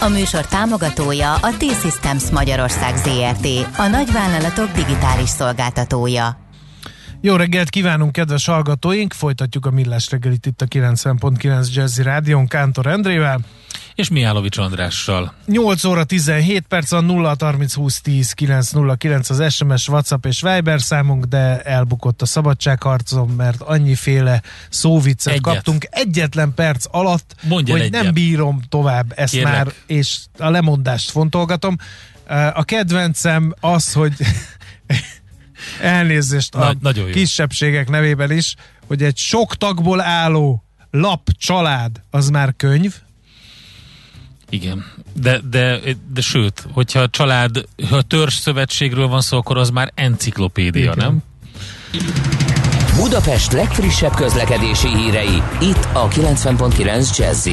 A 0.00 0.08
műsor 0.08 0.46
támogatója 0.46 1.34
a 1.34 1.50
T-Systems 1.56 2.30
Magyarország 2.30 2.96
ZRT, 2.96 3.46
a 3.76 3.86
nagyvállalatok 3.86 4.70
digitális 4.72 5.28
szolgáltatója. 5.28 6.38
Jó 7.20 7.36
reggelt 7.36 7.70
kívánunk, 7.70 8.12
kedves 8.12 8.46
hallgatóink! 8.46 9.12
Folytatjuk 9.12 9.66
a 9.66 9.70
Millás 9.70 10.10
reggelit 10.10 10.46
itt 10.46 10.60
a 10.60 10.66
90.9 10.66 11.74
Jazzy 11.74 12.02
Rádion 12.02 12.46
Kántor 12.46 12.86
Endrével. 12.86 13.40
És 13.96 14.08
Mihálovics 14.08 14.56
Andrással. 14.58 15.34
8 15.46 15.84
óra 15.84 16.04
17 16.04 16.64
perc 16.68 16.90
van 16.90 17.04
0 17.04 17.36
30 17.38 17.74
20 17.74 18.00
10 18.00 18.32
909 18.32 19.30
az 19.30 19.52
SMS, 19.54 19.88
WhatsApp 19.88 20.26
és 20.26 20.40
Viber 20.40 20.80
számunk, 20.80 21.24
de 21.24 21.60
elbukott 21.62 22.22
a 22.22 22.26
szabadságharcom, 22.26 23.30
mert 23.30 23.60
annyiféle 23.62 24.42
szóviccet 24.70 25.32
Egyet. 25.32 25.42
kaptunk 25.44 25.86
egyetlen 25.90 26.54
perc 26.54 26.84
alatt, 26.90 27.34
Mondjál 27.42 27.76
hogy 27.78 27.86
egyet. 27.86 28.02
nem 28.02 28.12
bírom 28.12 28.60
tovább 28.68 29.12
ezt 29.16 29.32
Kérlek. 29.32 29.52
már, 29.52 29.72
és 29.86 30.18
a 30.38 30.50
lemondást 30.50 31.10
fontolgatom. 31.10 31.76
A 32.54 32.64
kedvencem 32.64 33.54
az, 33.60 33.92
hogy 33.92 34.12
elnézést 35.80 36.54
a 36.54 36.58
Na- 36.58 36.74
nagyon 36.80 37.06
jó. 37.06 37.12
kisebbségek 37.12 37.88
nevében 37.88 38.30
is, 38.30 38.54
hogy 38.86 39.02
egy 39.02 39.16
sok 39.16 39.56
tagból 39.56 40.00
álló 40.00 40.64
lap 40.90 41.28
család 41.38 42.00
az 42.10 42.28
már 42.28 42.54
könyv, 42.56 42.94
Igen. 44.50 44.84
De, 45.12 45.40
de, 45.50 45.80
de 46.12 46.20
sőt, 46.20 46.66
hogyha 46.72 47.00
a 47.00 47.08
család, 47.08 47.64
ha 47.88 47.96
a 47.96 48.02
törzs 48.02 48.34
szövetségről 48.34 49.06
van 49.06 49.20
szó, 49.20 49.36
akkor 49.36 49.58
az 49.58 49.70
már 49.70 49.92
enciklopédia, 49.94 50.92
Igen. 50.92 50.96
nem? 50.96 51.22
Budapest 52.96 53.52
legfrissebb 53.52 54.14
közlekedési 54.14 54.88
hírei, 54.88 55.42
itt 55.60 55.88
a 55.92 56.08
90.9 56.08 57.16
jazz 57.18 57.48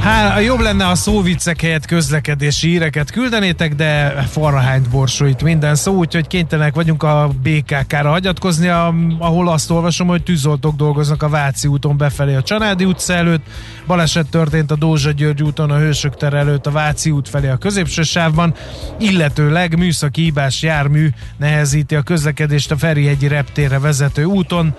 Hát 0.00 0.44
jobb 0.44 0.60
lenne, 0.60 0.84
ha 0.84 0.94
szóviccek 0.94 1.60
helyett 1.60 1.86
közlekedési 1.86 2.68
híreket 2.68 3.10
küldenétek, 3.10 3.74
de 3.74 4.10
farrahányt 4.30 4.88
borsóit 4.88 5.42
minden 5.42 5.74
szó, 5.74 5.94
úgyhogy 5.94 6.26
kénytelenek 6.26 6.74
vagyunk 6.74 7.02
a 7.02 7.30
BKK-ra 7.42 8.10
hagyatkozni, 8.10 8.68
a- 8.68 8.94
ahol 9.18 9.48
azt 9.48 9.70
olvasom, 9.70 10.06
hogy 10.06 10.22
tűzoltók 10.22 10.76
dolgoznak 10.76 11.22
a 11.22 11.28
Váci 11.28 11.68
úton 11.68 11.96
befelé 11.96 12.34
a 12.34 12.42
Csanádi 12.42 12.84
utca 12.84 13.14
előtt, 13.14 13.46
baleset 13.86 14.30
történt 14.30 14.70
a 14.70 14.76
Dózsa 14.76 15.10
György 15.10 15.42
úton 15.42 15.70
a 15.70 15.78
Hősök 15.78 16.16
tere 16.16 16.38
előtt 16.38 16.66
a 16.66 16.70
Váci 16.70 17.10
út 17.10 17.28
felé 17.28 17.48
a 17.48 17.56
középső 17.56 18.02
sávban, 18.02 18.54
illetőleg 18.98 19.78
műszaki 19.78 20.22
hibás 20.22 20.62
jármű 20.62 21.08
nehezíti 21.36 21.94
a 21.94 22.02
közlekedést 22.02 22.70
a 22.70 22.76
Ferihegyi 22.76 23.28
reptérre 23.28 23.78
vezető 23.78 24.24
úton, 24.24 24.74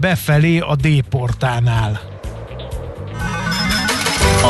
befelé 0.00 0.58
a 0.58 0.76
D-portánál. 0.76 2.00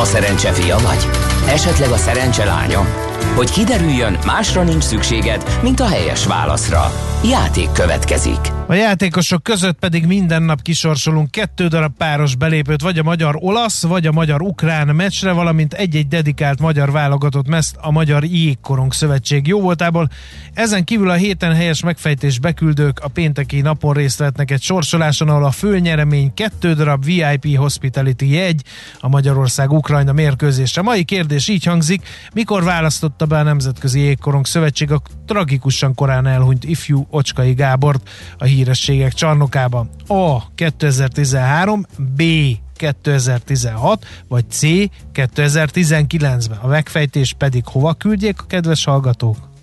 A 0.01 0.05
szerencse 0.05 0.51
fia 0.51 0.77
vagy? 0.77 1.07
Esetleg 1.47 1.89
a 1.89 1.97
szerencse 1.97 2.45
lánya? 2.45 2.85
Hogy 3.35 3.51
kiderüljön, 3.51 4.17
másra 4.25 4.63
nincs 4.63 4.83
szükséged, 4.83 5.43
mint 5.61 5.79
a 5.79 5.87
helyes 5.87 6.25
válaszra. 6.25 6.91
Játék 7.29 7.71
következik. 7.71 8.39
A 8.67 8.73
játékosok 8.73 9.43
között 9.43 9.79
pedig 9.79 10.05
minden 10.05 10.43
nap 10.43 10.61
kisorsolunk 10.61 11.31
kettő 11.31 11.67
darab 11.67 11.97
páros 11.97 12.35
belépőt, 12.35 12.81
vagy 12.81 12.99
a 12.99 13.03
magyar-olasz, 13.03 13.83
vagy 13.83 14.07
a 14.07 14.11
magyar-ukrán 14.11 14.87
meccsre, 14.87 15.31
valamint 15.31 15.73
egy-egy 15.73 16.07
dedikált 16.07 16.59
magyar 16.59 16.91
válogatott 16.91 17.47
meszt 17.47 17.75
a 17.81 17.91
Magyar 17.91 18.23
Jégkorong 18.23 18.93
Szövetség 18.93 19.47
jóvoltából. 19.47 20.09
Ezen 20.53 20.83
kívül 20.83 21.09
a 21.09 21.13
héten 21.13 21.55
helyes 21.55 21.83
megfejtés 21.83 22.39
beküldők 22.39 22.99
a 22.99 23.07
pénteki 23.07 23.61
napon 23.61 23.93
részt 23.93 24.17
vehetnek 24.17 24.51
egy 24.51 24.61
sorsoláson, 24.61 25.29
ahol 25.29 25.45
a 25.45 25.51
főnyeremény 25.51 26.33
kettő 26.33 26.73
darab 26.73 27.05
VIP 27.05 27.57
Hospitality 27.57 28.31
jegy 28.31 28.61
a 28.99 29.07
Magyarország-Ukrajna 29.07 30.13
mérkőzésre. 30.13 30.81
Mai 30.81 31.03
kérdés 31.03 31.47
így 31.47 31.63
hangzik, 31.63 32.07
mikor 32.33 32.63
választotta 32.63 33.25
be 33.25 33.37
a 33.37 33.43
Nemzetközi 33.43 33.99
Jégkorong 33.99 34.45
Szövetség 34.45 34.91
a 34.91 35.01
tragikusan 35.25 35.93
korán 35.95 36.27
elhunyt 36.27 36.63
ifjú 36.63 37.07
Ocskai 37.15 37.53
Gábort 37.53 38.09
a 38.37 38.43
hírességek 38.43 39.13
csarnokába? 39.13 39.87
A. 40.07 40.53
2013, 40.55 41.85
B. 42.15 42.21
2016, 42.75 44.05
vagy 44.27 44.45
C. 44.49 44.61
2019-ben. 45.13 46.57
A 46.57 46.67
megfejtés 46.67 47.33
pedig 47.37 47.63
hova 47.65 47.93
küldjék 47.93 48.41
a 48.41 48.45
kedves 48.45 48.83
hallgatók? 48.83 49.54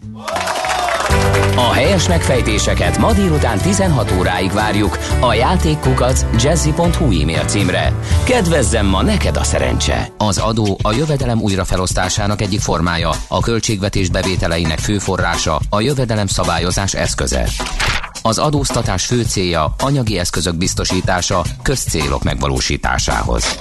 A 1.57 1.73
helyes 1.73 2.09
megfejtéseket 2.09 2.99
ma 2.99 3.13
délután 3.13 3.59
16 3.59 4.13
óráig 4.19 4.53
várjuk 4.53 4.99
a 5.21 5.35
játékkukac 5.35 6.25
jazzy.hu 6.43 7.21
e-mail 7.21 7.45
címre. 7.45 7.93
Kedvezzem 8.25 8.87
ma 8.87 9.03
neked 9.03 9.37
a 9.37 9.45
szerencse! 9.45 10.09
Az 10.19 10.39
adó 10.39 10.79
a 10.83 10.93
jövedelem 10.93 11.41
újrafelosztásának 11.41 12.41
egyik 12.41 12.61
formája, 12.61 13.11
a 13.29 13.41
költségvetés 13.41 14.09
bevételeinek 14.09 14.79
fő 14.79 14.99
forrása, 14.99 15.61
a 15.71 15.81
jövedelem 15.81 16.27
szabályozás 16.27 16.95
eszköze. 16.95 17.49
Az 18.23 18.39
adóztatás 18.39 19.07
fő 19.07 19.23
célja 19.23 19.75
anyagi 19.79 20.19
eszközök 20.19 20.57
biztosítása 20.57 21.45
közcélok 21.63 22.23
megvalósításához. 22.23 23.61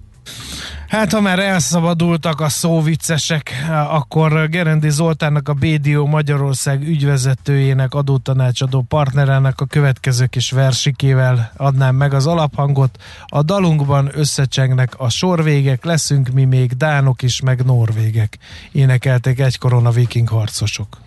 Hát, 0.91 1.11
ha 1.11 1.21
már 1.21 1.39
elszabadultak 1.39 2.41
a 2.41 2.49
szóviccesek, 2.49 3.51
akkor 3.89 4.49
Gerendi 4.49 4.89
Zoltánnak, 4.89 5.49
a 5.49 5.53
BDO 5.53 6.05
Magyarország 6.05 6.87
ügyvezetőjének, 6.87 7.93
adótanácsadó 7.93 8.81
partnerának 8.81 9.61
a 9.61 9.65
következő 9.65 10.25
kis 10.25 10.51
versikével 10.51 11.51
adnám 11.57 11.95
meg 11.95 12.13
az 12.13 12.27
alaphangot. 12.27 12.97
A 13.25 13.41
dalunkban 13.41 14.09
összecsengnek 14.13 14.93
a 14.99 15.09
sorvégek, 15.09 15.83
leszünk 15.85 16.29
mi 16.29 16.45
még 16.45 16.71
dánok 16.71 17.21
is, 17.21 17.41
meg 17.41 17.65
norvégek. 17.65 18.37
Énekelték 18.71 19.39
egykoron 19.39 19.85
a 19.85 19.91
viking 19.91 20.27
harcosok. 20.27 20.97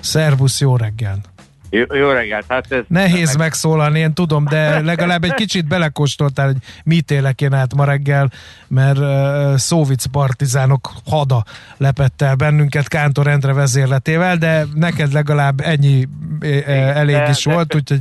Szervusz, 0.00 0.60
jó 0.60 0.76
reggel! 0.76 1.33
Jó, 1.74 1.96
jó 1.96 2.10
reggelt, 2.10 2.44
hát 2.48 2.72
ez... 2.72 2.82
Nehéz 2.88 3.36
megszólalni, 3.36 3.98
én 3.98 4.12
tudom, 4.12 4.44
de 4.44 4.80
legalább 4.80 5.24
egy 5.24 5.34
kicsit 5.34 5.66
belekóstoltál, 5.66 6.46
hogy 6.46 6.56
mit 6.84 7.10
élek 7.10 7.40
én 7.40 7.52
át 7.52 7.74
ma 7.74 7.84
reggel, 7.84 8.30
mert 8.68 8.98
uh, 8.98 9.56
szóvic 9.56 10.04
partizánok 10.04 10.90
hada 11.06 11.44
lepett 11.76 12.22
el 12.22 12.34
bennünket 12.34 12.88
Kántor 12.88 13.26
Endre 13.26 13.52
vezérletével, 13.52 14.36
de 14.36 14.66
neked 14.74 15.12
legalább 15.12 15.60
ennyi 15.60 16.08
uh, 16.42 16.68
elég 16.96 17.16
de- 17.16 17.28
is 17.28 17.44
de- 17.44 17.52
volt, 17.52 17.74
úgyhogy 17.74 18.00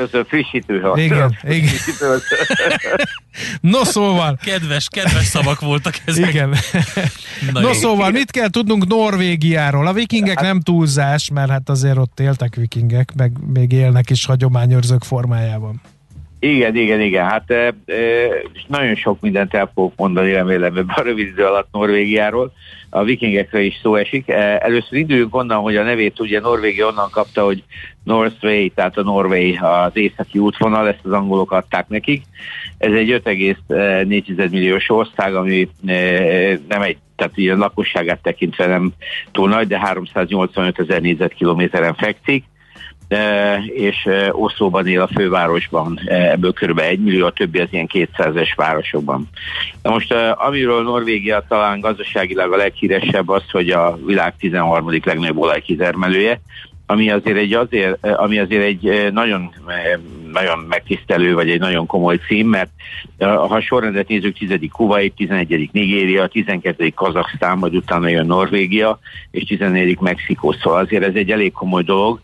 Köszönöm, 0.00 0.26
frissítő 0.26 0.80
hat. 0.80 0.98
Igen, 0.98 1.36
igen. 1.42 1.74
No 3.60 3.84
szóval, 3.84 4.38
Kedves, 4.44 4.88
kedves 4.90 5.24
szavak 5.24 5.60
voltak 5.60 5.94
ezek. 6.04 6.28
igen. 6.28 6.48
Na 7.52 7.60
No 7.60 7.66
jó. 7.66 7.72
szóval, 7.72 8.10
mit 8.10 8.30
kell 8.30 8.48
tudnunk 8.48 8.86
Norvégiáról? 8.86 9.86
A 9.86 9.92
vikingek 9.92 10.40
nem 10.40 10.60
túlzás, 10.60 11.30
mert 11.30 11.50
hát 11.50 11.68
azért 11.68 11.96
ott 11.96 12.20
éltek 12.20 12.54
vikingek, 12.54 13.12
meg 13.16 13.32
még 13.52 13.72
élnek 13.72 14.10
is 14.10 14.24
hagyományőrzők 14.26 15.04
formájában. 15.04 15.80
Igen, 16.42 16.76
igen, 16.76 17.00
igen. 17.00 17.24
Hát 17.24 17.50
e, 17.50 17.74
e, 17.86 17.96
nagyon 18.66 18.94
sok 18.94 19.20
mindent 19.20 19.54
el 19.54 19.70
fogok 19.74 19.92
mondani 19.96 20.32
remélem 20.32 20.76
ebben 20.76 20.94
a 20.96 21.02
rövid 21.02 21.26
idő 21.26 21.44
alatt 21.44 21.68
Norvégiáról. 21.72 22.52
A 22.90 23.02
vikingekről 23.02 23.62
is 23.62 23.78
szó 23.82 23.94
esik. 23.94 24.28
E, 24.28 24.58
először 24.62 24.98
induljunk 24.98 25.34
onnan, 25.34 25.62
hogy 25.62 25.76
a 25.76 25.82
nevét 25.82 26.20
ugye 26.20 26.40
Norvégia 26.40 26.86
onnan 26.86 27.10
kapta, 27.10 27.44
hogy 27.44 27.62
Northway, 28.04 28.68
tehát 28.68 28.96
a 28.96 29.02
Norway 29.02 29.56
az 29.56 29.90
északi 29.92 30.38
útvonal, 30.38 30.88
ezt 30.88 31.04
az 31.04 31.12
angolok 31.12 31.52
adták 31.52 31.88
nekik. 31.88 32.22
Ez 32.78 32.92
egy 32.92 33.22
5,4 33.24 34.50
milliós 34.50 34.90
ország, 34.90 35.34
ami 35.34 35.68
e, 35.86 35.94
nem 36.68 36.82
egy 36.82 36.96
tehát 37.16 37.56
a 37.58 37.60
lakosságát 37.60 38.22
tekintve 38.22 38.66
nem 38.66 38.92
túl 39.32 39.48
nagy, 39.48 39.66
de 39.66 39.78
385 39.78 40.78
ezer 40.78 41.00
négyzetkilométeren 41.00 41.94
fekszik 41.94 42.44
és 43.74 44.08
Oszlóban 44.30 44.86
él 44.86 45.00
a 45.00 45.08
fővárosban, 45.14 46.00
ebből 46.06 46.52
kb. 46.52 46.78
1 46.78 46.98
millió, 46.98 47.26
a 47.26 47.30
többi 47.30 47.58
az 47.58 47.68
ilyen 47.70 47.88
200-es 47.92 48.52
városokban. 48.56 49.28
Na 49.82 49.90
most, 49.90 50.14
amiről 50.34 50.82
Norvégia 50.82 51.44
talán 51.48 51.80
gazdaságilag 51.80 52.52
a 52.52 52.56
leghíresebb 52.56 53.28
az, 53.28 53.50
hogy 53.50 53.70
a 53.70 53.98
világ 54.06 54.36
13. 54.36 54.90
legnagyobb 55.04 55.38
olajkitermelője, 55.38 56.40
ami 56.90 57.10
azért 57.10 57.36
egy, 57.36 57.52
azért, 57.52 58.06
ami 58.06 58.38
azért 58.38 58.64
egy 58.64 59.12
nagyon, 59.12 59.54
nagyon 60.32 60.58
megtisztelő, 60.68 61.34
vagy 61.34 61.50
egy 61.50 61.58
nagyon 61.58 61.86
komoly 61.86 62.16
cím, 62.26 62.48
mert 62.48 62.70
ha 63.18 63.60
sorrendet 63.60 64.08
nézzük, 64.08 64.38
10. 64.38 64.58
Kuwait, 64.72 65.14
11. 65.14 65.68
Nigéria, 65.72 66.26
12. 66.26 66.88
Kazaksztán, 66.88 67.58
majd 67.58 67.74
utána 67.74 68.08
jön 68.08 68.26
Norvégia, 68.26 68.98
és 69.30 69.44
14. 69.44 70.00
Mexikó, 70.00 70.52
szóval 70.52 70.80
azért 70.80 71.04
ez 71.04 71.14
egy 71.14 71.30
elég 71.30 71.52
komoly 71.52 71.82
dolog. 71.82 72.20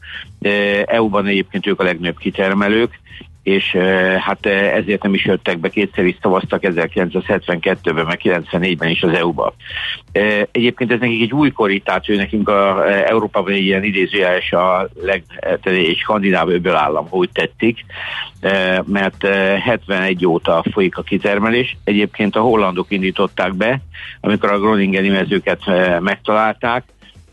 EU-ban 0.85 1.27
egyébként 1.27 1.67
ők 1.67 1.81
a 1.81 1.85
legnagyobb 1.85 2.19
kitermelők, 2.19 3.01
és 3.47 3.77
hát 4.19 4.47
ezért 4.47 5.03
nem 5.03 5.15
is 5.15 5.25
jöttek 5.25 5.59
be, 5.59 5.69
kétszer 5.69 6.05
is 6.05 6.17
szavaztak 6.23 6.61
1972-ben, 6.63 8.07
meg 8.07 8.21
94-ben 8.23 8.89
is 8.89 9.03
az 9.03 9.13
EU-ba. 9.13 9.55
Egyébként 10.51 10.93
ez 10.93 11.01
nekik 11.01 11.23
egy 11.23 11.33
újkori, 11.33 11.81
tehát 11.81 12.09
ő 12.09 12.17
nekünk 12.17 12.49
a 12.49 12.89
Európában 13.09 13.53
egy 13.53 13.65
ilyen 13.65 13.85
idézőjeles 13.85 14.53
a 14.53 14.89
leg, 15.03 15.23
egy 15.63 15.97
skandináv 15.99 16.49
öböl 16.49 16.75
állam, 16.75 17.09
hogy 17.09 17.29
tettik, 17.33 17.85
mert 18.85 19.27
71 19.59 20.27
óta 20.27 20.65
folyik 20.73 20.97
a 20.97 21.03
kitermelés. 21.03 21.77
Egyébként 21.85 22.37
a 22.37 22.41
hollandok 22.41 22.87
indították 22.89 23.55
be, 23.55 23.81
amikor 24.21 24.51
a 24.51 24.59
Groningeni 24.59 25.09
mezőket 25.09 25.61
megtalálták, 26.01 26.85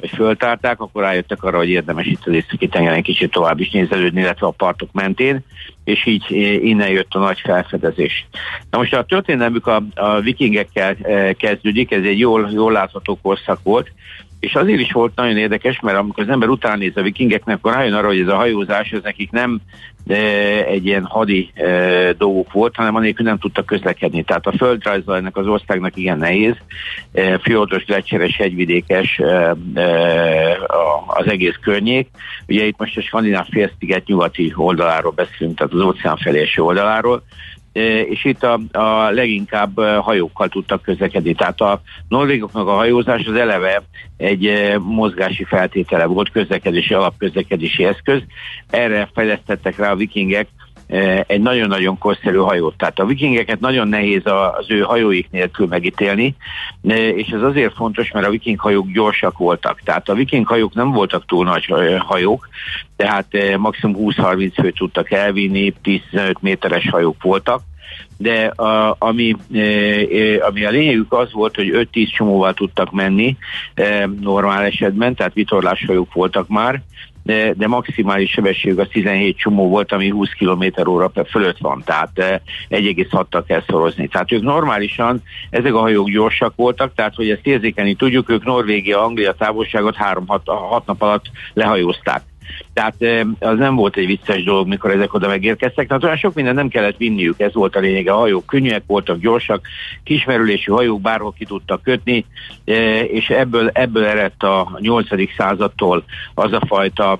vagy 0.03 0.11
föltárták, 0.11 0.79
akkor 0.79 1.01
rájöttek 1.01 1.43
arra, 1.43 1.57
hogy 1.57 1.69
érdemes 1.69 2.05
itt 2.05 2.25
az 2.25 2.33
északi 2.33 2.67
tengeren 2.67 3.01
kicsit 3.01 3.31
tovább 3.31 3.59
is 3.59 3.69
nézelődni, 3.69 4.21
illetve 4.21 4.47
a 4.47 4.51
partok 4.51 4.89
mentén, 4.91 5.39
és 5.83 6.05
így 6.05 6.23
eh, 6.29 6.63
innen 6.63 6.89
jött 6.89 7.13
a 7.13 7.19
nagy 7.19 7.39
felfedezés. 7.39 8.25
Na 8.69 8.77
most 8.77 8.93
a 8.93 9.03
történelmük 9.03 9.67
a, 9.67 9.83
a 9.95 10.19
vikingekkel 10.19 10.95
eh, 11.01 11.33
kezdődik, 11.33 11.91
ez 11.91 12.03
egy 12.03 12.19
jól, 12.19 12.49
jól 12.53 12.71
látható 12.71 13.19
korszak 13.21 13.59
volt, 13.63 13.91
és 14.43 14.55
azért 14.55 14.79
is 14.79 14.91
volt 14.91 15.15
nagyon 15.15 15.37
érdekes, 15.37 15.79
mert 15.79 15.97
amikor 15.97 16.23
az 16.23 16.29
ember 16.29 16.49
után 16.49 16.77
néz 16.77 16.97
a 16.97 17.01
vikingeknek, 17.01 17.55
akkor 17.55 17.73
rájön 17.73 17.93
arra, 17.93 18.07
hogy 18.07 18.19
ez 18.19 18.27
a 18.27 18.35
hajózás, 18.35 18.91
ez 18.91 19.01
nekik 19.03 19.31
nem 19.31 19.61
de 20.03 20.65
egy 20.65 20.85
ilyen 20.85 21.05
hadi 21.05 21.51
e, 21.53 22.13
dolgok 22.13 22.51
volt, 22.51 22.75
hanem 22.75 22.95
anélkül 22.95 23.25
nem 23.25 23.37
tudtak 23.37 23.65
közlekedni. 23.65 24.23
Tehát 24.23 24.47
a 24.47 24.51
földrajza 24.57 25.15
ennek 25.15 25.37
az 25.37 25.47
országnak 25.47 25.97
igen 25.97 26.17
nehéz, 26.17 26.55
e, 27.13 27.37
fjordos, 27.37 27.85
lecseres, 27.87 28.37
hegyvidékes 28.37 29.19
e, 29.19 29.55
e, 29.73 30.57
az 31.07 31.27
egész 31.27 31.57
környék. 31.61 32.09
Ugye 32.47 32.65
itt 32.65 32.77
most 32.77 32.97
a 32.97 33.01
skandináv 33.01 33.47
félsziget 33.49 34.07
nyugati 34.07 34.53
oldaláról 34.55 35.11
beszélünk, 35.11 35.57
tehát 35.57 35.73
az 35.73 35.81
óceán 35.81 36.17
felé 36.17 36.49
oldaláról, 36.55 37.23
és 37.73 38.25
itt 38.25 38.43
a, 38.43 38.59
a 38.71 39.09
leginkább 39.09 39.79
hajókkal 39.79 40.47
tudtak 40.47 40.81
közlekedni. 40.81 41.33
Tehát 41.33 41.61
a 41.61 41.81
norvégoknak 42.07 42.67
a 42.67 42.73
hajózás 42.73 43.25
az 43.25 43.35
eleve 43.35 43.83
egy 44.17 44.73
mozgási 44.79 45.43
feltétele 45.43 46.05
volt, 46.05 46.31
közlekedési, 46.31 46.93
alapközlekedési 46.93 47.83
eszköz. 47.83 48.21
Erre 48.69 49.09
fejlesztettek 49.13 49.77
rá 49.77 49.91
a 49.91 49.95
vikingek 49.95 50.47
egy 51.27 51.41
nagyon-nagyon 51.41 51.97
korszerű 51.97 52.37
hajót. 52.37 52.77
Tehát 52.77 52.99
a 52.99 53.05
vikingeket 53.05 53.59
nagyon 53.59 53.87
nehéz 53.87 54.21
az 54.57 54.65
ő 54.67 54.79
hajóik 54.79 55.27
nélkül 55.31 55.67
megítélni, 55.67 56.35
és 57.15 57.27
ez 57.27 57.41
azért 57.41 57.73
fontos, 57.73 58.11
mert 58.11 58.25
a 58.25 58.29
viking 58.29 58.59
hajók 58.59 58.91
gyorsak 58.91 59.37
voltak. 59.37 59.81
Tehát 59.83 60.09
a 60.09 60.13
viking 60.13 60.47
hajók 60.47 60.73
nem 60.73 60.91
voltak 60.91 61.25
túl 61.25 61.45
nagy 61.45 61.73
hajók, 61.99 62.49
tehát 62.95 63.27
maximum 63.57 63.95
20-30 63.99 64.51
főt 64.53 64.75
tudtak 64.75 65.11
elvinni, 65.11 65.73
15 65.81 66.41
méteres 66.41 66.89
hajók 66.89 67.23
voltak, 67.23 67.61
de 68.17 68.45
a, 68.45 68.95
ami, 68.99 69.35
ami 70.39 70.65
a 70.65 70.69
lényegük 70.69 71.13
az 71.13 71.31
volt, 71.31 71.55
hogy 71.55 71.87
5-10 71.93 72.15
csomóval 72.15 72.53
tudtak 72.53 72.91
menni 72.91 73.37
normál 74.19 74.63
esetben, 74.63 75.15
tehát 75.15 75.33
vitorláshajók 75.33 76.13
voltak 76.13 76.47
már, 76.47 76.81
de, 77.23 77.53
de 77.53 77.67
maximális 77.67 78.31
sebesség 78.31 78.79
az 78.79 78.87
17 78.91 79.37
csomó 79.37 79.69
volt, 79.69 79.91
ami 79.91 80.09
20 80.09 80.29
km 80.29 80.89
óra 80.89 81.11
fölött 81.29 81.57
van, 81.57 81.81
tehát 81.85 82.41
1,6-tal 82.69 83.43
kell 83.47 83.63
szorozni. 83.67 84.07
Tehát 84.07 84.31
ők 84.31 84.41
normálisan, 84.41 85.21
ezek 85.49 85.73
a 85.73 85.79
hajók 85.79 86.09
gyorsak 86.09 86.53
voltak, 86.55 86.93
tehát 86.95 87.15
hogy 87.15 87.29
ezt 87.29 87.47
érzékeni 87.47 87.93
tudjuk, 87.93 88.29
ők 88.29 88.43
Norvégia, 88.43 89.03
Anglia 89.03 89.33
távolságot 89.33 89.95
3-6 89.99 90.85
nap 90.85 91.01
alatt 91.01 91.25
lehajózták. 91.53 92.21
Tehát 92.73 92.95
az 93.39 93.57
nem 93.57 93.75
volt 93.75 93.97
egy 93.97 94.05
vicces 94.05 94.43
dolog, 94.43 94.67
mikor 94.67 94.91
ezek 94.91 95.13
oda 95.13 95.27
megérkeztek. 95.27 95.87
Tehát 95.87 96.03
olyan 96.03 96.17
sok 96.17 96.33
minden 96.33 96.55
nem 96.55 96.67
kellett 96.67 96.97
vinniük, 96.97 97.39
ez 97.39 97.53
volt 97.53 97.75
a 97.75 97.79
lényeg. 97.79 98.07
A 98.07 98.15
hajók 98.15 98.45
könnyűek 98.45 98.83
voltak, 98.87 99.19
gyorsak, 99.19 99.67
kismerülésű 100.03 100.71
hajók 100.71 101.01
bárhol 101.01 101.33
ki 101.37 101.45
tudtak 101.45 101.81
kötni, 101.81 102.25
és 103.07 103.29
ebből, 103.29 103.69
ebből 103.73 104.05
eredt 104.05 104.43
a 104.43 104.77
8. 104.79 105.07
századtól 105.37 106.03
az 106.33 106.53
a 106.53 106.61
fajta 106.67 107.19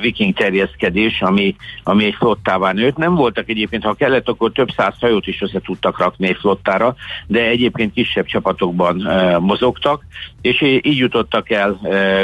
viking 0.00 0.34
terjeszkedés, 0.34 1.22
ami, 1.22 1.56
ami 1.82 2.04
egy 2.04 2.14
flottává 2.14 2.72
nőtt. 2.72 2.96
Nem 2.96 3.14
voltak 3.14 3.48
egyébként, 3.48 3.84
ha 3.84 3.94
kellett, 3.94 4.28
akkor 4.28 4.52
több 4.52 4.70
száz 4.76 4.94
hajót 5.00 5.26
is 5.26 5.42
össze 5.42 5.60
tudtak 5.60 5.98
rakni 5.98 6.28
egy 6.28 6.36
flottára, 6.40 6.94
de 7.26 7.40
egyébként 7.40 7.92
kisebb 7.92 8.26
csapatokban 8.26 9.08
mozogtak, 9.40 10.02
és 10.40 10.60
így 10.60 10.96
jutottak 10.96 11.50
el 11.50 11.78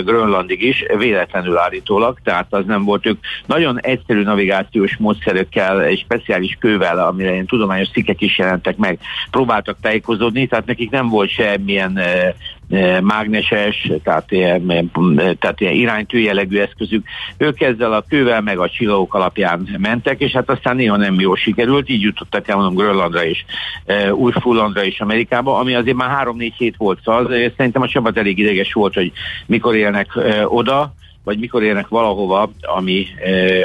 Grönlandig 0.04 0.62
is, 0.62 0.84
véletlenül 0.98 1.56
állító 1.58 1.93
állítólag, 1.94 2.18
tehát 2.24 2.46
az 2.50 2.64
nem 2.66 2.84
volt 2.84 3.06
ők. 3.06 3.18
Nagyon 3.46 3.80
egyszerű 3.80 4.22
navigációs 4.22 4.96
módszerekkel, 4.96 5.82
egy 5.82 5.98
speciális 5.98 6.56
kővel, 6.60 6.98
amire 6.98 7.32
ilyen 7.32 7.46
tudományos 7.46 7.88
cikkek 7.88 8.20
is 8.20 8.38
jelentek 8.38 8.76
meg, 8.76 8.98
próbáltak 9.30 9.76
tájékozódni, 9.80 10.46
tehát 10.46 10.66
nekik 10.66 10.90
nem 10.90 11.08
volt 11.08 11.30
semmilyen 11.30 11.98
e, 11.98 12.34
e, 12.70 13.00
mágneses, 13.00 13.90
tehát 14.02 14.32
ilyen, 14.32 14.90
tehát 15.38 15.60
ilyen 15.60 15.74
iránytű 15.74 16.18
jellegű 16.18 16.58
eszközük. 16.58 17.06
Ők 17.36 17.60
ezzel 17.60 17.92
a 17.92 18.04
kővel 18.08 18.40
meg 18.40 18.58
a 18.58 18.68
csillagok 18.68 19.14
alapján 19.14 19.68
mentek, 19.78 20.20
és 20.20 20.32
hát 20.32 20.50
aztán 20.50 20.76
néha 20.76 20.96
nem 20.96 21.20
jól 21.20 21.36
sikerült, 21.36 21.88
így 21.88 22.02
jutottak 22.02 22.48
el 22.48 22.56
mondom 22.56 22.74
Grönlandra 22.74 23.24
és 23.24 23.44
e, 23.86 24.14
Új-Fullandra 24.14 24.84
és 24.84 25.00
Amerikába, 25.00 25.58
ami 25.58 25.74
azért 25.74 25.96
már 25.96 26.26
3-4 26.26 26.52
hét 26.56 26.76
volt, 26.76 27.00
szóval 27.04 27.26
szerintem 27.56 27.82
a 27.82 27.88
csapat 27.88 28.18
elég 28.18 28.38
ideges 28.38 28.72
volt, 28.72 28.94
hogy 28.94 29.12
mikor 29.46 29.74
élnek 29.74 30.18
oda, 30.44 30.94
vagy 31.24 31.38
mikor 31.38 31.62
érnek 31.62 31.88
valahova, 31.88 32.50
ami, 32.60 33.06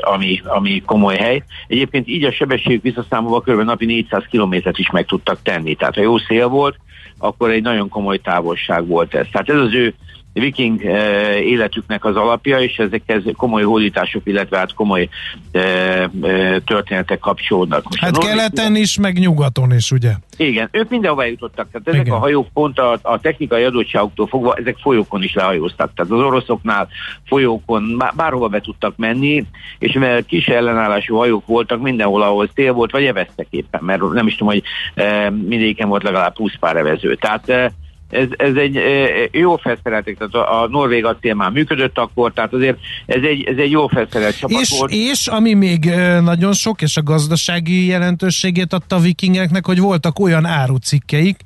ami, 0.02 0.42
ami 0.46 0.82
komoly 0.86 1.16
hely. 1.16 1.44
Egyébként 1.68 2.08
így 2.08 2.24
a 2.24 2.32
sebesség 2.32 2.82
visszaszámolva 2.82 3.42
kb. 3.42 3.62
napi 3.62 3.86
400 3.86 4.24
kilométert 4.30 4.78
is 4.78 4.90
meg 4.92 5.06
tudtak 5.06 5.42
tenni. 5.42 5.76
Tehát 5.76 5.96
ha 5.96 6.02
jó 6.02 6.18
szél 6.18 6.48
volt, 6.48 6.80
akkor 7.18 7.50
egy 7.50 7.62
nagyon 7.62 7.90
komoly 7.90 8.18
távolság 8.18 8.88
volt 8.88 9.14
ez. 9.14 9.28
Tehát 9.32 9.50
ez 9.50 9.60
az 9.60 9.74
ő 9.74 9.94
viking 10.40 10.86
eh, 10.86 11.46
életüknek 11.46 12.06
az 12.06 12.16
alapja, 12.16 12.60
és 12.60 12.78
ezekhez 12.78 13.24
komoly 13.38 13.64
hódítások, 13.64 14.22
illetve 14.26 14.58
hát 14.58 14.74
komoly 14.74 15.10
eh, 15.52 16.04
eh, 16.04 16.10
történetek 16.66 17.19
kapcsolódnak. 17.19 17.84
Most 17.84 18.00
hát 18.00 18.18
keleten 18.18 18.76
is, 18.76 18.98
meg 18.98 19.19
nyugaton 19.19 19.74
is, 19.74 19.92
ugye? 19.92 20.12
Igen, 20.38 20.69
ők 20.72 20.90
mindenhova 20.90 21.24
jutottak, 21.24 21.68
tehát 21.72 21.88
ezek 21.88 22.02
Igen. 22.02 22.14
a 22.14 22.18
hajók 22.18 22.48
pont 22.54 22.80
a, 22.80 23.00
a 23.02 23.19
technikai 23.19 23.64
adottságoktól 23.64 24.28
fogva, 24.28 24.56
ezek 24.56 24.78
folyókon 24.78 25.24
is 25.24 25.34
lehajóztak, 25.34 25.92
tehát 25.96 26.12
az 26.12 26.19
oroszoknál 26.19 26.88
folyókon 27.26 28.04
bárhova 28.16 28.48
be 28.48 28.62
tudtak 28.62 28.98
menni, 28.98 29.46
és 29.80 29.94
mivel 29.94 30.24
kis 30.24 30.48
ellenállású 30.48 31.16
hajók 31.16 31.46
voltak 31.46 31.81
mindenhol, 31.81 32.22
ahol 32.22 32.48
tél 32.54 32.74
volt, 32.74 32.92
vagy 32.92 33.06
eveztek 33.06 33.48
éppen, 33.50 33.81
mert 33.84 34.12
nem 34.12 34.28
is 34.28 34.36
tudom, 34.36 34.54
hogy 34.54 34.64
e, 34.94 35.30
mindegyiken 35.30 35.90
volt 35.90 36.04
legalább 36.04 36.36
20 36.38 36.52
pár 36.60 36.76
evező. 36.76 37.16
Tehát 37.16 37.50
e, 37.50 37.72
ez, 38.09 38.28
ez 38.37 38.56
egy 38.56 38.80
jó 39.31 39.56
felszerelték, 39.57 40.18
tehát 40.18 40.33
a, 40.33 40.61
a 40.61 40.68
norvég 40.68 41.06
acél 41.06 41.33
már 41.33 41.51
működött 41.51 41.97
akkor, 41.97 42.33
tehát 42.33 42.54
azért 42.54 42.78
ez 43.06 43.23
egy, 43.23 43.44
ez 43.44 43.57
egy 43.57 43.71
jó 43.71 43.87
felszerelt 43.87 44.37
csapat 44.37 44.61
és, 44.61 44.75
volt. 44.78 44.92
És 44.92 45.28
ami 45.28 45.54
még 45.54 45.85
nagyon 46.21 46.54
sok, 46.54 46.81
és 46.81 46.97
a 46.97 47.04
gazdasági 47.04 47.85
jelentőségét 47.85 48.73
adta 48.73 48.95
a 48.95 48.99
vikingeknek, 48.99 49.66
hogy 49.66 49.80
voltak 49.80 50.19
olyan 50.19 50.45
árucikkeik, 50.45 51.37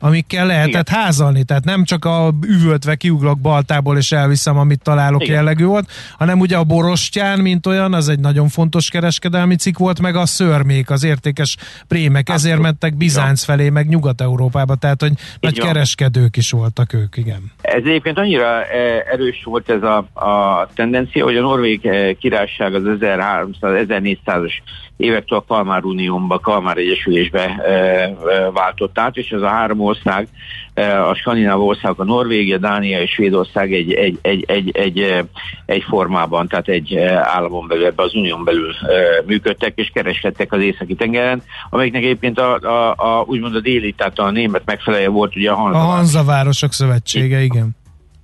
amikkel 0.00 0.46
lehetett 0.46 0.88
Igen. 0.88 1.02
házalni, 1.02 1.44
tehát 1.44 1.64
nem 1.64 1.84
csak 1.84 2.04
a 2.04 2.30
üvöltve 2.46 2.94
kiuglok 2.94 3.40
baltából 3.40 3.96
és 3.96 4.12
elviszem, 4.12 4.58
amit 4.58 4.82
találok 4.82 5.22
Igen. 5.22 5.34
jellegű 5.34 5.64
volt, 5.64 5.90
hanem 6.18 6.40
ugye 6.40 6.56
a 6.56 6.64
borostyán, 6.64 7.38
mint 7.38 7.66
olyan, 7.66 7.94
az 7.94 8.08
egy 8.08 8.20
nagyon 8.20 8.48
fontos 8.48 8.90
kereskedelmi 8.90 9.56
cikk 9.56 9.78
volt, 9.78 10.00
meg 10.00 10.16
a 10.16 10.26
szörmék, 10.26 10.90
az 10.90 11.04
értékes 11.04 11.56
prémek, 11.88 12.28
Abszolút. 12.28 12.40
ezért 12.40 12.60
mentek 12.60 12.96
Bizánc 12.96 13.42
felé, 13.42 13.68
meg 13.68 13.88
Nyugat-Európába, 13.88 14.74
tehát 14.74 15.00
hogy 15.00 15.10
Így 15.10 15.18
nagy 15.40 15.58
van. 15.58 15.66
kereskedők 15.66 16.36
is 16.36 16.50
voltak 16.50 16.92
ők, 16.92 17.16
igen. 17.16 17.52
Ez 17.60 17.82
egyébként 17.84 18.18
annyira 18.18 18.64
e, 18.64 19.04
erős 19.12 19.42
volt 19.44 19.70
ez 19.70 19.82
a, 19.82 19.96
a 19.96 20.68
tendencia, 20.74 21.24
hogy 21.24 21.36
a 21.36 21.40
Norvég 21.40 21.86
e, 21.86 22.12
királyság 22.12 22.74
az 22.74 22.82
1300-1400-as 22.84 24.52
évektől 24.96 25.38
a 25.38 25.44
Kalmár 25.54 25.84
Uniónba, 25.84 26.38
Kalmár 26.38 26.76
Egyesülésbe 26.76 27.44
e, 27.44 28.50
váltott 28.52 28.98
át, 28.98 29.16
és 29.16 29.30
ez 29.30 29.40
a 29.40 29.48
három 29.48 29.80
ország, 29.88 30.28
a 31.10 31.14
skandináv 31.14 31.60
ország, 31.60 31.92
a 31.96 32.04
Norvégia, 32.04 32.58
Dánia 32.58 33.00
és 33.00 33.10
Svédország 33.10 33.72
egy, 33.72 33.92
egy, 33.92 34.18
egy, 34.22 34.44
egy, 34.46 34.70
egy, 34.76 35.24
egy 35.66 35.84
formában, 35.88 36.48
tehát 36.48 36.68
egy 36.68 36.96
államon 37.22 37.66
belül, 37.66 37.84
ebbe 37.84 38.02
az 38.02 38.14
unión 38.14 38.44
belül 38.44 38.74
működtek 39.26 39.72
és 39.74 39.90
kereskedtek 39.94 40.52
az 40.52 40.60
északi 40.60 40.94
tengeren, 40.94 41.42
amelyiknek 41.70 42.02
egyébként 42.02 42.38
a, 42.38 42.56
a, 42.56 42.94
a 42.96 43.24
úgymond 43.26 43.54
a 43.54 43.60
déli, 43.60 43.92
tehát 43.92 44.18
a 44.18 44.30
német 44.30 44.62
megfelelője 44.64 45.08
volt 45.08 45.36
ugye 45.36 45.50
a 45.50 45.54
Hanza. 45.54 45.78
A 45.78 45.82
Hanza 45.82 46.24
Városok 46.24 46.72
Szövetsége, 46.72 47.40
igen. 47.40 47.76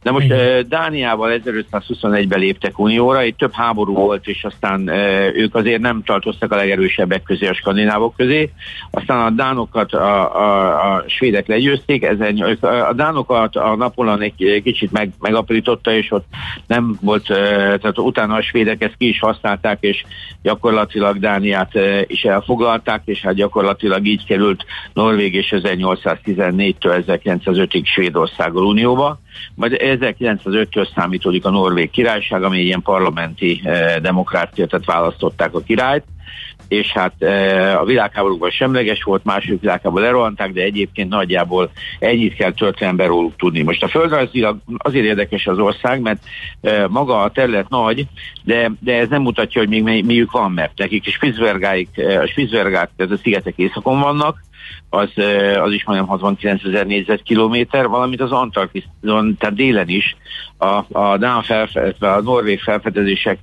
De 0.05 0.11
most 0.11 0.25
Igen. 0.25 0.69
Dániával 0.69 1.41
1521-ben 1.45 2.39
léptek 2.39 2.79
unióra, 2.79 3.23
itt 3.23 3.39
több 3.39 3.53
háború 3.53 3.95
volt, 3.95 4.27
és 4.27 4.45
aztán 4.45 4.89
ők 5.35 5.55
azért 5.55 5.81
nem 5.81 6.03
tartoztak 6.03 6.53
a 6.53 6.57
legerősebbek 6.57 7.23
közé, 7.23 7.47
a 7.47 7.55
skandinávok 7.55 8.17
közé. 8.17 8.51
Aztán 8.91 9.27
a 9.27 9.31
dánokat 9.31 9.93
a, 9.93 10.37
a, 10.37 10.95
a 10.95 11.05
svédek 11.07 11.47
legyőzték, 11.47 12.03
ezen, 12.03 12.37
a 12.61 12.93
dánokat 12.93 13.57
a 13.57 13.77
Napoleon 13.77 14.21
egy 14.21 14.61
kicsit 14.65 14.93
meg, 14.93 15.11
megaprította, 15.21 15.93
és 15.93 16.11
ott 16.11 16.27
nem 16.67 16.99
volt, 17.01 17.27
tehát 17.27 17.99
utána 17.99 18.35
a 18.35 18.43
svédek 18.43 18.83
ezt 18.83 18.97
ki 18.99 19.09
is 19.09 19.19
használták, 19.19 19.79
és 19.81 20.05
gyakorlatilag 20.43 21.19
Dániát 21.19 21.73
is 22.07 22.25
elfoglalták, 22.25 23.03
és 23.05 23.21
hát 23.21 23.35
gyakorlatilag 23.35 24.07
így 24.07 24.25
került 24.25 24.65
Norvég 24.93 25.35
és 25.35 25.55
1814-től 25.57 27.03
1905-ig 27.07 27.85
Svédországgal 27.85 28.65
unióba. 28.65 29.19
Majd 29.55 29.73
1905-től 30.01 30.95
számítódik 30.95 31.45
a 31.45 31.51
Norvég 31.51 31.91
királyság, 31.91 32.43
ami 32.43 32.59
ilyen 32.59 32.83
parlamenti 32.83 33.61
eh, 33.65 33.97
demokrácia, 33.97 34.67
tehát 34.67 34.87
választották 34.87 35.55
a 35.55 35.61
királyt, 35.61 36.05
és 36.69 36.93
hát 36.93 37.23
e, 37.23 37.79
a 37.79 37.85
világháborúban 37.85 38.51
semleges 38.51 39.03
volt, 39.03 39.25
második 39.25 39.61
világháborúban 39.61 40.03
lerohanták, 40.03 40.53
de 40.53 40.63
egyébként 40.63 41.09
nagyjából 41.09 41.71
ennyit 41.99 42.35
kell 42.35 42.53
történelemben 42.53 43.07
róluk 43.07 43.37
tudni. 43.37 43.63
Most 43.63 43.83
a 43.83 43.89
földrajzilag 43.89 44.59
azért 44.77 45.05
érdekes 45.05 45.47
az 45.47 45.59
ország, 45.59 46.01
mert 46.01 46.23
e, 46.61 46.89
maga 46.89 47.23
a 47.23 47.31
terület 47.31 47.69
nagy, 47.69 48.07
de, 48.43 48.71
de 48.81 48.99
ez 48.99 49.09
nem 49.09 49.23
mutatja, 49.23 49.61
hogy 49.61 49.83
még 49.83 50.05
miük 50.05 50.31
van, 50.31 50.53
mert 50.53 50.79
nekik 50.79 51.09
Spitzbergáig, 51.09 51.89
e, 51.97 52.21
a 52.21 52.27
Spitzbergák, 52.27 52.91
ez 52.97 53.11
a 53.11 53.17
szigetek 53.17 53.55
északon 53.57 54.01
vannak, 54.01 54.43
az, 54.91 55.11
az 55.63 55.73
is 55.73 55.85
majdnem 55.85 56.09
69 56.09 56.65
ezer 56.65 56.87
négyzetkilométer, 56.87 57.89
valamint 57.89 58.21
az 58.21 58.33
Antarktiszon, 58.33 59.37
tehát 59.39 59.55
délen 59.55 59.89
is 59.89 60.17
a, 60.65 60.87
a 60.93 61.17
Dán 61.17 61.43
felfedezések, 61.43 62.03
a 62.03 62.21
norvég 62.23 62.61
felfedezések 62.61 63.39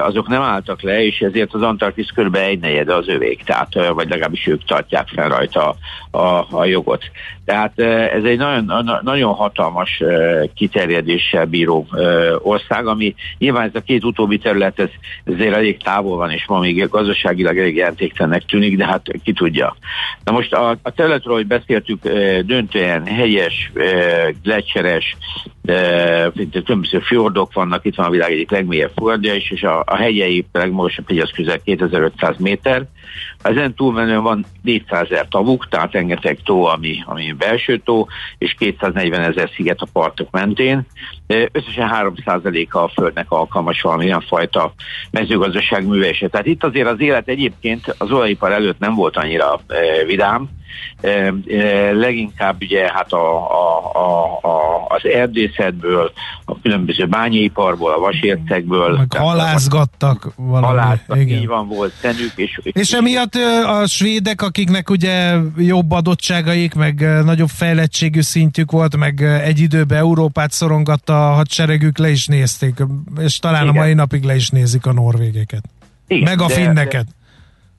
azok 0.00 0.28
nem 0.28 0.42
álltak 0.42 0.82
le, 0.82 1.04
és 1.04 1.20
ezért 1.20 1.54
az 1.54 1.62
Antarktisz 1.62 2.10
kb. 2.14 2.34
egy 2.34 2.58
negyede 2.58 2.94
az 2.94 3.08
övék, 3.08 3.44
tehát, 3.44 3.74
vagy 3.94 4.08
legalábbis 4.08 4.46
ők 4.46 4.64
tartják 4.64 5.08
fel 5.08 5.28
rajta 5.28 5.76
a, 6.10 6.46
a 6.50 6.64
jogot. 6.64 7.10
Tehát 7.44 7.78
ez 8.14 8.24
egy 8.24 8.38
nagyon, 8.38 9.00
nagyon 9.02 9.34
hatalmas 9.34 10.02
kiterjedéssel 10.54 11.44
bíró 11.44 11.86
ország, 12.38 12.86
ami 12.86 13.14
nyilván 13.38 13.66
ez 13.66 13.74
a 13.74 13.80
két 13.80 14.04
utóbbi 14.04 14.38
terület 14.38 14.78
ez, 14.78 14.88
ezért 15.24 15.54
elég 15.54 15.82
távol 15.82 16.16
van, 16.16 16.30
és 16.30 16.46
ma 16.46 16.58
még 16.58 16.88
gazdaságilag 16.88 17.58
elég 17.58 17.76
jelentéktelennek 17.76 18.44
tűnik, 18.44 18.76
de 18.76 18.86
hát 18.86 19.02
ki 19.24 19.32
tudja. 19.32 19.76
Na 20.24 20.32
most 20.32 20.52
a, 20.52 20.76
a 20.82 20.90
területről, 20.90 21.34
hogy 21.34 21.46
beszéltük, 21.46 22.08
döntően 22.46 23.06
helyes, 23.06 23.72
gletseres, 24.42 25.16
különböző 26.64 26.98
fjordok 26.98 27.52
vannak, 27.52 27.84
itt 27.84 27.94
van 27.94 28.06
a 28.06 28.10
világ 28.10 28.30
egyik 28.30 28.50
legmélyebb 28.50 28.92
fordja 28.96 29.34
is, 29.34 29.50
és 29.50 29.62
a, 29.62 29.82
a 29.86 29.96
hegyei 29.96 30.46
legmagasabb 30.52 31.08
hegy 31.08 31.18
az 31.18 31.30
közel 31.30 31.58
2500 31.58 32.36
méter. 32.38 32.84
Ezen 33.42 33.74
túlmenően 33.74 34.22
van 34.22 34.44
400 34.62 35.10
ezer 35.10 35.26
tavuk, 35.28 35.68
tehát 35.68 35.92
rengeteg 35.92 36.38
tó, 36.44 36.64
ami, 36.64 37.02
ami 37.04 37.32
belső 37.32 37.78
tó, 37.78 38.06
és 38.38 38.54
240 38.58 39.20
ezer 39.20 39.50
sziget 39.54 39.80
a 39.80 39.88
partok 39.92 40.30
mentén. 40.30 40.86
Összesen 41.52 41.90
3%-a 41.92 42.78
a 42.78 42.88
földnek 42.88 43.30
alkalmas 43.30 43.80
valamilyen 43.80 44.20
fajta 44.20 44.72
mezőgazdaság 45.10 45.86
művelése. 45.86 46.28
Tehát 46.28 46.46
itt 46.46 46.64
azért 46.64 46.88
az 46.88 47.00
élet 47.00 47.28
egyébként 47.28 47.94
az 47.98 48.10
olajipar 48.10 48.52
előtt 48.52 48.78
nem 48.78 48.94
volt 48.94 49.16
annyira 49.16 49.60
vidám, 50.06 50.48
leginkább 51.92 52.56
ugye 52.60 52.92
hát 52.92 53.12
a, 53.12 53.50
a, 53.50 53.94
a, 53.94 54.38
a, 54.42 54.86
az 54.88 55.04
erdészetből, 55.04 56.12
a 56.44 56.60
különböző 56.60 57.06
bányaiparból, 57.06 57.92
a 57.92 57.98
vasércekből. 57.98 58.96
Meg 58.96 59.12
halászgattak 59.12 60.32
valami. 60.36 60.66
Halászgattak, 60.66 61.18
igen. 61.20 61.40
így 61.40 61.46
van, 61.46 61.68
volt 61.68 61.92
tenük. 62.00 62.32
És, 62.34 62.60
és 62.62 62.92
emiatt 62.92 63.34
a 63.66 63.86
svédek, 63.86 64.42
akiknek 64.42 64.90
ugye 64.90 65.36
jobb 65.56 65.90
adottságaik, 65.90 66.74
meg 66.74 67.24
nagyobb 67.24 67.48
fejlettségű 67.48 68.20
szintjük 68.20 68.70
volt, 68.70 68.96
meg 68.96 69.22
egy 69.22 69.60
időben 69.60 69.98
Európát 69.98 70.50
szorongatta 70.50 71.30
a 71.30 71.34
hadseregük, 71.34 71.98
le 71.98 72.10
is 72.10 72.26
nézték, 72.26 72.82
és 73.20 73.38
talán 73.38 73.62
igen. 73.62 73.76
a 73.76 73.78
mai 73.78 73.94
napig 73.94 74.24
le 74.24 74.34
is 74.34 74.48
nézik 74.48 74.86
a 74.86 74.92
norvégeket. 74.92 75.64
Igen, 76.06 76.22
meg 76.22 76.40
a 76.40 76.46
de, 76.46 76.54
finneket. 76.54 77.04
De, 77.04 77.12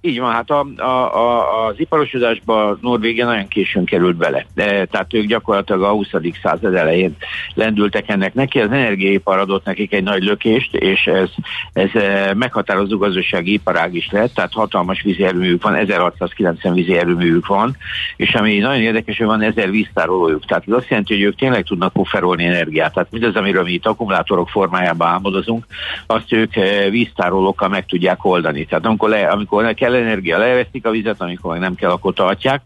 így 0.02 0.20
van, 0.20 0.32
hát 0.32 0.50
a, 0.50 0.66
a, 0.78 1.16
a, 1.16 1.66
az 1.66 1.80
iparosodásba 1.80 2.78
Norvégia 2.82 3.26
nagyon 3.26 3.48
későn 3.48 3.86
került 3.86 4.16
bele. 4.16 4.46
De, 4.56 4.86
tehát 4.86 5.14
ők 5.14 5.26
gyakorlatilag 5.26 5.82
a 5.82 5.90
20. 5.90 6.08
század 6.44 6.76
elején 6.76 7.16
lendültek 7.54 8.10
ennek 8.10 8.34
neki. 8.34 8.60
Az 8.60 8.72
energiaipar 8.72 9.38
adott 9.38 9.66
nekik 9.66 9.94
egy 9.94 10.04
nagy 10.04 10.24
lökést, 10.24 10.76
és 10.76 11.06
ez, 11.06 11.30
ez 11.74 11.90
eh, 11.94 12.34
meghatározó 12.34 12.98
gazdasági 12.98 13.54
iparág 13.54 13.96
is 13.96 14.10
lett, 14.12 14.34
tehát 14.34 14.54
hatalmas 14.54 15.02
vízi 15.02 15.24
erőművük 15.24 15.64
van, 15.64 15.76
1690 15.76 16.74
vízi 16.74 16.98
erőművük 16.98 17.48
van, 17.48 17.76
és 18.16 18.34
ami 18.34 18.58
nagyon 18.58 18.82
érdekes, 18.82 19.18
hogy 19.18 19.28
van 19.28 19.42
1000 19.42 19.72
víztárolójuk. 19.72 20.46
Tehát 20.46 20.64
ez 20.68 20.74
azt 20.74 20.90
jelenti, 20.90 21.14
hogy 21.14 21.24
ők 21.24 21.36
tényleg 21.36 21.64
tudnak 21.64 21.94
pufferolni 21.94 22.46
energiát. 22.46 22.94
Tehát 22.94 23.12
mindaz, 23.12 23.36
amiről 23.36 23.64
mi 23.64 23.72
itt 23.72 23.86
akkumulátorok 23.86 24.50
formájában 24.50 25.08
álmodozunk, 25.08 25.66
azt 26.06 26.32
ők 26.34 26.56
eh, 26.56 26.90
víztárolókkal 26.90 27.70
meg 27.70 27.86
tudják 27.86 28.26
oldani. 28.26 28.66
Tehát 28.66 28.86
amikor, 28.86 29.10
le, 29.10 29.28
amikor 29.28 29.74
kell 29.74 29.91
kell 29.92 30.02
energia, 30.02 30.38
leveszik 30.38 30.86
a 30.86 30.90
vizet, 30.90 31.22
amikor 31.22 31.52
meg 31.52 31.60
nem 31.60 31.76
kell, 31.76 31.90
akkor 31.90 32.14
tartják. 32.14 32.62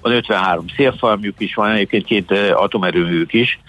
Van 0.00 0.12
53 0.12 0.64
szélfarmjuk 0.76 1.40
is, 1.40 1.54
van 1.54 1.70
egyébként 1.70 2.04
két 2.04 2.30
atomerőművük 2.52 3.32
is, 3.32 3.60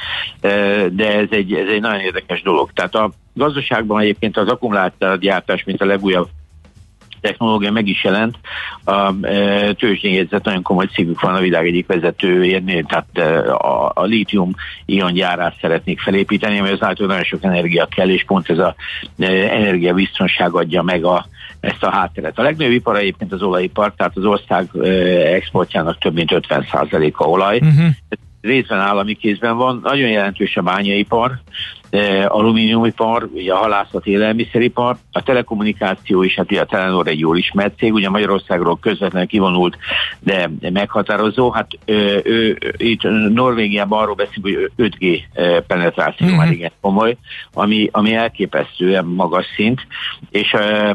de 0.91 1.17
ez 1.17 1.27
egy, 1.29 1.53
ez 1.53 1.67
egy 1.67 1.81
nagyon 1.81 1.99
érdekes 1.99 2.41
dolog. 2.41 2.71
Tehát 2.73 2.95
a 2.95 3.11
gazdaságban 3.33 4.01
egyébként 4.01 4.37
az 4.37 4.47
akkumulátorgyártás, 4.47 5.63
mint 5.63 5.81
a 5.81 5.85
legújabb 5.85 6.29
technológia 7.23 7.71
meg 7.71 7.87
is 7.87 8.03
jelent. 8.03 8.37
A 8.83 9.25
e, 9.25 9.73
tőzsdényjegyzet 9.73 10.43
nagyon 10.43 10.61
komoly 10.61 10.85
cégük 10.85 11.21
van 11.21 11.35
a 11.35 11.39
világ 11.39 11.65
egyik 11.65 11.87
vezetőjénél, 11.87 12.83
tehát 12.83 13.07
e, 13.13 13.53
a, 13.53 13.91
a 13.95 14.03
lítium 14.03 14.55
ion 14.85 15.13
gyárát 15.13 15.57
szeretnék 15.61 15.99
felépíteni, 15.99 16.59
mert 16.59 16.73
az 16.73 16.83
általában 16.83 17.07
nagyon 17.07 17.23
sok 17.23 17.43
energia 17.43 17.85
kell, 17.85 18.09
és 18.09 18.23
pont 18.23 18.49
ez 18.49 18.57
a 18.57 18.75
e, 19.19 19.25
energiabiztonság 19.31 20.53
adja 20.53 20.81
meg 20.81 21.03
a, 21.05 21.25
ezt 21.59 21.83
a 21.83 21.91
hátteret. 21.91 22.39
A 22.39 22.43
legnagyobb 22.43 22.73
ipar 22.73 22.97
egyébként 22.97 23.31
az 23.31 23.41
olajipar, 23.41 23.93
tehát 23.97 24.17
az 24.17 24.25
ország 24.25 24.69
exportjának 25.33 25.97
több 25.97 26.13
mint 26.13 26.29
50%-a 26.33 27.23
olaj. 27.23 27.57
Uh-huh 27.57 27.87
részben 28.43 28.79
állami 28.79 29.13
kézben 29.13 29.57
van, 29.57 29.79
nagyon 29.83 30.09
jelentős 30.09 30.57
a 30.57 30.61
bányaipar, 30.61 31.39
alumíniumipar, 32.27 33.29
ugye 33.33 33.53
a 33.53 33.57
halászat, 33.57 34.05
élelmiszeripar, 34.05 34.97
a 35.11 35.23
telekommunikáció 35.23 36.23
is, 36.23 36.35
hát 36.35 36.51
a 36.51 36.65
Telenor 36.65 37.07
egy 37.07 37.19
jól 37.19 37.37
ismert 37.37 37.77
cég, 37.77 37.93
ugye 37.93 38.09
Magyarországról 38.09 38.77
közvetlenül 38.81 39.27
kivonult, 39.27 39.77
de 40.19 40.49
meghatározó. 40.59 41.51
Hát 41.51 41.67
ő, 41.85 42.21
ő, 42.23 42.57
itt 42.77 43.01
Norvégiában 43.33 44.01
arról 44.01 44.15
beszélünk, 44.15 44.71
hogy 44.75 44.89
5G 44.99 45.21
penetráció 45.67 46.27
mm-hmm. 46.27 46.35
már 46.35 46.51
igen 46.51 46.71
komoly, 46.81 47.17
ami, 47.53 47.89
ami 47.91 48.13
elképesztően 48.13 49.05
magas 49.05 49.45
szint, 49.55 49.87
és 50.29 50.53
a, 50.53 50.89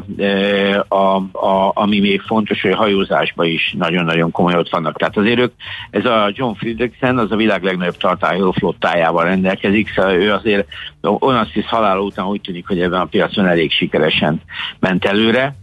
a, 0.87 1.15
a, 1.31 1.71
ami 1.73 1.99
még 1.99 2.21
fontos, 2.21 2.61
hogy 2.61 2.71
a 2.71 2.75
hajózásban 2.75 3.45
is 3.45 3.75
nagyon-nagyon 3.77 4.31
komoly 4.31 4.55
ott 4.55 4.69
vannak. 4.69 4.97
Tehát 4.97 5.17
azért 5.17 5.39
ők, 5.39 5.53
ez 5.89 6.05
a 6.05 6.31
John 6.33 6.53
Friedrichsen, 6.53 7.17
az 7.17 7.31
a 7.31 7.35
világ 7.35 7.63
legnagyobb 7.63 7.97
tartályú 7.97 8.51
flottájával 8.51 9.23
rendelkezik, 9.23 9.91
szóval 9.95 10.13
ő 10.13 10.31
azért 10.31 10.67
Onassis 11.01 11.65
halála 11.65 12.01
után 12.01 12.25
úgy 12.25 12.41
tűnik, 12.41 12.67
hogy 12.67 12.81
ebben 12.81 13.01
a 13.01 13.05
piacon 13.05 13.47
elég 13.47 13.71
sikeresen 13.71 14.41
ment 14.79 15.05
előre. 15.05 15.55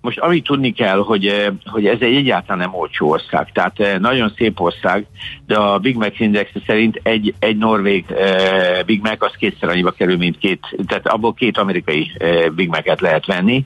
Most 0.00 0.18
amit 0.18 0.44
tudni 0.44 0.72
kell, 0.72 0.98
hogy, 0.98 1.26
eh, 1.26 1.46
hogy 1.64 1.86
ez 1.86 1.98
egy 2.00 2.14
egyáltalán 2.14 2.58
nem 2.58 2.74
olcsó 2.74 3.08
ország, 3.08 3.52
tehát 3.52 3.80
eh, 3.80 3.98
nagyon 3.98 4.32
szép 4.36 4.60
ország, 4.60 5.06
de 5.46 5.56
a 5.56 5.78
Big 5.78 5.96
Mac 5.96 6.20
Index 6.20 6.50
szerint 6.66 7.00
egy, 7.02 7.34
egy 7.38 7.56
norvég 7.56 8.04
eh, 8.08 8.82
Big 8.86 9.00
Mac 9.00 9.24
az 9.24 9.32
kétszer 9.38 9.68
annyiba 9.68 9.90
kerül, 9.90 10.16
mint 10.16 10.38
két, 10.38 10.60
tehát 10.86 11.06
abból 11.06 11.34
két 11.34 11.58
amerikai 11.58 12.12
Big 12.54 12.68
Mac-et 12.68 13.00
lehet 13.00 13.26
venni. 13.26 13.64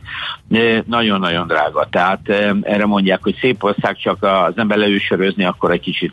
Nagyon-nagyon 0.86 1.46
drága, 1.46 1.88
tehát 1.90 2.28
erre 2.62 2.86
mondják, 2.86 3.22
hogy 3.22 3.36
szép 3.40 3.62
ország, 3.62 3.96
csak 3.96 4.22
az 4.22 4.52
ember 4.56 4.78
leülsörözni, 4.78 5.44
akkor 5.44 5.70
egy 5.70 5.80
kicsit, 5.80 6.12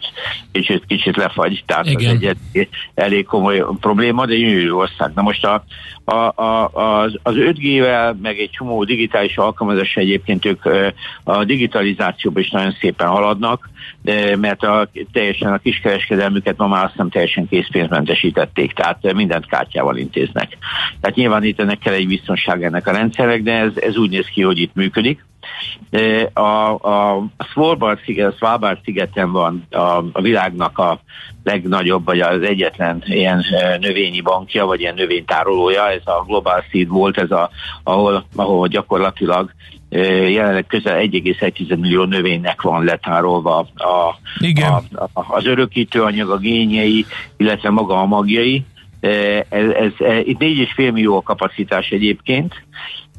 kicsit, 0.52 0.86
kicsit 0.86 1.16
lefagy, 1.16 1.64
tehát 1.66 1.86
Igen. 1.86 2.16
ez 2.16 2.36
egy 2.52 2.70
elég 2.94 3.26
komoly 3.26 3.64
probléma, 3.80 4.26
de 4.26 4.36
gyönyörű 4.36 4.72
ország. 4.72 5.12
Na 5.16 5.22
most 5.22 5.46
a, 5.46 5.64
a, 6.04 6.42
a, 6.44 6.70
az, 6.74 7.20
az 7.24 7.34
5G-vel, 7.38 8.16
meg 8.22 8.40
egy 8.40 8.50
csomó 8.50 8.84
digitális 8.84 9.38
alkalmazás 9.38 9.96
egy 9.96 10.11
egyébként 10.12 10.46
ők 10.46 10.66
a 11.24 11.44
digitalizációban 11.44 12.42
is 12.42 12.50
nagyon 12.50 12.76
szépen 12.80 13.08
haladnak, 13.08 13.70
mert 14.36 14.64
a, 14.64 14.90
teljesen 15.12 15.54
a 15.54 15.58
kiskereskedelmüket 15.58 16.58
ma 16.58 16.68
már 16.68 16.84
azt 16.84 16.92
hiszem 16.92 17.10
teljesen 17.10 17.48
készpénzmentesítették, 17.48 18.74
tehát 18.74 19.14
mindent 19.14 19.46
kártyával 19.46 19.98
intéznek. 19.98 20.58
Tehát 21.02 21.16
nyilván 21.16 21.44
itt 21.44 21.60
ennek 21.60 21.80
kell 21.80 21.94
egy 21.94 22.08
biztonság 22.08 22.64
ennek 22.64 22.88
a 22.88 22.92
rendszerek, 22.92 23.44
de 23.44 23.54
ez, 23.54 23.72
ez 23.76 23.98
úgy 23.98 24.10
néz 24.10 24.26
ki, 24.26 24.42
hogy 24.42 24.60
itt 24.60 24.76
működik. 24.76 25.26
A, 26.34 26.40
a, 26.40 27.16
a 27.18 27.44
Svalbard, 27.52 28.00
sziget, 28.04 28.38
Svalbard 28.38 28.80
szigeten 28.84 29.32
van 29.32 29.68
a, 29.70 30.04
a 30.12 30.22
világnak 30.22 30.78
a 30.78 31.00
legnagyobb, 31.44 32.06
vagy 32.06 32.20
az 32.20 32.42
egyetlen 32.42 33.04
ilyen 33.06 33.46
növényi 33.80 34.22
bankja, 34.22 34.66
vagy 34.66 34.80
ilyen 34.80 34.94
növénytárolója, 34.94 35.90
ez 35.90 36.02
a 36.06 36.24
Global 36.28 36.64
Seed 36.72 36.88
volt, 36.88 37.18
ez 37.18 37.32
a, 37.32 37.50
ahol, 37.84 38.26
ahol 38.36 38.68
gyakorlatilag 38.68 39.52
jelenleg 40.30 40.68
közel 40.68 41.00
1,1 41.00 41.80
millió 41.80 42.04
növénynek 42.04 42.62
van 42.62 42.84
letárolva 42.84 43.58
a, 43.76 44.16
Igen. 44.40 44.72
A, 44.72 45.04
a, 45.14 45.36
az 45.36 45.46
örökítőanyag, 45.46 46.30
a 46.30 46.38
gényei, 46.38 47.06
illetve 47.38 47.70
maga 47.70 48.00
a 48.02 48.06
magjai. 48.06 48.66
Ez, 49.00 49.46
ez, 49.50 49.92
ez, 50.00 50.22
itt 50.24 50.40
4,5 50.40 50.94
millió 50.94 51.16
a 51.16 51.22
kapacitás 51.22 51.90
egyébként, 51.90 52.54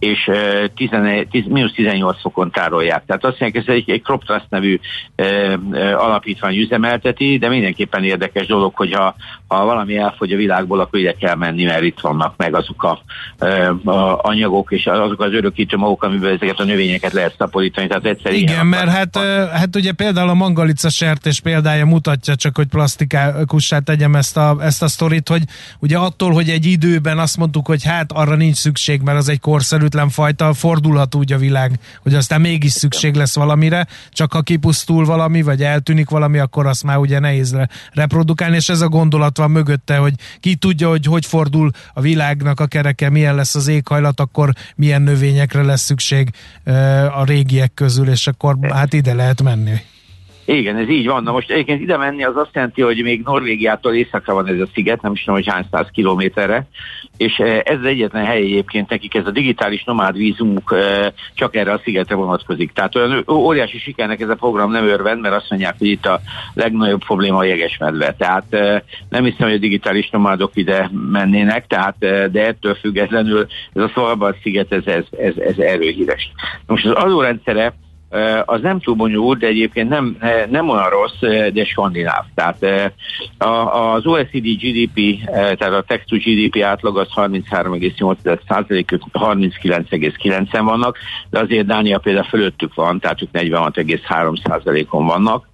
és 0.02 0.30
11, 0.74 1.28
10, 1.28 1.44
mínusz 1.48 1.72
18 1.72 2.20
fokon 2.20 2.50
tárolják. 2.50 3.02
Tehát 3.06 3.24
azt 3.24 3.40
mondják, 3.40 3.66
ez 3.66 3.74
egy, 3.74 3.90
egy 3.90 4.02
Crop 4.02 4.24
Trust 4.24 4.46
nevű 4.48 4.80
e, 5.14 5.24
e, 5.24 5.58
alapítvány 5.96 6.56
üzemelteti, 6.56 7.38
de 7.38 7.48
mindenképpen 7.48 8.04
érdekes 8.04 8.46
dolog, 8.46 8.74
hogyha 8.74 9.14
ha 9.46 9.64
valami 9.64 9.96
elfogy 9.96 10.32
a 10.32 10.36
világból, 10.36 10.80
akkor 10.80 10.98
ide 10.98 11.14
kell 11.14 11.34
menni, 11.34 11.64
mert 11.64 11.82
itt 11.82 12.00
vannak 12.00 12.34
meg 12.36 12.54
azok 12.54 12.82
a, 12.82 13.02
e, 13.38 13.68
a 13.84 14.18
anyagok 14.22 14.72
és 14.72 14.86
azok 14.86 15.20
az 15.20 15.32
örökítő 15.32 15.76
magok, 15.76 16.02
amiben 16.02 16.34
ezeket 16.34 16.58
a 16.58 16.64
növényeket 16.64 17.12
lehet 17.12 17.34
szaporítani. 17.38 17.86
Tehát 17.86 18.04
egyszer 18.06 18.32
Igen, 18.32 18.66
mert 18.66 18.88
hát, 18.88 19.16
hát 19.52 19.76
ugye 19.76 19.92
például 19.92 20.28
a 20.28 20.34
mangalica 20.34 20.88
sertés 20.88 21.40
példája 21.40 21.86
mutatja 21.86 22.36
csak, 22.36 22.56
hogy 22.56 22.66
plastikussá 22.66 23.78
tegyem 23.78 24.14
ezt 24.14 24.36
a, 24.36 24.56
ezt 24.60 24.82
a 24.82 24.88
sztorit, 24.88 25.28
hogy 25.28 25.42
ugye 25.78 25.98
attól, 25.98 26.32
hogy 26.32 26.48
egy 26.48 26.66
időben 26.66 27.18
azt 27.18 27.36
mondtuk, 27.36 27.66
hogy 27.66 27.84
hát 27.84 28.12
arra 28.12 28.34
nincs 28.34 28.56
szükség, 28.56 29.00
mert 29.00 29.18
az 29.18 29.28
egy 29.28 29.40
korszerű 29.40 29.90
ismeretlen 29.92 30.08
fajta, 30.08 30.54
fordulhat 30.54 31.14
úgy 31.14 31.32
a 31.32 31.38
világ, 31.38 31.78
hogy 32.02 32.14
aztán 32.14 32.40
mégis 32.40 32.72
szükség 32.72 33.14
lesz 33.14 33.34
valamire, 33.34 33.86
csak 34.10 34.32
ha 34.32 34.42
kipusztul 34.42 35.04
valami, 35.04 35.42
vagy 35.42 35.62
eltűnik 35.62 36.10
valami, 36.10 36.38
akkor 36.38 36.66
azt 36.66 36.84
már 36.84 36.96
ugye 36.96 37.18
nehéz 37.18 37.56
reprodukálni, 37.92 38.56
és 38.56 38.68
ez 38.68 38.80
a 38.80 38.88
gondolat 38.88 39.36
van 39.36 39.50
mögötte, 39.50 39.96
hogy 39.96 40.14
ki 40.40 40.54
tudja, 40.54 40.88
hogy 40.88 41.04
hogy 41.04 41.26
fordul 41.26 41.70
a 41.94 42.00
világnak 42.00 42.60
a 42.60 42.66
kereke, 42.66 43.10
milyen 43.10 43.34
lesz 43.34 43.54
az 43.54 43.68
éghajlat, 43.68 44.20
akkor 44.20 44.52
milyen 44.76 45.02
növényekre 45.02 45.62
lesz 45.62 45.82
szükség 45.82 46.30
a 47.14 47.24
régiek 47.24 47.74
közül, 47.74 48.08
és 48.08 48.26
akkor 48.26 48.56
hát 48.70 48.92
ide 48.92 49.14
lehet 49.14 49.42
menni. 49.42 49.91
Igen, 50.52 50.76
ez 50.76 50.88
így 50.88 51.06
van. 51.06 51.22
Na 51.22 51.32
most 51.32 51.50
egyébként 51.50 51.80
ide 51.80 51.96
menni 51.96 52.24
az 52.24 52.36
azt 52.36 52.50
jelenti, 52.52 52.82
hogy 52.82 53.02
még 53.02 53.22
Norvégiától 53.24 53.94
északra 53.94 54.34
van 54.34 54.46
ez 54.46 54.60
a 54.60 54.68
sziget, 54.74 55.02
nem 55.02 55.12
is 55.12 55.20
tudom, 55.20 55.34
hogy 55.34 55.48
hány 55.48 55.66
száz 55.70 55.86
kilométerre, 55.92 56.66
és 57.16 57.38
eh, 57.38 57.60
ez 57.64 57.78
az 57.78 57.84
egyetlen 57.84 58.24
hely 58.24 58.40
egyébként 58.40 58.88
nekik, 58.88 59.14
ez 59.14 59.26
a 59.26 59.30
digitális 59.30 59.84
nomád 59.84 60.16
vízumuk 60.16 60.72
eh, 60.76 61.06
csak 61.34 61.56
erre 61.56 61.72
a 61.72 61.80
szigetre 61.84 62.14
vonatkozik. 62.14 62.72
Tehát 62.72 62.96
olyan 62.96 63.24
óriási 63.28 63.78
sikernek 63.78 64.20
ez 64.20 64.28
a 64.28 64.34
program 64.34 64.70
nem 64.70 64.86
örvend, 64.86 65.20
mert 65.20 65.34
azt 65.34 65.50
mondják, 65.50 65.74
hogy 65.78 65.88
itt 65.88 66.06
a 66.06 66.20
legnagyobb 66.54 67.04
probléma 67.04 67.38
a 67.38 67.44
jegesmedve. 67.44 68.14
Tehát 68.18 68.44
eh, 68.50 68.80
nem 69.08 69.24
hiszem, 69.24 69.46
hogy 69.46 69.56
a 69.56 69.58
digitális 69.58 70.10
nomádok 70.10 70.50
ide 70.54 70.90
mennének, 71.10 71.66
tehát, 71.66 71.98
de 72.30 72.46
ettől 72.46 72.74
függetlenül 72.74 73.46
ez 73.72 73.82
a 73.82 73.88
Svalbard 73.88 74.36
sziget, 74.42 74.72
ez, 74.72 74.86
ez, 74.86 75.04
ez, 75.18 75.36
ez 75.36 75.58
erről 75.58 75.90
híres. 75.90 76.32
Most 76.66 76.86
az 76.86 76.92
adórendszere 76.92 77.74
az 78.44 78.60
nem 78.60 78.80
túl 78.80 78.94
bonyolult, 78.94 79.38
de 79.38 79.46
egyébként 79.46 79.88
nem, 79.88 80.16
nem 80.50 80.68
olyan 80.68 80.88
rossz, 80.88 81.20
de 81.52 81.64
skandináv. 81.64 82.24
Tehát 82.34 82.92
az 83.68 84.06
OECD 84.06 84.46
GDP, 84.46 85.24
tehát 85.34 85.72
a 85.72 85.84
text 85.86 86.08
to 86.08 86.16
GDP 86.16 86.62
átlag 86.62 86.98
az 86.98 87.08
33,8% 87.14 89.00
39,9 89.12 90.60
vannak, 90.64 90.98
de 91.30 91.38
azért 91.38 91.66
Dánia 91.66 91.98
például 91.98 92.24
fölöttük 92.24 92.74
van, 92.74 93.00
tehát 93.00 93.22
ők 93.22 93.28
46,3% 93.32 94.88
on 94.90 95.06
vannak 95.06 95.50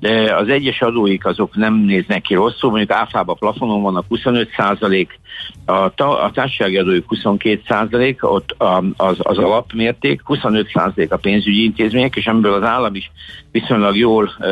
de 0.00 0.34
az 0.36 0.48
egyes 0.48 0.80
adóik 0.80 1.26
azok 1.26 1.56
nem 1.56 1.74
néznek 1.74 2.22
ki 2.22 2.34
rosszul, 2.34 2.70
mondjuk 2.70 2.90
áfába 2.90 3.34
plafonon 3.34 3.82
vannak 3.82 4.04
25 4.08 4.50
százalék, 4.56 5.20
a, 5.64 5.94
ta, 5.94 6.20
a 6.22 6.30
társasági 6.30 6.78
adóik 6.78 7.04
22 7.06 7.62
százalék, 7.68 8.30
ott 8.32 8.54
az, 8.96 9.16
az 9.18 9.38
alapmérték, 9.38 10.20
25 10.24 10.70
százalék 10.74 11.12
a 11.12 11.16
pénzügyi 11.16 11.64
intézmények, 11.64 12.16
és 12.16 12.26
amiből 12.26 12.52
az 12.52 12.62
állam 12.62 12.94
is 12.94 13.10
viszonylag 13.52 13.96
jól 13.96 14.36
e, 14.38 14.48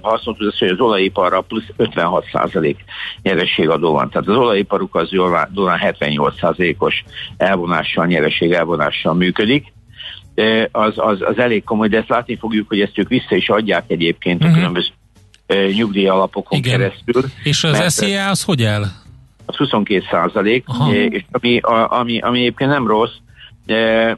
hasznolt, 0.00 0.40
az, 0.40 0.58
hogy 0.58 0.68
az 0.68 0.80
olajiparra 0.80 1.40
plusz 1.40 1.68
56 1.76 2.24
százalék 2.32 2.84
nyerességadó 3.22 3.92
van. 3.92 4.10
Tehát 4.10 4.28
az 4.28 4.36
olajiparuk 4.36 4.94
az 4.94 5.10
jól, 5.10 5.48
jól 5.54 5.70
78 5.70 6.38
százalékos 6.38 7.04
elvonással, 7.36 8.06
nyereség 8.06 8.52
elvonással 8.52 9.14
működik 9.14 9.72
az, 10.72 10.92
az, 10.96 11.18
az 11.20 11.38
elég 11.38 11.64
komoly, 11.64 11.88
de 11.88 11.98
ezt 11.98 12.08
látni 12.08 12.36
fogjuk, 12.36 12.68
hogy 12.68 12.80
ezt 12.80 12.98
ők 12.98 13.08
vissza 13.08 13.36
is 13.36 13.48
adják 13.48 13.84
egyébként 13.86 14.44
uh-huh. 14.44 14.56
a 14.56 14.58
mhm. 14.58 14.58
különböző 14.58 14.92
nyugdíj 15.76 16.08
alapokon 16.08 16.58
Igen. 16.58 16.78
keresztül. 16.78 17.22
És 17.42 17.64
az 17.64 17.92
SZIA 17.92 18.28
az 18.28 18.42
hogy 18.42 18.62
el? 18.62 18.82
Az 19.46 19.56
22 19.56 20.04
százalék, 20.10 20.64
és 21.10 21.24
ami, 21.30 21.58
a, 21.58 21.98
ami, 21.98 22.18
ami 22.18 22.38
egyébként 22.38 22.70
nem 22.70 22.86
rossz, 22.86 23.14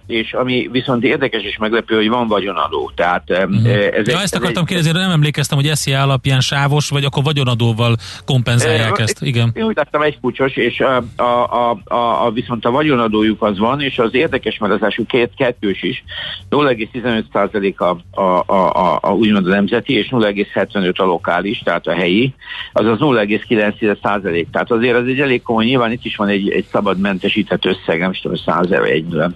és 0.06 0.32
ami 0.32 0.68
viszont 0.72 1.04
érdekes 1.04 1.42
és 1.42 1.56
meglepő, 1.56 1.96
hogy 1.96 2.08
van 2.08 2.28
vagyonadó. 2.28 2.90
Tehát, 2.94 3.30
uh-huh. 3.30 3.66
ez 3.66 4.06
ja, 4.08 4.16
egy, 4.16 4.22
ezt 4.22 4.34
akartam 4.34 4.64
kérdezni, 4.64 4.92
nem 4.92 5.10
emlékeztem, 5.10 5.58
hogy 5.58 5.70
SZIA 5.74 6.02
alapján 6.02 6.40
sávos, 6.40 6.88
vagy 6.88 7.04
akkor 7.04 7.22
vagyonadóval 7.22 7.96
kompenzálják 8.24 8.98
e, 8.98 9.02
ezt. 9.02 9.22
Igen. 9.22 9.50
Én 9.54 9.64
úgy 9.64 9.76
láttam 9.76 10.02
egy 10.02 10.20
kulcsos, 10.20 10.56
és 10.56 10.80
a, 10.80 11.22
a, 11.22 11.70
a, 11.70 12.26
a, 12.26 12.30
viszont 12.30 12.64
a 12.64 12.70
vagyonadójuk 12.70 13.42
az 13.42 13.58
van, 13.58 13.80
és 13.80 13.98
az 13.98 14.14
érdekes, 14.14 14.58
mert 14.58 14.72
az 14.72 14.82
első 14.82 15.04
két 15.08 15.30
kettős 15.36 15.82
is 15.82 16.04
0,15% 16.50 17.76
a, 17.76 18.20
a, 18.20 18.44
a, 18.46 18.72
a, 18.72 18.98
a 19.02 19.12
úgymond 19.12 19.46
a 19.46 19.50
nemzeti, 19.50 19.94
és 19.94 20.08
0,75 20.10 20.94
a 20.94 21.04
lokális, 21.04 21.58
tehát 21.58 21.86
a 21.86 21.94
helyi, 21.94 22.34
azaz 22.72 22.98
0,9%. 23.00 24.46
Tehát 24.50 24.70
azért 24.70 24.96
az 24.96 25.06
egy 25.06 25.20
elég 25.20 25.42
komoly, 25.42 25.64
nyilván 25.64 25.92
itt 25.92 26.04
is 26.04 26.16
van 26.16 26.28
egy, 26.28 26.50
egy 26.50 26.66
szabad 26.72 26.98
mentesített 26.98 27.64
összeg, 27.64 27.98
nem 27.98 28.10
is 28.10 28.20
tudom, 28.20 28.36
100 28.36 28.70
ezer, 28.72 28.90
egy, 28.90 29.04
nem 29.04 29.34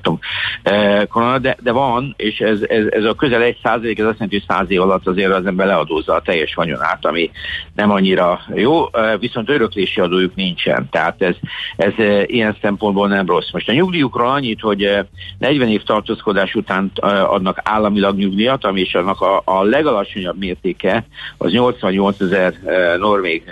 eh, 0.62 1.02
korona, 1.08 1.38
de, 1.38 1.56
de 1.62 1.72
van, 1.72 2.14
és 2.16 2.38
ez, 2.38 2.60
ez, 2.62 2.86
ez 2.90 3.04
a 3.04 3.14
közel 3.14 3.42
egy 3.42 3.58
százalék, 3.62 3.98
ez 3.98 4.04
azt 4.04 4.14
jelenti, 4.14 4.36
hogy 4.36 4.56
száz 4.56 4.70
év 4.70 4.80
alatt 4.80 5.06
azért 5.06 5.32
az 5.32 5.46
ember 5.46 5.66
leadózza 5.66 6.14
a 6.14 6.20
teljes 6.20 6.54
vagyonát, 6.54 7.06
ami 7.06 7.30
nem 7.74 7.90
annyira 7.90 8.40
jó, 8.54 8.84
eh, 8.92 9.18
viszont 9.18 9.50
öröklési 9.50 10.00
adójuk 10.00 10.34
nincsen, 10.34 10.88
tehát 10.90 11.22
ez, 11.22 11.34
ez 11.76 11.92
eh, 11.96 12.22
ilyen 12.26 12.56
szempontból 12.60 13.08
nem 13.08 13.26
rossz. 13.26 13.50
Most 13.52 13.68
a 13.68 13.72
nyugdíjukról 13.72 14.28
annyit, 14.28 14.60
hogy 14.60 15.06
40 15.38 15.68
év 15.68 15.82
tartózkodás 15.82 16.54
után 16.54 16.90
adnak 17.26 17.60
államilag 17.62 18.16
nyugdíjat, 18.16 18.64
ami 18.64 18.80
is 18.80 18.94
annak 18.94 19.20
a, 19.20 19.42
a 19.44 19.62
legalacsonyabb 19.62 20.38
mértéke 20.38 21.06
az 21.36 21.52
88 21.52 22.20
ezer 22.20 22.54
norvég 22.98 23.42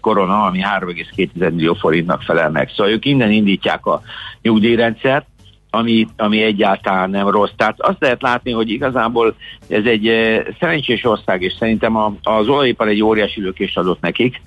korona, 0.00 0.44
ami 0.44 0.60
3,2 0.78 1.52
millió 1.54 1.74
forintnak 1.74 2.22
felel 2.22 2.50
meg. 2.50 2.70
Szóval 2.76 2.92
ők 2.92 3.04
innen 3.04 3.30
indítják 3.30 3.86
a 3.86 4.02
nyugdíjrendszert, 4.42 5.26
ami, 5.70 6.06
ami 6.16 6.42
egyáltalán 6.42 7.10
nem 7.10 7.28
rossz. 7.28 7.50
Tehát 7.56 7.80
azt 7.80 8.00
lehet 8.00 8.22
látni, 8.22 8.52
hogy 8.52 8.70
igazából 8.70 9.34
ez 9.68 9.84
egy 9.84 10.08
eh, 10.08 10.44
szerencsés 10.60 11.04
ország, 11.04 11.42
és 11.42 11.52
szerintem 11.58 11.96
a, 11.96 12.14
az 12.22 12.48
olajipar 12.48 12.88
egy 12.88 13.02
óriási 13.02 13.40
lökést 13.40 13.78
adott 13.78 14.00
nekik. 14.00 14.40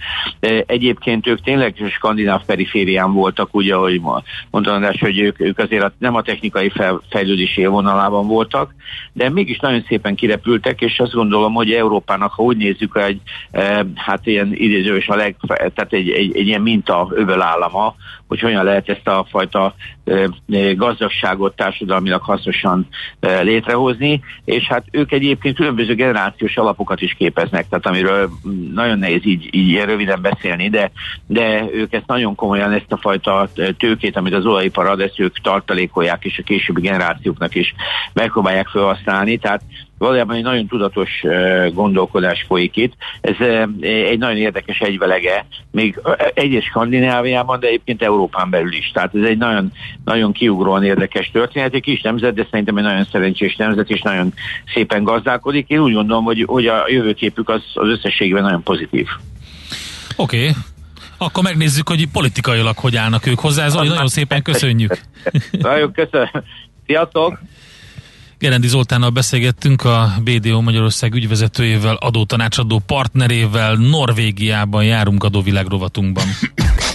Egyébként 0.65 1.27
ők 1.27 1.41
tényleg 1.41 1.75
skandináv 1.91 2.45
periférián 2.45 3.13
voltak, 3.13 3.55
ugye, 3.55 3.75
ahogy 3.75 4.01
András, 4.51 4.99
hogy 4.99 5.19
ők, 5.19 5.39
ők 5.39 5.59
azért 5.59 5.91
nem 5.97 6.15
a 6.15 6.21
technikai 6.21 6.71
fejlődés 7.09 7.57
élvonalában 7.57 8.27
voltak, 8.27 8.75
de 9.13 9.29
mégis 9.29 9.59
nagyon 9.59 9.85
szépen 9.87 10.15
kirepültek, 10.15 10.81
és 10.81 10.99
azt 10.99 11.13
gondolom, 11.13 11.53
hogy 11.53 11.71
Európának, 11.71 12.31
ha 12.31 12.43
úgy 12.43 12.57
nézzük, 12.57 12.97
egy, 12.97 13.21
eh, 13.51 13.79
hát 13.95 14.27
ilyen 14.27 14.51
idézős 14.53 15.07
a 15.07 15.15
leg, 15.15 15.35
tehát 15.47 15.93
egy, 15.93 16.09
egy, 16.09 16.37
egy 16.37 16.47
ilyen 16.47 16.61
minta 16.61 17.07
öbölállama, 17.11 17.95
hogy 18.27 18.39
hogyan 18.39 18.63
lehet 18.63 18.89
ezt 18.89 19.07
a 19.07 19.25
fajta 19.29 19.75
gazdagságot 21.11 21.55
társadalmilag 21.55 22.21
hasznosan 22.21 22.87
létrehozni, 23.19 24.21
és 24.45 24.67
hát 24.67 24.83
ők 24.91 25.11
egyébként 25.11 25.55
különböző 25.55 25.95
generációs 25.95 26.57
alapokat 26.57 27.01
is 27.01 27.13
képeznek, 27.13 27.67
tehát 27.69 27.85
amiről 27.85 28.29
nagyon 28.73 28.99
nehéz 28.99 29.25
így, 29.25 29.49
így 29.51 29.83
röviden 29.83 30.21
beszélni, 30.21 30.69
de, 30.69 30.91
de 31.27 31.65
ők 31.73 31.93
ezt 31.93 32.07
nagyon 32.07 32.35
komolyan, 32.35 32.71
ezt 32.71 32.91
a 32.91 32.97
fajta 32.97 33.49
tőkét, 33.77 34.15
amit 34.15 34.33
az 34.33 34.45
olajipar 34.45 34.85
ad, 34.85 34.99
ezt 34.99 35.19
ők 35.19 35.41
tartalékolják, 35.41 36.25
és 36.25 36.37
a 36.37 36.43
későbbi 36.43 36.81
generációknak 36.81 37.55
is 37.55 37.73
megpróbálják 38.13 38.67
felhasználni, 38.67 39.37
tehát 39.37 39.61
valójában 40.01 40.35
egy 40.35 40.43
nagyon 40.43 40.67
tudatos 40.67 41.09
gondolkodás 41.73 42.45
folyik 42.47 42.75
itt. 42.75 42.93
Ez 43.21 43.35
egy 43.81 44.17
nagyon 44.17 44.37
érdekes 44.37 44.79
egyvelege, 44.79 45.45
még 45.71 45.99
egyes 46.33 46.63
Skandináviában, 46.63 47.59
de 47.59 47.67
egyébként 47.67 48.01
Európán 48.01 48.49
belül 48.49 48.73
is. 48.73 48.91
Tehát 48.93 49.15
ez 49.15 49.23
egy 49.23 49.37
nagyon, 49.37 49.71
nagyon 50.05 50.31
kiugróan 50.31 50.83
érdekes 50.83 51.31
történet, 51.31 51.73
egy 51.73 51.81
kis 51.81 52.01
nemzet, 52.01 52.33
de 52.33 52.47
szerintem 52.49 52.77
egy 52.77 52.83
nagyon 52.83 53.07
szerencsés 53.11 53.55
nemzet, 53.55 53.89
és 53.89 54.01
nagyon 54.01 54.33
szépen 54.73 55.03
gazdálkodik. 55.03 55.69
Én 55.69 55.79
úgy 55.79 55.93
gondolom, 55.93 56.23
hogy, 56.23 56.43
hogy 56.47 56.67
a 56.67 56.85
jövőképük 56.87 57.49
az, 57.49 57.61
az 57.73 57.87
összességben 57.87 58.43
nagyon 58.43 58.63
pozitív. 58.63 59.07
Oké, 60.15 60.37
okay. 60.37 60.51
Akkor 61.17 61.43
megnézzük, 61.43 61.87
hogy 61.87 62.07
politikailag 62.07 62.77
hogy 62.77 62.95
állnak 62.95 63.25
ők 63.25 63.39
hozzá. 63.39 63.67
Zoli, 63.67 63.87
nagyon 63.87 64.07
szépen 64.07 64.41
köszönjük. 64.41 64.99
Nagyon 65.51 65.91
köszönöm. 65.91 66.29
Sziasztok! 66.85 67.39
Gerendi 68.41 68.67
Zoltánnal 68.67 69.09
beszélgettünk 69.09 69.83
a 69.83 70.13
BDO 70.23 70.61
Magyarország 70.61 71.13
ügyvezetőjével, 71.13 71.95
adótanácsadó 71.95 72.81
partnerével, 72.85 73.75
Norvégiában 73.75 74.83
járunk 74.83 75.23
adóvilág 75.23 75.67
rovatunkban. 75.67 76.23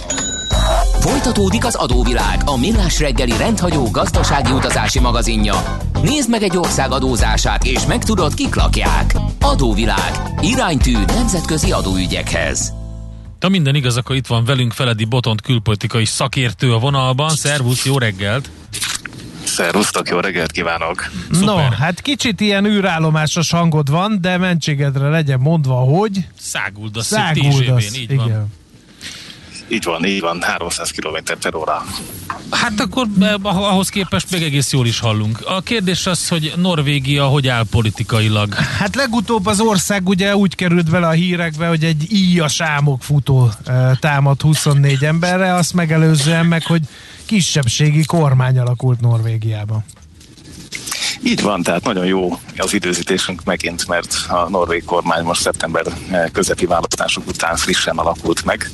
Folytatódik 1.05 1.65
az 1.65 1.75
adóvilág, 1.75 2.41
a 2.45 2.57
millás 2.57 2.99
reggeli 2.99 3.37
rendhagyó 3.37 3.89
gazdasági 3.91 4.51
utazási 4.51 4.99
magazinja. 4.99 5.77
Nézd 6.01 6.29
meg 6.29 6.43
egy 6.43 6.57
ország 6.57 6.91
adózását, 6.91 7.65
és 7.65 7.85
megtudod, 7.85 8.33
kik 8.33 8.55
lakják. 8.55 9.15
Adóvilág. 9.41 10.11
Iránytű 10.41 10.97
nemzetközi 11.05 11.71
adóügyekhez. 11.71 12.73
Ha 13.39 13.49
minden 13.49 13.75
igaz, 13.75 13.97
akkor 13.97 14.15
itt 14.15 14.27
van 14.27 14.45
velünk 14.45 14.71
Feledi 14.71 15.05
Botont 15.05 15.41
külpolitikai 15.41 16.05
szakértő 16.05 16.73
a 16.73 16.79
vonalban. 16.79 17.29
Szervusz, 17.29 17.85
jó 17.85 17.97
reggelt! 17.97 18.49
Szervusztok, 19.57 20.09
jó 20.09 20.19
reggelt 20.19 20.51
kívánok! 20.51 21.09
Szuper. 21.31 21.69
No, 21.69 21.75
hát 21.75 22.01
kicsit 22.01 22.41
ilyen 22.41 22.65
űrállomásos 22.65 23.51
hangod 23.51 23.89
van, 23.89 24.17
de 24.21 24.37
mentségedre 24.37 25.09
legyen 25.09 25.39
mondva, 25.39 25.75
hogy... 25.75 26.27
Száguldasz, 26.39 27.05
Száguldasz 27.05 27.97
így 27.97 28.11
igen. 28.11 28.53
Így 29.67 29.83
van, 29.83 30.05
így 30.05 30.21
van, 30.21 30.41
300 30.41 30.91
km 30.91 31.33
per 31.41 31.55
óra. 31.55 31.85
Hát 32.51 32.79
akkor 32.79 33.07
eh, 33.21 33.33
ahhoz 33.43 33.89
képest 33.89 34.31
még 34.31 34.43
egész 34.43 34.71
jól 34.71 34.85
is 34.85 34.99
hallunk. 34.99 35.39
A 35.45 35.61
kérdés 35.61 36.05
az, 36.05 36.27
hogy 36.27 36.53
Norvégia 36.55 37.25
hogy 37.25 37.47
áll 37.47 37.65
politikailag? 37.71 38.53
Hát 38.53 38.95
legutóbb 38.95 39.45
az 39.45 39.59
ország 39.59 40.07
ugye 40.07 40.35
úgy 40.35 40.55
került 40.55 40.89
vele 40.89 41.07
a 41.07 41.11
hírekbe, 41.11 41.67
hogy 41.67 41.83
egy 41.83 42.11
íja 42.11 42.47
sámok 42.47 43.03
futó 43.03 43.49
eh, 43.65 43.91
támad 43.99 44.41
24 44.41 45.03
emberre, 45.03 45.53
azt 45.53 45.73
megelőzően 45.73 46.45
meg, 46.45 46.63
hogy 46.65 46.81
kisebbségi 47.25 48.05
kormány 48.05 48.59
alakult 48.59 48.99
Norvégiában. 48.99 49.83
Így 51.23 51.41
van, 51.41 51.63
tehát 51.63 51.83
nagyon 51.83 52.05
jó 52.05 52.39
az 52.57 52.73
időzítésünk 52.73 53.43
megint, 53.43 53.87
mert 53.87 54.15
a 54.27 54.49
norvég 54.49 54.85
kormány 54.85 55.23
most 55.23 55.41
szeptember 55.41 55.85
eh, 56.11 56.25
közepi 56.31 56.65
választások 56.65 57.27
után 57.27 57.55
frissen 57.55 57.97
alakult 57.97 58.45
meg. 58.45 58.71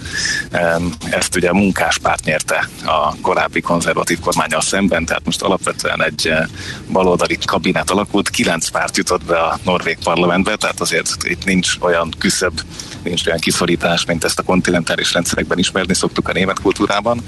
Ezt 1.09 1.35
ugye 1.35 1.49
a 1.49 1.53
munkáspárt 1.53 2.23
nyerte 2.23 2.69
a 2.85 3.15
korábbi 3.21 3.61
konzervatív 3.61 4.19
kormányal 4.19 4.61
szemben, 4.61 5.05
tehát 5.05 5.25
most 5.25 5.41
alapvetően 5.41 6.03
egy 6.03 6.27
eh, 6.27 6.45
baloldali 6.91 7.37
kabinet 7.45 7.89
alakult, 7.89 8.29
kilenc 8.29 8.69
párt 8.69 8.97
jutott 8.97 9.25
be 9.25 9.39
a 9.39 9.59
norvég 9.63 9.97
parlamentbe, 10.03 10.55
tehát 10.55 10.81
azért 10.81 11.23
itt 11.23 11.45
nincs 11.45 11.75
olyan 11.79 12.13
küszöbb, 12.17 12.61
nincs 13.03 13.25
olyan 13.27 13.39
kiszorítás, 13.39 14.05
mint 14.05 14.23
ezt 14.23 14.39
a 14.39 14.43
kontinentális 14.43 15.13
rendszerekben 15.13 15.57
ismerni 15.57 15.93
szoktuk 15.93 16.27
a 16.29 16.33
német 16.33 16.59
kultúrában. 16.59 17.21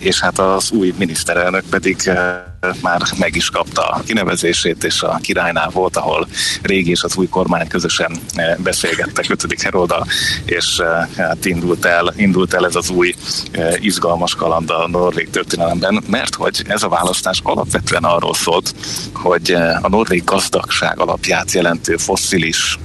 És 0.00 0.20
hát 0.20 0.38
az 0.38 0.70
új 0.70 0.94
miniszterelnök 0.98 1.64
pedig 1.70 1.96
eh, 2.04 2.46
már 2.82 3.02
meg 3.18 3.36
is 3.36 3.50
kapta 3.50 3.82
a 3.82 4.02
kinevezését, 4.06 4.84
és 4.84 5.02
a 5.02 5.18
királynál 5.22 5.70
volt, 5.70 5.96
ahol 5.96 6.28
régi 6.62 6.90
és 6.90 7.02
az 7.02 7.16
új 7.16 7.28
kormány 7.28 7.68
közösen 7.68 8.18
eh, 8.34 8.56
beszélgettek 8.56 9.24
5. 9.28 9.62
Heroda, 9.62 10.06
és 10.44 10.78
eh, 10.78 11.08
hát 11.16 11.44
indult 11.44 11.84
el, 11.84 12.12
indult 12.16 12.54
el 12.54 12.66
ez 12.66 12.74
az 12.74 12.90
új 12.90 13.14
eh, 13.50 13.74
izgalmas 13.80 14.34
kaland 14.34 14.70
a 14.70 14.88
norvég 14.88 15.30
történelemben, 15.30 16.02
mert 16.06 16.34
hogy 16.34 16.62
ez 16.66 16.82
a 16.82 16.88
választás 16.88 17.40
alapvetően 17.42 18.04
arról 18.04 18.34
szólt, 18.34 18.74
hogy 19.12 19.52
a 19.82 19.88
norvég 19.88 20.24
gazdagság 20.24 21.00
alapját 21.00 21.52
jelentő 21.52 21.96
fosszilis 21.96 22.78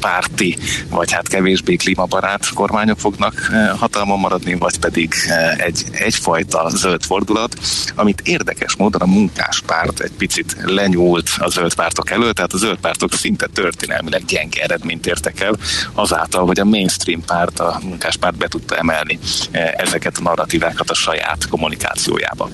párti, 0.00 0.58
vagy 0.90 1.12
hát 1.12 1.28
kevésbé 1.28 1.76
klímabarát 1.76 2.48
kormányok 2.54 2.98
fognak 2.98 3.50
hatalmon 3.78 4.18
maradni, 4.18 4.54
vagy 4.54 4.78
pedig 4.78 5.14
egy, 5.56 5.84
egyfajta 5.90 6.68
zöld 6.68 7.04
fordulat, 7.04 7.56
amit 7.94 8.20
érdekes 8.24 8.76
módon 8.76 9.00
a 9.00 9.13
munkáspárt 9.14 10.00
egy 10.00 10.12
picit 10.12 10.56
lenyúlt 10.64 11.30
a 11.38 11.48
zöld 11.48 11.74
pártok 11.74 12.10
elől, 12.10 12.32
tehát 12.32 12.52
a 12.52 12.56
zöld 12.56 12.78
pártok 12.78 13.12
szinte 13.12 13.46
történelmileg 13.46 14.24
gyenge 14.24 14.62
eredményt 14.62 15.06
értek 15.06 15.40
el, 15.40 15.56
azáltal, 15.92 16.46
hogy 16.46 16.60
a 16.60 16.64
mainstream 16.64 17.24
párt, 17.24 17.60
a 17.60 17.78
munkáspárt 17.82 18.36
be 18.36 18.48
tudta 18.48 18.76
emelni 18.76 19.18
eh, 19.50 19.72
ezeket 19.76 20.16
a 20.18 20.22
narratívákat 20.22 20.90
a 20.90 20.94
saját 20.94 21.48
kommunikációjába. 21.48 22.50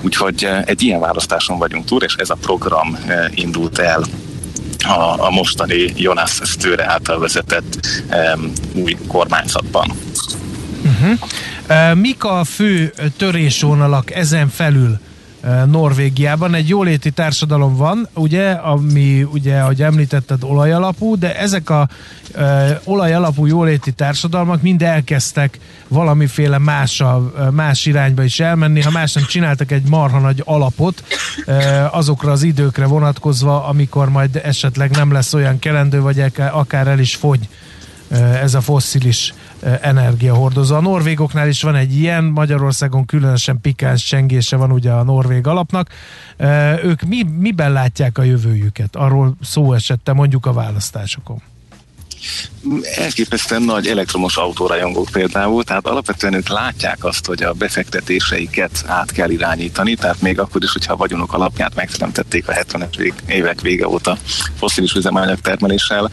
Úgyhogy 0.00 0.44
eh, 0.44 0.62
egy 0.64 0.82
ilyen 0.82 1.00
választáson 1.00 1.58
vagyunk 1.58 1.84
túl, 1.84 2.02
és 2.02 2.14
ez 2.14 2.30
a 2.30 2.34
program 2.34 2.98
eh, 3.06 3.26
indult 3.34 3.78
el 3.78 4.04
a, 4.86 5.26
a 5.26 5.30
mostani 5.30 5.92
Jonas 5.96 6.40
Stőre 6.44 6.90
által 6.90 7.18
vezetett 7.18 7.78
um, 8.34 8.52
új 8.74 8.96
kormányzatban. 9.08 9.92
Uh-huh. 10.84 11.94
Mik 11.94 12.24
a 12.24 12.44
fő 12.44 12.94
törésvonalak 13.16 14.10
ezen 14.10 14.48
felül? 14.48 14.98
Norvégiában. 15.66 16.54
Egy 16.54 16.68
jóléti 16.68 17.10
társadalom 17.10 17.76
van, 17.76 18.08
ugye, 18.14 18.50
ami 18.50 19.22
ugye, 19.22 19.58
ahogy 19.58 19.82
említetted, 19.82 20.42
olajalapú, 20.42 21.18
de 21.18 21.38
ezek 21.38 21.70
a 21.70 21.88
e, 22.34 22.80
olajalapú 22.84 23.46
jóléti 23.46 23.92
társadalmak 23.92 24.62
mind 24.62 24.82
elkezdtek 24.82 25.58
valamiféle 25.88 26.58
más, 26.58 27.00
a, 27.00 27.32
más 27.50 27.86
irányba 27.86 28.22
is 28.22 28.40
elmenni, 28.40 28.82
ha 28.82 28.90
más 28.90 29.12
nem 29.12 29.24
csináltak 29.24 29.70
egy 29.70 29.88
marha 29.88 30.18
nagy 30.18 30.42
alapot 30.44 31.04
e, 31.46 31.88
azokra 31.88 32.32
az 32.32 32.42
időkre 32.42 32.86
vonatkozva, 32.86 33.66
amikor 33.66 34.08
majd 34.08 34.40
esetleg 34.44 34.90
nem 34.90 35.12
lesz 35.12 35.34
olyan 35.34 35.58
kelendő, 35.58 36.00
vagy 36.00 36.24
akár 36.52 36.86
el 36.86 36.98
is 36.98 37.14
fogy 37.14 37.48
ez 38.42 38.54
a 38.54 38.60
fosszilis 38.60 39.34
energiahordozó. 39.80 40.74
A 40.74 40.80
norvégoknál 40.80 41.48
is 41.48 41.62
van 41.62 41.74
egy 41.74 41.96
ilyen, 41.96 42.24
Magyarországon 42.24 43.04
különösen 43.04 43.60
pikáns 43.60 44.04
csengése 44.04 44.56
van 44.56 44.72
ugye 44.72 44.90
a 44.90 45.02
norvég 45.02 45.46
alapnak. 45.46 45.88
Ők 46.82 47.02
mi, 47.02 47.22
miben 47.22 47.72
látják 47.72 48.18
a 48.18 48.22
jövőjüket? 48.22 48.96
Arról 48.96 49.36
szó 49.42 49.72
esette 49.72 50.12
mondjuk 50.12 50.46
a 50.46 50.52
választásokon 50.52 51.42
elképesztően 52.96 53.62
nagy 53.62 53.86
elektromos 53.86 54.36
autórajongók 54.36 55.08
például, 55.12 55.64
tehát 55.64 55.86
alapvetően 55.86 56.34
ők 56.34 56.48
látják 56.48 57.04
azt, 57.04 57.26
hogy 57.26 57.42
a 57.42 57.52
befektetéseiket 57.52 58.84
át 58.86 59.12
kell 59.12 59.30
irányítani, 59.30 59.94
tehát 59.94 60.20
még 60.20 60.38
akkor 60.40 60.62
is, 60.62 60.72
hogyha 60.72 60.92
a 60.92 60.96
vagyonok 60.96 61.32
alapját 61.32 61.74
megteremtették 61.74 62.48
a 62.48 62.52
70-es 62.52 63.12
évek 63.26 63.60
vége 63.60 63.88
óta 63.88 64.18
foszilis 64.56 64.92
üzemanyag 64.92 65.40
termeléssel, 65.40 66.10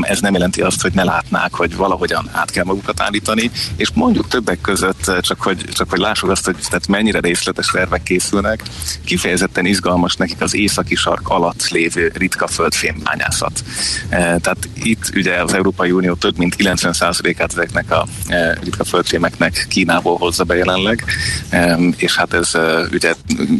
ez 0.00 0.20
nem 0.20 0.32
jelenti 0.32 0.60
azt, 0.60 0.82
hogy 0.82 0.92
ne 0.92 1.04
látnák, 1.04 1.54
hogy 1.54 1.76
valahogyan 1.76 2.28
át 2.32 2.50
kell 2.50 2.64
magukat 2.64 3.00
állítani, 3.00 3.50
és 3.76 3.90
mondjuk 3.94 4.28
többek 4.28 4.60
között, 4.60 5.08
eh, 5.08 5.20
csak 5.20 5.40
hogy, 5.40 5.64
csak 5.72 5.90
hogy 5.90 5.98
lássuk 5.98 6.30
azt, 6.30 6.44
hogy 6.44 6.56
tehát 6.68 6.86
mennyire 6.86 7.20
részletes 7.20 7.66
tervek 7.66 8.02
készülnek, 8.02 8.62
kifejezetten 9.04 9.66
izgalmas 9.66 10.16
nekik 10.16 10.40
az 10.40 10.54
északi 10.54 10.94
sark 10.94 11.28
alatt 11.28 11.68
lévő 11.68 12.12
ritka 12.14 12.46
földfémbányászat. 12.46 13.64
Eh, 14.08 14.18
tehát 14.18 14.68
itt 14.74 15.10
ugye 15.14 15.42
az 15.42 15.54
Európai 15.54 15.90
Unió 15.90 16.14
több 16.14 16.38
mint 16.38 16.54
90%-át 16.58 17.52
ezeknek 17.52 17.90
a 17.90 18.06
eh, 18.26 18.52
ritka 18.62 18.84
földfémeknek 18.84 19.66
Kínából 19.68 20.16
hozza 20.16 20.44
be 20.44 20.56
jelenleg, 20.56 21.04
és 21.96 22.16
hát 22.16 22.34
ez 22.34 22.52
ugye 22.92 23.14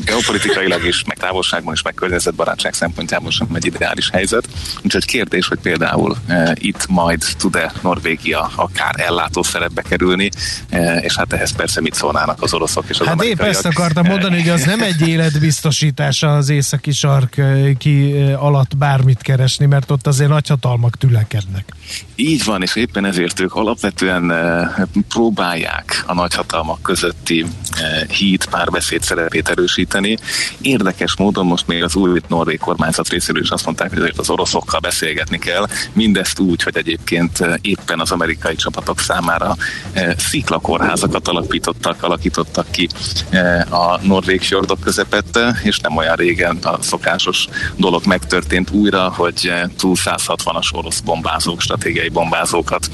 geopolitikailag 0.05 0.85
is, 0.85 1.05
meg 1.05 1.16
távolságban 1.16 1.74
is, 1.74 1.83
meg 1.83 1.94
környezetbarátság 1.94 2.74
szempontjából 2.74 3.31
sem 3.31 3.48
egy 3.53 3.66
ideális 3.66 4.11
helyzet. 4.11 4.48
Úgyhogy 4.83 5.05
kérdés, 5.05 5.46
hogy 5.46 5.59
például 5.59 6.04
például 6.05 6.49
e, 6.49 6.57
itt 6.61 6.87
majd 6.88 7.25
tud-e 7.38 7.73
Norvégia 7.83 8.51
akár 8.55 8.95
ellátó 8.97 9.43
szerepbe 9.43 9.83
kerülni, 9.83 10.31
e, 10.69 10.97
és 10.97 11.17
hát 11.17 11.33
ehhez 11.33 11.53
persze 11.53 11.81
mit 11.81 11.95
szólnának 11.95 12.43
az 12.43 12.55
oroszok 12.55 12.85
és 12.88 13.01
az 13.01 13.07
Hát 13.07 13.23
épp 13.23 13.40
ezt 13.40 13.64
akartam 13.67 14.07
mondani, 14.07 14.40
hogy 14.40 14.49
az 14.49 14.64
nem 14.64 14.83
egy 14.83 15.09
életbiztosítása 15.14 16.37
az 16.37 16.49
északi 16.49 16.93
sark 16.93 17.40
ki 17.79 18.12
alatt 18.37 18.77
bármit 18.77 19.23
keresni, 19.23 19.67
mert 19.67 19.90
ott 19.90 20.07
azért 20.07 20.31
nagyhatalmak 20.31 20.97
tülekednek. 20.97 21.64
Így 22.14 22.45
van, 22.45 22.62
és 22.62 22.77
éppen 22.77 23.05
ezért 23.05 23.40
ők 23.40 23.55
alapvetően 23.55 24.33
próbálják 25.09 26.05
a 26.07 26.14
nagyhatalmak 26.14 26.83
közötti 26.83 27.47
híd 28.09 28.47
párbeszéd 28.47 29.03
szerepét 29.03 29.49
erősíteni. 29.49 30.17
Érdekes 30.61 31.17
módon 31.17 31.47
most 31.47 31.67
még 31.67 31.83
az 31.83 31.97
új 31.97 32.21
norvég 32.29 32.59
kormányzat 32.59 33.09
részéről 33.09 33.43
is 33.43 33.49
azt 33.51 33.64
mondták, 33.64 33.88
hogy 33.88 33.99
azért 33.99 34.19
az 34.19 34.31
oroszokkal 34.31 34.81
beszélgetni 34.81 35.38
kell. 35.38 35.67
Mindezt 35.95 36.39
úgy, 36.39 36.63
hogy 36.63 36.77
egyébként 36.77 37.39
éppen 37.61 38.01
az 38.01 38.11
amerikai 38.11 38.55
csapatok 38.55 39.01
számára 39.01 39.57
sziklakórházakat 40.17 41.29
alapítottak, 41.29 42.03
alakítottak 42.03 42.71
ki 42.71 42.89
a 43.71 44.01
norvég 44.03 44.43
fjordok 44.43 44.81
közepette, 44.81 45.61
és 45.63 45.79
nem 45.79 45.97
olyan 45.97 46.17
régen 46.17 46.59
a 46.63 46.83
szokásos 46.83 47.49
dolog 47.77 48.07
megtörtént 48.07 48.71
újra, 48.71 49.13
hogy 49.17 49.53
túl 49.79 49.97
160-as 50.05 50.75
orosz 50.75 51.01
bombázók, 51.01 51.61
stratégiai 51.61 52.09
bombázókat 52.09 52.89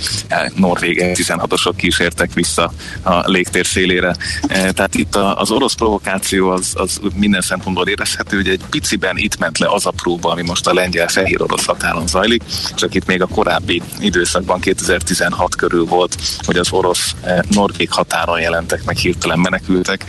norvég 0.54 1.02
16-osok 1.14 1.72
kísértek 1.76 2.32
vissza 2.32 2.72
a 3.02 3.30
légtér 3.30 3.66
szélére. 3.66 4.16
Tehát 4.48 4.94
itt 4.94 5.16
az 5.16 5.50
orosz 5.50 5.74
provokáció 5.74 6.50
az, 6.50 6.72
az 6.74 7.00
minden 7.14 7.40
szempontból 7.40 7.88
érezhető, 7.88 8.36
hogy 8.36 8.48
egy 8.48 8.60
piciben 8.70 9.16
itt 9.16 9.38
ment 9.38 9.58
le 9.58 9.68
az 9.68 9.86
a 9.86 9.90
próba, 9.90 10.30
ami 10.30 10.42
most 10.42 10.66
a 10.66 10.74
lengyel-fehér 10.74 11.42
orosz 11.42 11.64
határon 11.64 12.06
zajlik, 12.06 12.42
csak 12.74 12.89
itt 12.94 13.06
még 13.06 13.22
a 13.22 13.26
korábbi 13.26 13.82
időszakban 14.00 14.60
2016 14.60 15.54
körül 15.54 15.84
volt, 15.84 16.16
hogy 16.38 16.56
az 16.56 16.72
orosz 16.72 17.14
norvég 17.50 17.90
határon 17.90 18.40
jelentek 18.40 18.84
meg 18.84 18.96
hirtelen 18.96 19.38
menekültek, 19.38 20.04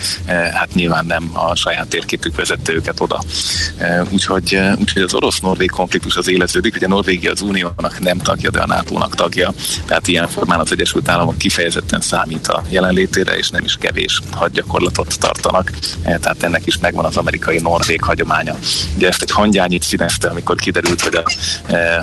hát 0.54 0.74
nyilván 0.74 1.06
nem 1.06 1.30
a 1.34 1.56
saját 1.56 1.88
térképük 1.88 2.36
vezette 2.36 2.74
őket 2.74 3.00
oda. 3.00 3.24
Úgyhogy, 4.10 4.60
úgyhogy 4.80 5.02
az 5.02 5.14
orosz-norvég 5.14 5.70
konfliktus 5.70 6.16
az 6.16 6.30
éleződik, 6.30 6.76
ugye 6.76 6.88
Norvégia 6.88 7.32
az 7.32 7.42
uniónak 7.42 8.00
nem 8.00 8.18
tagja, 8.18 8.50
de 8.50 8.60
a 8.60 8.66
NATO-nak 8.66 9.16
tagja, 9.16 9.54
tehát 9.86 10.08
ilyen 10.08 10.28
formán 10.28 10.60
az 10.60 10.72
Egyesült 10.72 11.10
Államok 11.10 11.38
kifejezetten 11.38 12.02
számít 12.02 12.48
a 12.48 12.64
jelenlétére, 12.70 13.38
és 13.38 13.50
nem 13.50 13.64
is 13.64 13.76
kevés 13.80 14.22
hadgyakorlatot 14.32 15.20
tartanak, 15.20 15.72
tehát 16.04 16.44
ennek 16.44 16.66
is 16.66 16.78
megvan 16.78 17.06
az 17.06 17.18
amerikai-norvég 17.18 18.04
hagyománya. 18.04 18.56
Ugye 18.96 19.08
ezt 19.08 19.22
egy 19.22 19.32
hangyányit 19.32 19.84
színezte, 19.84 20.30
amikor 20.30 20.56
kiderült, 20.56 21.02
hogy 21.02 21.16
a, 21.16 21.24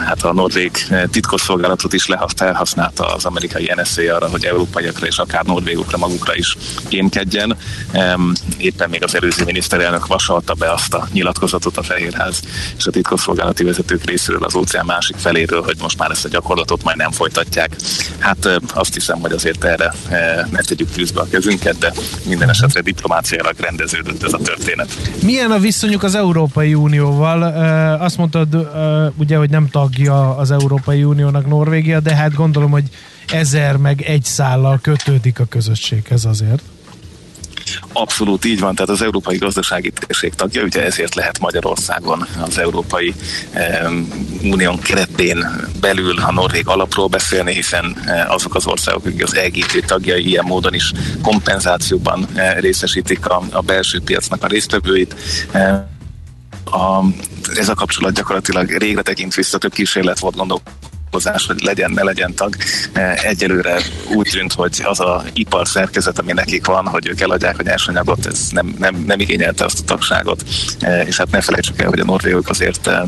hát 0.06 0.22
a 0.22 0.32
norvég 0.32 0.67
titkosszolgálatot 1.10 1.92
is 1.92 2.08
felhasználta 2.36 3.14
az 3.14 3.24
amerikai 3.24 3.72
NSA 3.76 4.14
arra, 4.14 4.28
hogy 4.28 4.44
európaiakra 4.44 5.06
és 5.06 5.18
akár 5.18 5.44
norvégokra 5.44 5.98
magukra 5.98 6.34
is 6.34 6.56
kémkedjen. 6.88 7.56
Éppen 8.56 8.90
még 8.90 9.02
az 9.04 9.14
előző 9.14 9.44
miniszterelnök 9.44 10.06
vasalta 10.06 10.54
be 10.54 10.72
azt 10.72 10.94
a 10.94 11.08
nyilatkozatot 11.12 11.76
a 11.76 11.82
Fehérház 11.82 12.40
és 12.78 12.86
a 12.86 12.90
titkosszolgálati 12.90 13.64
vezetők 13.64 14.04
részéről 14.04 14.44
az 14.44 14.54
óceán 14.54 14.84
másik 14.84 15.16
feléről, 15.16 15.62
hogy 15.62 15.76
most 15.80 15.98
már 15.98 16.10
ezt 16.10 16.24
a 16.24 16.28
gyakorlatot 16.28 16.82
majd 16.82 16.96
nem 16.96 17.10
folytatják. 17.10 17.76
Hát 18.18 18.60
azt 18.74 18.94
hiszem, 18.94 19.20
hogy 19.20 19.32
azért 19.32 19.64
erre 19.64 19.92
ne 20.50 20.60
tegyük 20.60 20.90
tűzbe 20.90 21.20
a 21.20 21.28
kezünket, 21.30 21.78
de 21.78 21.92
minden 22.26 22.48
esetre 22.48 22.80
diplomáciailag 22.80 23.54
rendeződött 23.60 24.22
ez 24.22 24.32
a 24.32 24.38
történet. 24.38 24.96
Milyen 25.22 25.50
a 25.50 25.58
viszonyuk 25.58 26.02
az 26.02 26.14
Európai 26.14 26.74
Unióval? 26.74 27.42
Azt 28.00 28.16
mondtad 28.16 28.68
ugye, 29.16 29.36
hogy 29.36 29.50
nem 29.50 29.68
tagja 29.68 30.36
az 30.36 30.50
Európai 30.60 31.04
Uniónak 31.04 31.46
Norvégia, 31.46 32.00
de 32.00 32.14
hát 32.14 32.34
gondolom, 32.34 32.70
hogy 32.70 32.84
ezer 33.32 33.76
meg 33.76 34.02
egy 34.02 34.24
szállal 34.24 34.78
kötődik 34.82 35.40
a 35.40 35.44
közösséghez 35.44 36.24
azért. 36.24 36.62
Abszolút 37.92 38.44
így 38.44 38.60
van, 38.60 38.74
tehát 38.74 38.90
az 38.90 39.02
Európai 39.02 39.36
Gazdasági 39.36 39.90
Térség 39.90 40.34
tagja, 40.34 40.62
ugye 40.62 40.84
ezért 40.84 41.14
lehet 41.14 41.38
Magyarországon 41.38 42.26
az 42.40 42.58
Európai 42.58 43.14
um, 43.84 44.08
Unión 44.42 44.78
keretén 44.78 45.46
belül 45.80 46.18
a 46.18 46.32
Norvég 46.32 46.68
alapról 46.68 47.06
beszélni, 47.06 47.54
hiszen 47.54 47.84
uh, 47.84 48.32
azok 48.32 48.54
az 48.54 48.66
országok, 48.66 49.06
akik 49.06 49.22
az 49.22 49.36
EGT 49.36 49.86
tagjai 49.86 50.26
ilyen 50.26 50.44
módon 50.44 50.74
is 50.74 50.92
kompenzációban 51.22 52.26
uh, 52.34 52.58
részesítik 52.58 53.26
a, 53.26 53.42
a 53.50 53.60
belső 53.60 54.00
piacnak 54.00 54.44
a 54.44 54.46
résztvevőit. 54.46 55.14
Uh, 55.54 55.96
a, 56.70 57.04
ez 57.54 57.68
a 57.68 57.74
kapcsolat 57.74 58.14
gyakorlatilag 58.14 58.70
régre 58.70 59.02
tekint 59.02 59.34
vissza, 59.34 59.58
több 59.58 59.72
kísérlet 59.72 60.18
volt 60.18 60.36
gondolok 60.36 60.62
vonatkozás, 61.10 61.46
hogy 61.46 61.62
legyen, 61.62 61.90
ne 61.90 62.02
legyen 62.02 62.34
tag. 62.34 62.56
E, 62.92 63.18
egyelőre 63.22 63.80
úgy 64.14 64.28
tűnt, 64.30 64.52
hogy 64.52 64.82
az 64.84 65.00
a 65.00 65.24
ipar 65.32 65.68
szerkezet, 65.68 66.18
ami 66.18 66.32
nekik 66.32 66.66
van, 66.66 66.86
hogy 66.86 67.06
ők 67.08 67.20
eladják 67.20 67.58
a 67.58 67.62
nyersanyagot, 67.62 68.26
ez 68.26 68.48
nem, 68.50 68.74
nem, 68.78 69.04
nem 69.06 69.20
igényelte 69.20 69.64
azt 69.64 69.80
a 69.80 69.84
tagságot. 69.84 70.44
E, 70.80 71.02
és 71.02 71.16
hát 71.16 71.30
ne 71.30 71.40
felejtsük 71.40 71.80
el, 71.80 71.88
hogy 71.88 72.00
a 72.00 72.04
norvégok 72.04 72.48
azért 72.48 72.86
e, 72.86 73.04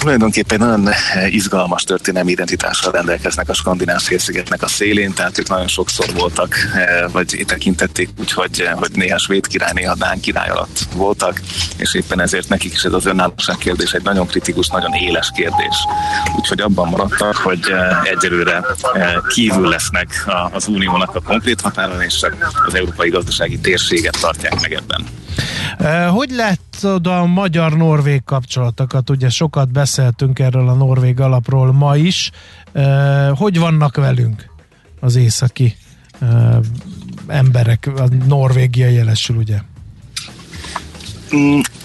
tulajdonképpen 0.00 0.58
nagyon 0.58 0.90
izgalmas 1.28 1.82
történelmi 1.82 2.30
identitással 2.30 2.92
rendelkeznek 2.92 3.48
a 3.48 3.54
skandináv 3.54 4.00
félszigetnek 4.00 4.62
a 4.62 4.68
szélén, 4.68 5.12
tehát 5.12 5.38
ők 5.38 5.48
nagyon 5.48 5.68
sokszor 5.68 6.06
voltak, 6.14 6.54
vagy 7.12 7.44
tekintették 7.46 8.08
úgy, 8.18 8.32
hogy, 8.32 8.68
hogy 8.74 8.90
néha 8.92 9.18
svéd 9.18 9.46
király, 9.46 9.72
néha 9.74 9.94
Dán 9.94 10.20
király 10.20 10.48
alatt 10.48 10.78
voltak, 10.94 11.40
és 11.76 11.94
éppen 11.94 12.20
ezért 12.20 12.48
nekik 12.48 12.72
is 12.72 12.82
ez 12.82 12.92
az 12.92 13.06
önállóság 13.06 13.56
kérdés 13.56 13.92
egy 13.92 14.02
nagyon 14.02 14.26
kritikus, 14.26 14.68
nagyon 14.68 14.92
éles 14.92 15.30
kérdés. 15.34 15.76
Úgyhogy 16.36 16.60
abban 16.60 16.88
maradtak, 16.88 17.36
hogy 17.36 17.72
egyelőre 18.04 18.64
kívül 19.28 19.68
lesznek 19.68 20.24
az 20.50 20.66
uniónak 20.66 21.14
a 21.14 21.20
konkrét 21.20 21.60
határon, 21.60 22.02
és 22.02 22.26
az 22.66 22.74
európai 22.74 23.08
gazdasági 23.10 23.58
térséget 23.58 24.18
tartják 24.20 24.60
meg 24.60 24.72
ebben. 24.72 25.19
Hogy 26.10 26.30
látod 26.30 27.06
a 27.06 27.26
magyar-norvég 27.26 28.24
kapcsolatokat? 28.24 29.10
Ugye 29.10 29.28
sokat 29.28 29.72
beszéltünk 29.72 30.38
erről 30.38 30.68
a 30.68 30.74
norvég 30.74 31.20
alapról 31.20 31.72
ma 31.72 31.96
is. 31.96 32.30
Hogy 33.34 33.58
vannak 33.58 33.96
velünk 33.96 34.50
az 35.00 35.16
északi 35.16 35.76
emberek, 37.26 37.90
a 37.96 38.04
Norvégia 38.26 38.88
jelesül, 38.88 39.36
ugye? 39.36 39.58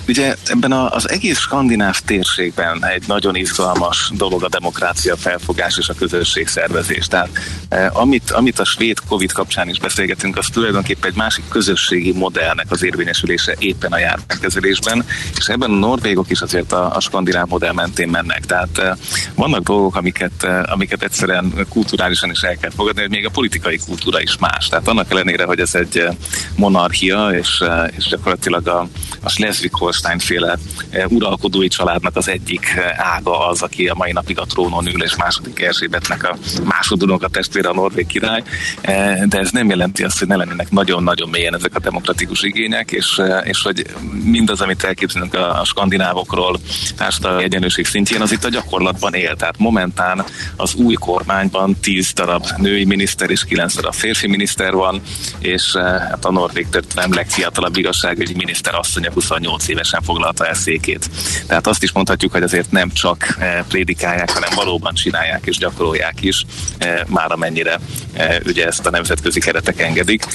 Ugye 0.07 0.35
ebben 0.45 0.71
az 0.71 1.09
egész 1.09 1.39
skandináv 1.39 1.99
térségben 1.99 2.85
egy 2.85 3.03
nagyon 3.07 3.35
izgalmas 3.35 4.11
dolog 4.13 4.43
a 4.43 4.49
demokrácia 4.49 5.15
felfogás 5.17 5.77
és 5.77 5.89
a 5.89 5.93
közösség 5.93 6.47
szervezés. 6.47 7.07
Tehát 7.07 7.29
eh, 7.69 7.99
amit, 7.99 8.31
amit 8.31 8.59
a 8.59 8.65
svéd 8.65 8.97
Covid 9.07 9.31
kapcsán 9.31 9.69
is 9.69 9.79
beszélgetünk, 9.79 10.37
az 10.37 10.47
tulajdonképpen 10.47 11.09
egy 11.09 11.15
másik 11.15 11.47
közösségi 11.47 12.13
modellnek 12.13 12.65
az 12.69 12.83
érvényesülése 12.83 13.55
éppen 13.59 13.91
a 13.91 13.97
járványkezelésben, 13.97 15.05
és 15.37 15.47
ebben 15.47 15.71
a 15.71 15.75
norvégok 15.75 16.29
is 16.29 16.41
azért 16.41 16.71
a, 16.71 16.95
a 16.95 16.99
skandináv 16.99 17.47
modell 17.47 17.73
mentén 17.73 18.09
mennek. 18.09 18.45
Tehát 18.45 18.77
eh, 18.77 18.91
vannak 19.35 19.63
dolgok, 19.63 19.95
amiket, 19.95 20.43
eh, 20.43 20.71
amiket 20.71 21.03
egyszerűen 21.03 21.65
kulturálisan 21.69 22.29
is 22.29 22.41
el 22.41 22.55
kell 22.55 22.71
fogadni, 22.75 23.01
hogy 23.01 23.09
még 23.09 23.25
a 23.25 23.29
politikai 23.29 23.79
kultúra 23.85 24.21
is 24.21 24.37
más. 24.37 24.67
Tehát 24.67 24.87
annak 24.87 25.11
ellenére, 25.11 25.45
hogy 25.45 25.59
ez 25.59 25.75
egy 25.75 26.07
monarchia, 26.55 27.29
és, 27.29 27.63
és 27.97 28.07
gyakorlatilag 28.07 28.67
a, 28.67 28.87
a 29.21 29.29
schleswig 29.29 29.71
Holstein 29.95 30.19
féle 30.19 30.58
eh, 30.89 31.12
uralkodói 31.12 31.67
családnak 31.67 32.15
az 32.15 32.27
egyik 32.27 32.65
eh, 32.65 33.15
ága 33.15 33.47
az, 33.47 33.62
aki 33.62 33.88
a 33.88 33.93
mai 33.95 34.12
napig 34.12 34.39
a 34.39 34.45
trónon 34.45 34.88
ül, 34.88 35.03
és 35.03 35.15
második 35.15 35.62
Erzsébetnek 35.62 36.23
a 36.23 36.38
másodunok 36.63 37.23
a 37.23 37.27
testvére 37.27 37.69
a 37.69 37.73
norvég 37.73 38.08
király, 38.08 38.43
eh, 38.81 39.21
de 39.25 39.39
ez 39.39 39.51
nem 39.51 39.69
jelenti 39.69 40.03
azt, 40.03 40.19
hogy 40.19 40.27
ne 40.27 40.36
lennének 40.36 40.71
nagyon-nagyon 40.71 41.29
mélyen 41.29 41.55
ezek 41.55 41.75
a 41.75 41.79
demokratikus 41.79 42.43
igények, 42.43 42.91
és, 42.91 43.21
és 43.43 43.62
hogy 43.62 43.86
mindaz, 44.23 44.62
amit 44.62 44.84
elképzelünk 44.84 45.34
a, 45.34 45.60
a 45.60 45.65
skandinávokról 45.65 46.60
társadalmi 46.95 47.43
egyenlőség 47.43 47.86
szintjén, 47.86 48.21
az 48.21 48.31
itt 48.31 48.43
a 48.43 48.49
gyakorlatban 48.49 49.13
él. 49.13 49.36
Tehát 49.36 49.58
momentán 49.58 50.23
az 50.55 50.73
új 50.73 50.93
kormányban 50.93 51.75
10 51.79 52.13
darab 52.13 52.45
női 52.58 52.86
miniszter 52.86 53.29
és 53.29 53.45
9 53.45 53.75
darab 53.75 53.93
férfi 53.93 54.27
miniszter 54.27 54.73
van, 54.73 55.01
és 55.39 55.75
hát 56.10 56.25
a 56.25 56.31
norvég 56.31 56.69
történelem 56.69 57.13
legfiatalabb 57.13 57.77
igazságügyi 57.77 58.34
miniszter 58.34 58.75
asszonya 58.75 59.12
28 59.12 59.67
évesen 59.86 60.02
foglalta 60.02 60.45
el 60.45 60.54
székét. 60.54 61.10
Tehát 61.48 61.67
azt 61.67 61.84
is 61.84 61.91
mondhatjuk, 61.91 62.32
hogy 62.32 62.43
azért 62.43 62.71
nem 62.71 62.91
csak 62.91 63.36
eh, 63.39 63.63
prédikálják, 63.67 64.30
hanem 64.30 64.50
valóban 64.56 64.93
csinálják 64.93 65.45
és 65.45 65.58
gyakorolják 65.58 66.21
is, 66.21 66.45
eh, 66.78 67.00
már 67.08 67.32
amennyire 67.32 67.80
eh, 68.13 68.38
ugye 68.45 68.65
ezt 68.65 68.86
a 68.86 68.89
nemzetközi 68.89 69.39
keretek 69.39 69.82
engedik. 69.82 70.26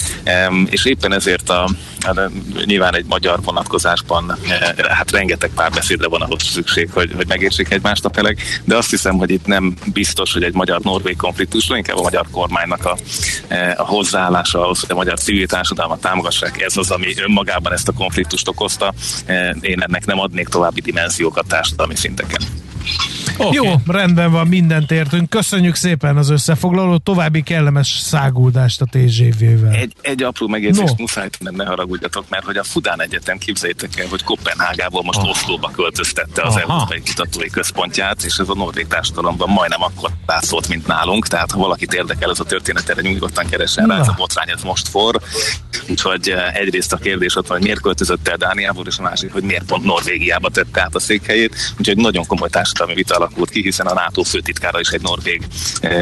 És 0.70 0.84
éppen 0.84 1.12
ezért 1.12 1.48
a, 1.48 1.68
a 2.00 2.30
nyilván 2.64 2.94
egy 2.94 3.04
magyar 3.08 3.40
vonatkozásban 3.42 4.38
hát 4.88 5.10
rengeteg 5.10 5.50
párbeszédre 5.54 6.08
van 6.08 6.20
ahhoz 6.20 6.42
szükség, 6.42 6.90
hogy, 6.92 7.12
hogy 7.16 7.26
megértsék 7.26 7.70
egymást 7.70 8.04
a 8.04 8.10
felek, 8.12 8.60
de 8.64 8.76
azt 8.76 8.90
hiszem, 8.90 9.16
hogy 9.16 9.30
itt 9.30 9.46
nem 9.46 9.74
biztos, 9.92 10.32
hogy 10.32 10.42
egy 10.42 10.54
magyar-norvég 10.54 11.16
konfliktus, 11.16 11.68
inkább 11.68 11.96
a 11.96 12.02
magyar 12.02 12.26
kormánynak 12.30 12.84
a, 12.84 12.96
a 13.76 13.86
hozzáállása 13.86 14.62
ahhoz, 14.62 14.80
hogy 14.80 14.90
a 14.90 14.94
magyar 14.94 15.18
civil 15.18 15.46
társadalmat 15.46 16.00
támogassák, 16.00 16.62
ez 16.62 16.76
az, 16.76 16.90
ami 16.90 17.14
önmagában 17.16 17.72
ezt 17.72 17.88
a 17.88 17.92
konfliktust 17.92 18.48
okozta 18.48 18.94
én 19.60 19.80
ennek 19.80 20.06
nem 20.06 20.18
adnék 20.18 20.48
további 20.48 20.80
dimenziókat 20.80 21.46
társadalmi 21.48 21.96
szinteken. 21.96 22.40
Okay. 23.46 23.52
Jó, 23.52 23.74
rendben 23.86 24.30
van, 24.30 24.46
mindent 24.46 24.90
értünk. 24.90 25.28
Köszönjük 25.28 25.74
szépen 25.74 26.16
az 26.16 26.30
összefoglalót, 26.30 27.02
további 27.02 27.42
kellemes 27.42 27.88
száguldást 27.88 28.80
a 28.80 28.84
TGV-vel. 28.84 29.72
Egy, 29.72 29.92
egy 30.00 30.22
apró 30.22 30.46
megjegyzést 30.46 30.88
no. 30.88 30.94
muszáj 30.98 31.28
nem 31.38 31.54
ne 31.54 31.64
haragudjatok, 31.64 32.24
mert 32.28 32.44
hogy 32.44 32.56
a 32.56 32.64
Fudán 32.64 33.02
Egyetem 33.02 33.38
képzeljétek 33.38 33.98
el, 33.98 34.06
hogy 34.10 34.22
Kopenhágából 34.22 35.02
most 35.02 35.18
oh. 35.18 35.28
Oszlóba 35.28 35.70
költöztette 35.76 36.42
az 36.42 36.54
Aha. 36.54 36.60
Európai 36.60 37.00
Kutatói 37.00 37.50
Központját, 37.50 38.22
és 38.22 38.36
ez 38.38 38.48
a 38.48 38.54
norvég 38.54 38.86
társadalomban 38.86 39.48
majdnem 39.48 39.82
akkor 39.82 40.10
látszott, 40.26 40.68
mint 40.68 40.86
nálunk, 40.86 41.26
tehát 41.26 41.50
ha 41.50 41.58
valakit 41.58 41.92
érdekel 41.92 42.30
ez 42.30 42.40
a 42.40 42.44
történet, 42.44 42.88
erre 42.88 43.00
nyugodtan 43.00 43.46
keresen 43.46 43.86
rá, 43.86 43.98
ez 43.98 44.08
a 44.08 44.14
botrány, 44.16 44.50
ez 44.50 44.62
most 44.62 44.88
for 44.88 45.20
Úgyhogy 45.88 46.34
egyrészt 46.52 46.92
a 46.92 46.96
kérdés 46.96 47.36
ott 47.36 47.46
van, 47.46 47.56
hogy 47.56 47.66
miért 47.66 47.80
költözött 47.80 48.28
el 48.28 48.36
Dániából, 48.36 48.86
és 48.86 48.98
a 48.98 49.02
másik, 49.02 49.32
hogy 49.32 49.42
miért 49.42 49.64
pont 49.64 49.84
Norvégiába 49.84 50.50
tette 50.50 50.80
át 50.80 50.94
a 50.94 51.00
székhelyét. 51.00 51.74
Úgyhogy 51.78 51.96
nagyon 51.96 52.26
komoly 52.26 52.48
társadalmi 52.48 52.94
vita 52.94 53.29
alakult 53.30 53.50
ki, 53.50 53.62
hiszen 53.62 53.86
a 53.86 53.94
NATO 53.94 54.22
főtitkára 54.22 54.80
is 54.80 54.88
egy 54.88 55.02
norvég 55.02 55.46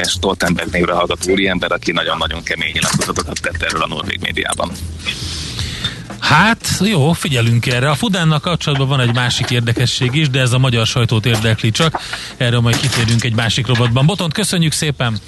Stoltenberg 0.03 0.71
névre 0.71 0.93
hallgató 0.93 1.31
úriember, 1.31 1.73
aki 1.73 1.93
nagyon-nagyon 1.93 2.43
kemény 2.43 2.71
nyilatkozatokat 2.73 3.41
tett 3.41 3.62
erről 3.62 3.83
a 3.83 3.87
norvég 3.87 4.21
médiában. 4.21 4.71
Hát 6.21 6.81
jó, 6.85 7.12
figyelünk 7.12 7.67
erre. 7.67 7.91
A 7.91 7.95
Fudánnal 7.95 8.41
kapcsolatban 8.41 8.88
van 8.88 9.01
egy 9.01 9.14
másik 9.14 9.51
érdekesség 9.51 10.14
is, 10.14 10.29
de 10.31 10.41
ez 10.41 10.53
a 10.53 10.59
magyar 10.59 10.87
sajtót 10.87 11.27
érdekli 11.27 11.71
csak. 11.71 12.01
Erről 12.37 12.61
majd 12.61 12.81
kitérünk 12.81 13.25
egy 13.25 13.35
másik 13.35 13.67
robotban. 13.67 14.07
Botont, 14.07 14.33
köszönjük 14.33 14.73
szépen! 14.73 15.19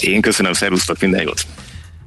Én 0.00 0.20
köszönöm, 0.20 0.52
szervusztok, 0.52 1.00
minden 1.00 1.22
jót! 1.22 1.46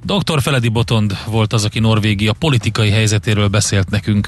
Dr. 0.04 0.41
Feledi 0.41 0.70
Botond 0.70 1.17
volt 1.26 1.54
az, 1.54 1.65
aki 1.65 1.80
Norvégia 1.80 2.34
politikai 2.34 2.89
helyzetéről 2.89 3.48
beszélt 3.48 3.89
nekünk. 3.89 4.28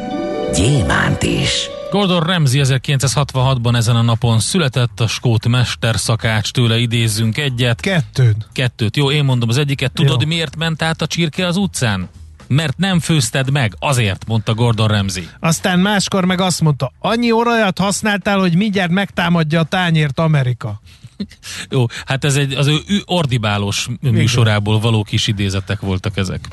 gyémánt 0.55 1.23
is. 1.23 1.69
Gordon 1.91 2.19
Ramsay 2.19 2.61
1966-ban 2.63 3.75
ezen 3.75 3.95
a 3.95 4.01
napon 4.01 4.39
született, 4.39 4.99
a 4.99 5.07
skót 5.07 5.47
mester 5.47 5.99
szakács, 5.99 6.51
tőle 6.51 6.77
idézzünk 6.77 7.37
egyet. 7.37 7.79
Kettőt. 7.79 8.47
Kettőt. 8.53 8.97
Jó, 8.97 9.11
én 9.11 9.23
mondom 9.23 9.49
az 9.49 9.57
egyiket. 9.57 9.91
Tudod, 9.91 10.21
Jó. 10.21 10.27
miért 10.27 10.55
ment 10.55 10.81
át 10.81 11.01
a 11.01 11.07
csirke 11.07 11.47
az 11.47 11.57
utcán? 11.57 12.09
Mert 12.47 12.77
nem 12.77 12.99
főzted 12.99 13.51
meg, 13.51 13.75
azért, 13.79 14.27
mondta 14.27 14.53
Gordon 14.53 14.87
Ramsay. 14.87 15.27
Aztán 15.39 15.79
máskor 15.79 16.25
meg 16.25 16.41
azt 16.41 16.61
mondta, 16.61 16.91
annyi 16.99 17.31
olajat 17.31 17.79
használtál, 17.79 18.39
hogy 18.39 18.55
mindjárt 18.55 18.91
megtámadja 18.91 19.59
a 19.59 19.63
tányért 19.63 20.19
Amerika. 20.19 20.81
Jó, 21.69 21.85
hát 22.05 22.23
ez 22.23 22.35
egy, 22.35 22.53
az 22.53 22.67
ő 22.67 23.01
ordibálós 23.05 23.87
műsorából 24.01 24.79
való 24.79 25.03
kis 25.03 25.27
idézetek 25.27 25.79
voltak 25.79 26.17
ezek. 26.17 26.47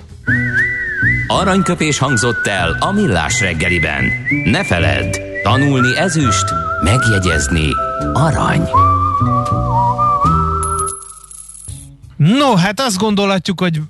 Aranyköpés 1.26 1.98
hangzott 1.98 2.46
el 2.46 2.76
a 2.80 2.92
millás 2.92 3.40
reggeliben. 3.40 4.04
Ne 4.44 4.64
feledd, 4.64 5.16
tanulni 5.42 5.96
ezüst, 5.96 6.44
megjegyezni 6.82 7.68
arany. 8.12 8.68
No, 12.16 12.54
hát 12.56 12.80
azt 12.80 12.98
gondolhatjuk, 12.98 13.61
hogy 13.61 13.80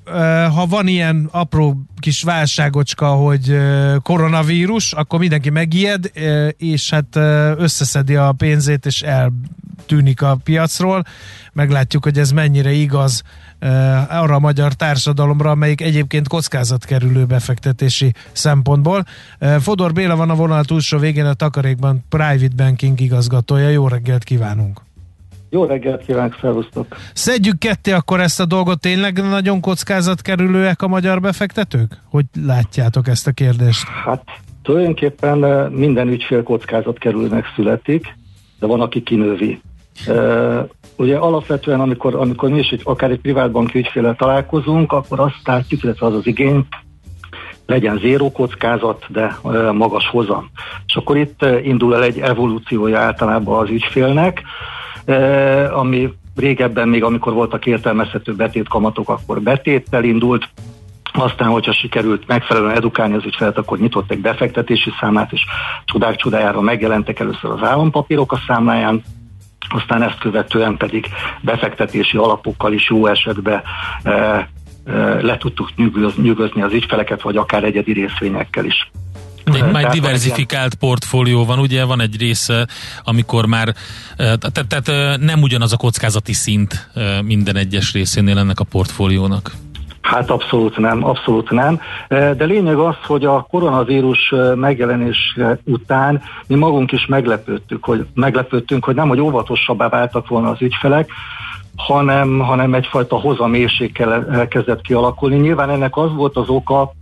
ha 0.54 0.66
van 0.66 0.86
ilyen 0.86 1.28
apró 1.32 1.87
kis 2.08 2.22
válságocska, 2.22 3.06
hogy 3.06 3.58
koronavírus, 4.02 4.92
akkor 4.92 5.18
mindenki 5.18 5.50
megijed, 5.50 6.10
és 6.56 6.90
hát 6.90 7.16
összeszedi 7.58 8.16
a 8.16 8.32
pénzét, 8.32 8.86
és 8.86 9.02
eltűnik 9.02 10.22
a 10.22 10.38
piacról. 10.44 11.04
Meglátjuk, 11.52 12.04
hogy 12.04 12.18
ez 12.18 12.30
mennyire 12.30 12.72
igaz 12.72 13.22
arra 14.08 14.34
a 14.34 14.38
magyar 14.38 14.72
társadalomra, 14.72 15.50
amelyik 15.50 15.80
egyébként 15.80 16.28
kockázatkerülő 16.28 17.24
befektetési 17.24 18.12
szempontból. 18.32 19.04
Fodor 19.60 19.92
Béla 19.92 20.16
van 20.16 20.30
a 20.30 20.34
vonal 20.34 20.64
túlsó 20.64 20.98
végén 20.98 21.26
a 21.26 21.34
Takarékban 21.34 22.04
Private 22.08 22.54
Banking 22.56 23.00
igazgatója. 23.00 23.68
Jó 23.68 23.88
reggelt 23.88 24.24
kívánunk! 24.24 24.87
Jó 25.50 25.64
reggelt 25.64 26.04
kívánok, 26.04 26.36
szervusztok! 26.40 26.86
Szedjük 27.12 27.58
ketté 27.58 27.92
akkor 27.92 28.20
ezt 28.20 28.40
a 28.40 28.44
dolgot, 28.44 28.80
tényleg 28.80 29.28
nagyon 29.28 29.60
kockázatkerülőek 29.60 30.82
a 30.82 30.88
magyar 30.88 31.20
befektetők? 31.20 32.00
Hogy 32.10 32.24
látjátok 32.46 33.08
ezt 33.08 33.26
a 33.26 33.32
kérdést? 33.32 33.88
Hát 34.04 34.22
tulajdonképpen 34.62 35.38
minden 35.72 36.08
ügyfél 36.08 36.42
kockázatkerülőnek 36.42 37.44
születik, 37.54 38.16
de 38.58 38.66
van, 38.66 38.80
aki 38.80 39.02
kinővi. 39.02 39.60
Ugye 40.96 41.16
alapvetően, 41.16 41.80
amikor, 41.80 42.14
amikor 42.14 42.50
mi 42.50 42.58
is 42.58 42.68
egy, 42.68 42.80
akár 42.84 43.10
egy 43.10 43.20
privátbanki 43.20 43.78
ügyféle 43.78 44.14
találkozunk, 44.14 44.92
akkor 44.92 45.20
azt 45.20 45.40
látjuk, 45.44 45.82
illetve 45.82 46.06
az 46.06 46.14
az 46.14 46.26
igény, 46.26 46.66
legyen 47.66 47.98
zéró 47.98 48.32
kockázat, 48.32 49.04
de 49.08 49.36
magas 49.72 50.08
hozam. 50.08 50.50
És 50.86 50.96
akkor 50.96 51.16
itt 51.16 51.46
indul 51.62 51.94
el 51.94 52.02
egy 52.02 52.18
evolúciója 52.18 52.98
általában 52.98 53.62
az 53.62 53.70
ügyfélnek, 53.70 54.42
ami 55.72 56.12
régebben 56.36 56.88
még, 56.88 57.04
amikor 57.04 57.32
voltak 57.32 57.66
értelmezhető 57.66 58.34
betétkamatok, 58.34 59.08
akkor 59.08 59.40
betéttel 59.40 60.04
indult, 60.04 60.48
aztán, 61.12 61.48
hogyha 61.48 61.72
sikerült 61.72 62.26
megfelelően 62.26 62.76
edukálni 62.76 63.14
az 63.14 63.24
ügyfelet, 63.24 63.58
akkor 63.58 63.78
nyitott 63.78 64.10
egy 64.10 64.20
befektetési 64.20 64.90
számlát, 65.00 65.32
és 65.32 65.44
csodák 65.84 66.16
csodájára 66.16 66.60
megjelentek 66.60 67.20
először 67.20 67.50
az 67.50 67.62
állampapírok 67.62 68.32
a 68.32 68.40
számláján, 68.46 69.02
aztán 69.68 70.02
ezt 70.02 70.18
követően 70.18 70.76
pedig 70.76 71.06
befektetési 71.40 72.16
alapokkal 72.16 72.72
is 72.72 72.90
jó 72.90 73.06
esetben 73.06 73.62
e, 74.02 74.10
e, 74.10 74.48
le 75.20 75.36
tudtuk 75.36 75.70
nyugozni 76.16 76.62
az 76.62 76.72
ügyfeleket, 76.72 77.22
vagy 77.22 77.36
akár 77.36 77.64
egyedi 77.64 77.92
részvényekkel 77.92 78.64
is. 78.64 78.90
Egy 79.54 79.72
már 79.72 79.86
diversifikált 79.86 80.74
portfólió 80.74 81.44
van, 81.44 81.58
ugye 81.58 81.84
van 81.84 82.00
egy 82.00 82.16
része, 82.18 82.66
amikor 83.04 83.46
már, 83.46 83.74
tehát, 84.16 84.66
tehát 84.68 85.18
nem 85.20 85.42
ugyanaz 85.42 85.72
a 85.72 85.76
kockázati 85.76 86.32
szint 86.32 86.90
minden 87.24 87.56
egyes 87.56 87.92
részénél 87.92 88.38
ennek 88.38 88.60
a 88.60 88.64
portfóliónak. 88.64 89.52
Hát 90.02 90.30
abszolút 90.30 90.76
nem, 90.76 91.04
abszolút 91.04 91.50
nem. 91.50 91.80
De 92.08 92.44
lényeg 92.44 92.76
az, 92.76 92.94
hogy 93.06 93.24
a 93.24 93.46
koronavírus 93.50 94.34
megjelenés 94.54 95.36
után 95.64 96.22
mi 96.46 96.54
magunk 96.54 96.92
is 96.92 97.06
meglepődtük, 97.06 97.84
hogy 97.84 98.06
meglepődtünk, 98.14 98.84
hogy 98.84 98.94
nem, 98.94 99.08
hogy 99.08 99.20
óvatosabbá 99.20 99.88
váltak 99.88 100.28
volna 100.28 100.50
az 100.50 100.62
ügyfelek, 100.62 101.10
hanem, 101.76 102.38
hanem 102.38 102.74
egyfajta 102.74 103.16
hozamérség 103.16 103.92
kezdett 104.48 104.80
kialakulni. 104.80 105.36
Nyilván 105.36 105.70
ennek 105.70 105.96
az 105.96 106.14
volt 106.14 106.36
az 106.36 106.48
oka, 106.48 106.92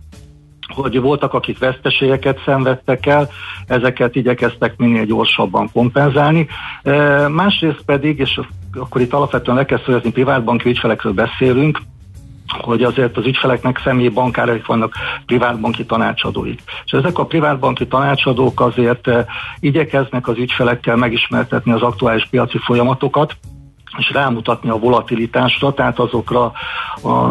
hogy 0.67 0.99
voltak, 0.99 1.33
akik 1.33 1.57
veszteségeket 1.59 2.41
szenvedtek 2.45 3.05
el, 3.05 3.29
ezeket 3.67 4.15
igyekeztek 4.15 4.77
minél 4.77 5.05
gyorsabban 5.05 5.69
kompenzálni. 5.73 6.47
Másrészt 7.29 7.81
pedig, 7.85 8.19
és 8.19 8.39
akkor 8.73 9.01
itt 9.01 9.13
alapvetően 9.13 9.57
le 9.57 9.65
kell 9.65 9.81
szögezni, 9.85 10.11
privátbanki 10.11 10.69
ügyfelekről 10.69 11.13
beszélünk, 11.13 11.79
hogy 12.47 12.83
azért 12.83 13.17
az 13.17 13.25
ügyfeleknek 13.25 13.81
személyi 13.83 14.09
bankáraik 14.09 14.65
vannak 14.65 14.93
privátbanki 15.25 15.85
tanácsadóik. 15.85 16.61
És 16.85 16.91
ezek 16.91 17.17
a 17.17 17.25
privátbanki 17.25 17.87
tanácsadók 17.87 18.61
azért 18.61 19.09
igyekeznek 19.59 20.27
az 20.27 20.37
ügyfelekkel 20.37 20.95
megismertetni 20.95 21.71
az 21.71 21.81
aktuális 21.81 22.27
piaci 22.29 22.57
folyamatokat, 22.57 23.35
és 23.97 24.11
rámutatni 24.11 24.69
a 24.69 24.77
volatilitásra, 24.77 25.73
tehát 25.73 25.99
azokra 25.99 26.51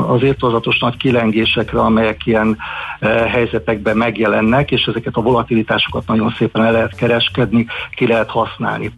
az 0.09 0.23
értozatos 0.23 0.79
nagy 0.79 0.97
kilengésekre, 0.97 1.81
amelyek 1.81 2.27
ilyen 2.27 2.57
e, 3.01 3.09
helyzetekben 3.09 3.97
megjelennek, 3.97 4.71
és 4.71 4.85
ezeket 4.85 5.17
a 5.17 5.21
volatilitásokat 5.21 6.07
nagyon 6.07 6.35
szépen 6.39 6.65
el 6.65 6.73
lehet 6.73 6.97
kereskedni, 6.97 7.67
ki 7.95 8.07
lehet 8.07 8.31
használni. 8.31 8.93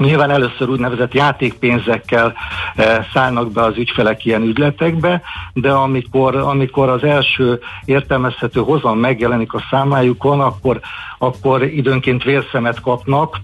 Nyilván 0.00 0.30
először 0.30 0.68
úgynevezett 0.68 1.14
játékpénzekkel 1.14 2.34
e, 2.76 3.06
szállnak 3.12 3.52
be 3.52 3.62
az 3.62 3.76
ügyfelek 3.76 4.24
ilyen 4.24 4.42
ügyletekbe, 4.42 5.22
de 5.52 5.72
amikor, 5.72 6.36
amikor 6.36 6.88
az 6.88 7.02
első 7.02 7.60
értelmezhető 7.84 8.60
hozam 8.60 8.98
megjelenik 8.98 9.52
a 9.52 9.62
számlájukon, 9.70 10.40
akkor, 10.40 10.80
akkor 11.18 11.62
időnként 11.62 12.22
vérszemet 12.22 12.80
kapnak, 12.80 13.40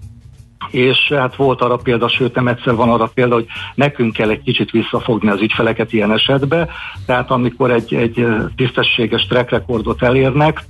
és 0.70 1.12
hát 1.16 1.36
volt 1.36 1.60
arra 1.60 1.76
példa, 1.76 2.08
sőt 2.08 2.34
nem 2.34 2.48
egyszer 2.48 2.74
van 2.74 2.90
arra 2.90 3.10
példa, 3.14 3.34
hogy 3.34 3.46
nekünk 3.74 4.12
kell 4.12 4.30
egy 4.30 4.42
kicsit 4.42 4.70
visszafogni 4.70 5.30
az 5.30 5.40
ügyfeleket 5.40 5.92
ilyen 5.92 6.12
esetben, 6.12 6.68
tehát 7.06 7.30
amikor 7.30 7.70
egy, 7.70 7.94
egy 7.94 8.26
tisztességes 8.56 9.26
track 9.26 9.50
recordot 9.50 10.02
elérnek, 10.02 10.64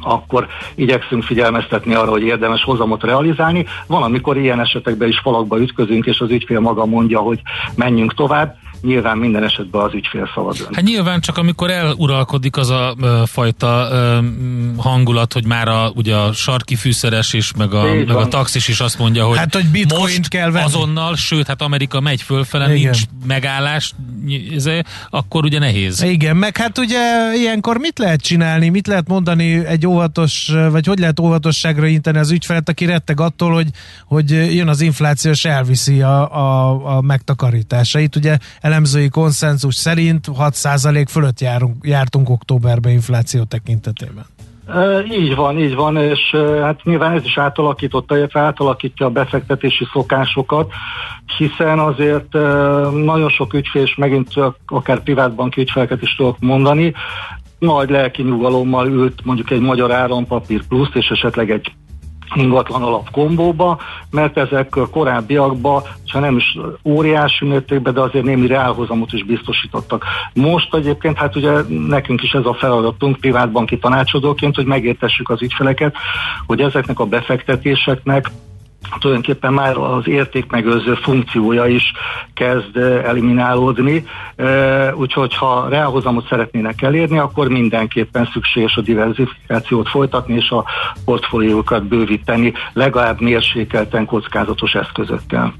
akkor 0.00 0.46
igyekszünk 0.74 1.22
figyelmeztetni 1.22 1.94
arra, 1.94 2.10
hogy 2.10 2.22
érdemes 2.22 2.62
hozamot 2.62 3.02
realizálni. 3.02 3.66
Van, 3.86 4.02
amikor 4.02 4.36
ilyen 4.36 4.60
esetekben 4.60 5.08
is 5.08 5.18
falakba 5.18 5.60
ütközünk, 5.60 6.06
és 6.06 6.20
az 6.20 6.30
ügyfél 6.30 6.60
maga 6.60 6.86
mondja, 6.86 7.18
hogy 7.18 7.40
menjünk 7.74 8.14
tovább. 8.14 8.56
Nyilván 8.86 9.18
minden 9.18 9.44
esetben 9.44 9.80
az 9.82 9.94
ügyfél 9.94 10.30
szava 10.34 10.52
dönt. 10.52 10.74
Hát 10.74 10.84
nyilván 10.84 11.20
csak 11.20 11.38
amikor 11.38 11.70
eluralkodik 11.70 12.56
az 12.56 12.70
a 12.70 12.94
ö, 13.00 13.22
fajta 13.26 13.88
ö, 13.90 14.18
hangulat, 14.76 15.32
hogy 15.32 15.46
már 15.46 15.68
a, 15.68 15.92
ugye 15.94 16.14
a 16.14 16.32
sarki 16.32 16.74
fűszeres 16.74 17.32
is, 17.32 17.52
meg 17.56 17.74
a, 17.74 17.82
meg 17.82 18.10
a 18.10 18.28
taxis 18.28 18.68
is 18.68 18.80
azt 18.80 18.98
mondja, 18.98 19.24
hogy, 19.24 19.38
hát, 19.38 19.54
hogy 19.54 19.86
most 19.98 20.28
kell 20.28 20.50
venni. 20.50 20.64
azonnal, 20.64 21.16
sőt, 21.16 21.46
hát 21.46 21.62
Amerika 21.62 22.00
megy 22.00 22.22
fölfele, 22.22 22.64
Igen. 22.64 22.80
nincs 22.82 23.02
megállás, 23.26 23.92
akkor 25.10 25.44
ugye 25.44 25.58
nehéz. 25.58 26.02
Igen, 26.02 26.36
meg 26.36 26.56
hát 26.56 26.78
ugye 26.78 26.98
ilyenkor 27.34 27.78
mit 27.78 27.98
lehet 27.98 28.20
csinálni, 28.20 28.68
mit 28.68 28.86
lehet 28.86 29.08
mondani 29.08 29.66
egy 29.66 29.86
óvatos, 29.86 30.52
vagy 30.70 30.86
hogy 30.86 30.98
lehet 30.98 31.20
óvatosságra 31.20 31.86
inteni 31.86 32.18
az 32.18 32.30
ügyfelet, 32.30 32.68
aki 32.68 32.84
retteg 32.84 33.20
attól, 33.20 33.52
hogy, 33.52 33.68
hogy 34.06 34.30
jön 34.30 34.68
az 34.68 34.80
infláció, 34.80 35.30
és 35.30 35.44
elviszi 35.44 36.02
a, 36.02 36.36
a, 36.36 36.96
a 36.96 37.00
megtakarításait. 37.00 38.16
Ugye 38.16 38.38
elemzői 38.76 39.08
konszenzus 39.08 39.74
szerint 39.74 40.26
6% 40.38 41.04
fölött 41.08 41.40
járunk, 41.40 41.76
jártunk 41.82 42.30
októberben 42.30 42.92
infláció 42.92 43.44
tekintetében. 43.44 44.24
Így 45.10 45.34
van, 45.34 45.58
így 45.58 45.74
van, 45.74 45.96
és 45.96 46.20
hát 46.62 46.84
nyilván 46.84 47.12
ez 47.12 47.24
is 47.24 47.38
átalakította, 47.38 48.16
illetve 48.16 48.40
átalakítja 48.40 49.06
a 49.06 49.10
befektetési 49.10 49.86
szokásokat, 49.92 50.72
hiszen 51.38 51.78
azért 51.78 52.34
e, 52.34 52.38
nagyon 52.90 53.28
sok 53.28 53.54
ügyfél, 53.54 53.82
és 53.82 53.94
megint 53.94 54.28
akár 54.66 55.02
privátbanki 55.02 55.60
ügyfeleket 55.60 56.02
is 56.02 56.14
tudok 56.14 56.38
mondani, 56.38 56.94
nagy 57.58 57.90
lelki 57.90 58.22
nyugalommal 58.22 58.88
ült 58.88 59.24
mondjuk 59.24 59.50
egy 59.50 59.60
magyar 59.60 59.92
állampapír 59.92 60.66
plusz, 60.66 60.94
és 60.94 61.08
esetleg 61.08 61.50
egy 61.50 61.72
ingatlan 62.34 62.82
alap 62.82 63.10
kombóba, 63.10 63.78
mert 64.10 64.36
ezek 64.36 64.76
korábbiakban, 64.90 65.82
ha 66.12 66.20
nem 66.20 66.36
is 66.36 66.58
óriási 66.84 67.44
mértékben, 67.44 67.94
de 67.94 68.00
azért 68.00 68.24
némi 68.24 68.46
reálhozamot 68.46 69.12
is 69.12 69.24
biztosítottak. 69.24 70.04
Most 70.34 70.74
egyébként, 70.74 71.16
hát 71.16 71.36
ugye 71.36 71.50
nekünk 71.88 72.22
is 72.22 72.32
ez 72.32 72.44
a 72.44 72.54
feladatunk 72.54 73.16
privátbanki 73.16 73.78
tanácsadóként, 73.78 74.54
hogy 74.54 74.66
megértessük 74.66 75.30
az 75.30 75.42
ügyfeleket, 75.42 75.94
hogy 76.46 76.60
ezeknek 76.60 76.98
a 76.98 77.06
befektetéseknek 77.06 78.30
tulajdonképpen 78.98 79.52
már 79.52 79.76
az 79.76 80.08
értékmegőrző 80.08 80.94
funkciója 80.94 81.66
is 81.66 81.92
kezd 82.34 82.76
eliminálódni, 82.76 84.04
úgyhogy 84.94 85.34
ha 85.34 85.68
reálhozamot 85.68 86.28
szeretnének 86.28 86.82
elérni, 86.82 87.18
akkor 87.18 87.48
mindenképpen 87.48 88.28
szükséges 88.32 88.76
a 88.76 88.80
diversifikációt 88.80 89.88
folytatni 89.88 90.34
és 90.34 90.50
a 90.50 90.64
portfóliókat 91.04 91.86
bővíteni, 91.86 92.52
legalább 92.72 93.20
mérsékelten 93.20 94.04
kockázatos 94.04 94.74
eszközökkel. 94.74 95.54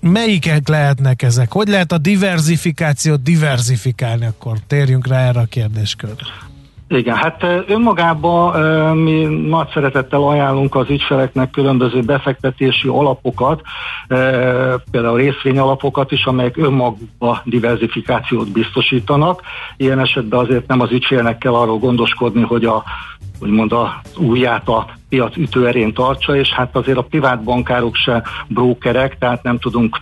Melyikek 0.00 0.68
lehetnek 0.68 1.22
ezek? 1.22 1.52
Hogy 1.52 1.68
lehet 1.68 1.92
a 1.92 1.98
diversifikációt 1.98 3.22
diversifikálni? 3.22 4.26
Akkor 4.26 4.56
térjünk 4.66 5.06
rá 5.06 5.28
erre 5.28 5.40
a 5.40 5.44
kérdéskörre. 5.44 6.51
Igen, 6.96 7.16
hát 7.16 7.46
önmagában 7.66 8.96
mi 8.96 9.24
nagy 9.48 9.68
szeretettel 9.72 10.22
ajánlunk 10.22 10.74
az 10.74 10.90
ügyfeleknek 10.90 11.50
különböző 11.50 12.00
befektetési 12.00 12.88
alapokat, 12.88 13.62
például 14.90 15.16
részvényalapokat 15.16 16.12
is, 16.12 16.24
amelyek 16.24 16.56
önmagukban 16.56 17.40
diversifikációt 17.44 18.52
biztosítanak. 18.52 19.42
Ilyen 19.76 19.98
esetben 19.98 20.40
azért 20.40 20.66
nem 20.66 20.80
az 20.80 20.90
ügyfélnek 20.90 21.38
kell 21.38 21.54
arról 21.54 21.78
gondoskodni, 21.78 22.42
hogy 22.42 22.64
a 22.64 22.84
úgymond 23.40 23.72
a 23.72 24.00
újját 24.16 24.68
a 24.68 24.86
piac 25.08 25.36
ütőerén 25.36 25.92
tartsa, 25.94 26.36
és 26.36 26.48
hát 26.48 26.76
azért 26.76 26.98
a 26.98 27.02
privát 27.02 27.42
bankárok 27.42 27.94
se 27.94 28.22
brókerek, 28.48 29.18
tehát 29.18 29.42
nem 29.42 29.58
tudunk 29.58 30.00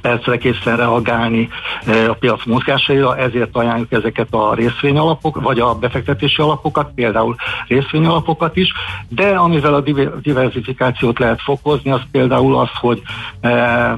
percre 0.00 0.38
készen 0.38 0.76
reagálni 0.76 1.48
eh, 1.86 2.10
a 2.10 2.14
piac 2.14 2.44
mozgásaira, 2.44 3.16
ezért 3.16 3.56
ajánljuk 3.56 3.92
ezeket 3.92 4.28
a 4.30 4.54
részvényalapok, 4.54 5.40
vagy 5.40 5.58
a 5.58 5.74
befektetési 5.74 6.42
alapokat, 6.42 6.90
például 6.94 7.36
részvényalapokat 7.66 8.56
is, 8.56 8.72
de 9.08 9.28
amivel 9.28 9.74
a 9.74 9.80
diversifikációt 10.22 11.18
lehet 11.18 11.40
fokozni, 11.42 11.90
az 11.90 12.02
például 12.10 12.58
az, 12.58 12.70
hogy 12.80 13.02
eh, 13.40 13.92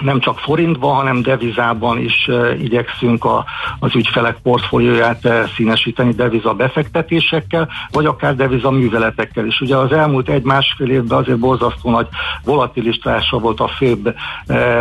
nem 0.00 0.20
csak 0.20 0.38
forintban, 0.38 0.94
hanem 0.94 1.22
devizában 1.22 1.98
is 1.98 2.28
igyekszünk 2.60 3.24
a, 3.24 3.44
az 3.78 3.94
ügyfelek 3.94 4.36
portfólióját 4.42 5.28
színesíteni 5.56 6.12
deviza 6.12 6.54
befektetésekkel, 6.54 7.68
vagy 7.90 8.06
akár 8.06 8.36
deviza 8.36 8.70
műveletekkel 8.70 9.46
is. 9.46 9.60
Ugye 9.60 9.76
az 9.76 9.92
elmúlt 9.92 10.28
egy-másfél 10.28 10.90
évben 10.90 11.18
azért 11.18 11.38
borzasztó 11.38 11.90
nagy 11.90 12.06
volatilitása 12.44 13.38
volt 13.38 13.60
a 13.60 13.68
főbb 13.68 14.14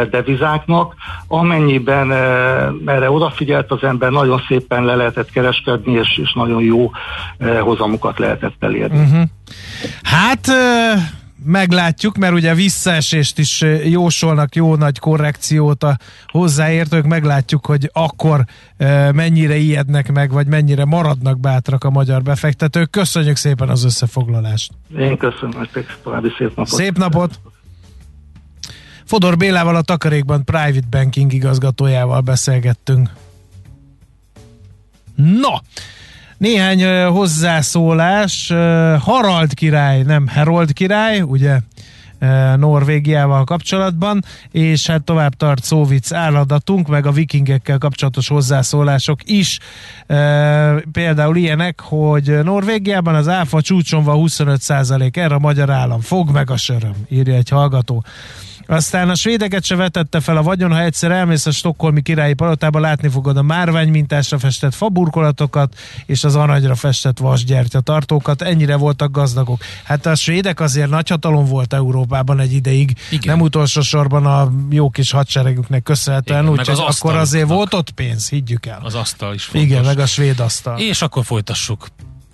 devizáknak, 0.09 0.95
amennyiben 1.27 2.11
erre 2.85 3.11
odafigyelt 3.11 3.71
az 3.71 3.83
ember, 3.83 4.11
nagyon 4.11 4.41
szépen 4.47 4.85
le 4.85 4.95
lehetett 4.95 5.29
kereskedni, 5.29 5.93
és, 5.93 6.17
és 6.17 6.33
nagyon 6.33 6.61
jó 6.61 6.91
hozamokat 7.59 8.19
lehetett 8.19 8.55
elérni. 8.59 8.99
Uh-huh. 8.99 9.23
Hát 10.03 10.47
meglátjuk, 11.43 12.17
mert 12.17 12.33
ugye 12.33 12.53
visszaesést 12.53 13.39
is 13.39 13.65
jósolnak, 13.83 14.55
jó 14.55 14.75
nagy 14.75 14.99
korrekciót 14.99 15.83
a 15.83 15.97
hozzáértők, 16.27 17.05
meglátjuk, 17.05 17.65
hogy 17.65 17.89
akkor 17.93 18.45
mennyire 19.11 19.55
ijednek 19.55 20.11
meg, 20.11 20.31
vagy 20.31 20.47
mennyire 20.47 20.85
maradnak 20.85 21.39
bátrak 21.39 21.83
a 21.83 21.89
magyar 21.89 22.21
befektetők. 22.21 22.89
Köszönjük 22.89 23.35
szépen 23.35 23.69
az 23.69 23.83
összefoglalást. 23.83 24.71
Én 24.97 25.17
köszönöm, 25.17 25.67
további 26.03 26.29
szép 26.37 26.55
napot. 26.55 26.73
Szép 26.73 26.97
napot! 26.97 27.39
Fodor 29.05 29.37
Bélával 29.37 29.75
a 29.75 29.81
Takarékban 29.81 30.45
Private 30.45 30.87
Banking 30.89 31.33
igazgatójával 31.33 32.21
beszélgettünk. 32.21 33.09
No, 35.15 35.53
néhány 36.37 37.05
hozzászólás. 37.05 38.47
Harald 38.99 39.53
király, 39.53 40.01
nem 40.01 40.27
Herold 40.27 40.73
király, 40.73 41.21
ugye 41.21 41.59
Norvégiával 42.55 43.43
kapcsolatban, 43.43 44.23
és 44.51 44.87
hát 44.87 45.03
tovább 45.03 45.33
tart 45.33 45.63
Szóvic 45.63 46.11
álladatunk, 46.11 46.87
meg 46.87 47.05
a 47.05 47.11
vikingekkel 47.11 47.77
kapcsolatos 47.77 48.27
hozzászólások 48.27 49.19
is. 49.23 49.59
Például 50.91 51.35
ilyenek, 51.35 51.81
hogy 51.81 52.43
Norvégiában 52.43 53.15
az 53.15 53.27
áfa 53.27 53.61
csúcson 53.61 54.03
van 54.03 54.15
25 54.15 54.61
erre 55.11 55.35
a 55.35 55.39
magyar 55.39 55.69
állam 55.69 55.99
fog 55.99 56.29
meg 56.31 56.49
a 56.49 56.57
söröm, 56.57 56.95
írja 57.09 57.35
egy 57.35 57.49
hallgató. 57.49 58.03
Aztán 58.67 59.09
a 59.09 59.15
svédeket 59.15 59.63
se 59.63 59.75
vetette 59.75 60.19
fel 60.19 60.37
a 60.37 60.41
vagyon, 60.41 60.71
ha 60.71 60.81
egyszer 60.81 61.11
elmész 61.11 61.45
a 61.45 61.51
stokkolmi 61.51 62.01
királyi 62.01 62.33
palotába, 62.33 62.79
látni 62.79 63.09
fogod 63.09 63.37
a 63.37 63.41
márvány 63.41 63.89
mintásra 63.89 64.39
festett 64.39 64.73
faburkolatokat 64.73 65.75
és 66.05 66.23
az 66.23 66.35
aranyra 66.35 66.75
festett 66.75 67.17
vasgyertya 67.17 67.79
tartókat. 67.79 68.41
Ennyire 68.41 68.75
voltak 68.75 69.11
gazdagok. 69.11 69.61
Hát 69.83 70.05
a 70.05 70.15
svédek 70.15 70.59
azért 70.59 70.89
nagyhatalom 70.89 71.45
volt 71.45 71.73
Európában 71.73 72.39
egy 72.39 72.53
ideig, 72.53 72.97
Igen. 73.11 73.35
nem 73.35 73.45
utolsó 73.45 73.81
sorban 73.81 74.25
a 74.25 74.51
jó 74.69 74.89
kis 74.89 75.11
hadseregüknek 75.11 75.83
köszönhetően, 75.83 76.49
úgyhogy 76.49 76.69
az 76.69 76.99
akkor 76.99 77.15
azért 77.15 77.47
volt 77.47 77.73
ott 77.73 77.91
pénz, 77.91 78.29
higgyük 78.29 78.65
el. 78.65 78.79
Az 78.83 78.95
asztal 78.95 79.33
is 79.33 79.43
fontos. 79.43 79.69
Igen, 79.69 79.83
meg 79.83 79.99
a 79.99 80.05
svéd 80.05 80.39
asztal. 80.39 80.79
És 80.79 81.01
akkor 81.01 81.25
folytassuk. 81.25 81.87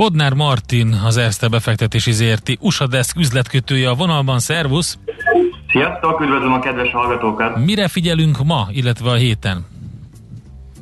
Bodnár 0.00 0.34
Martin, 0.34 1.00
az 1.06 1.16
Erste 1.16 1.48
befektetési 1.48 2.12
ZRT 2.12 2.56
USA 2.60 2.86
Desk 2.86 3.16
üzletkötője 3.18 3.88
a 3.88 3.94
vonalban. 3.94 4.38
Szervusz! 4.38 4.98
Sziasztok, 5.68 6.20
üdvözlöm 6.20 6.52
a 6.52 6.58
kedves 6.58 6.90
hallgatókat! 6.90 7.64
Mire 7.64 7.88
figyelünk 7.88 8.44
ma, 8.44 8.66
illetve 8.70 9.10
a 9.10 9.14
héten? 9.14 9.66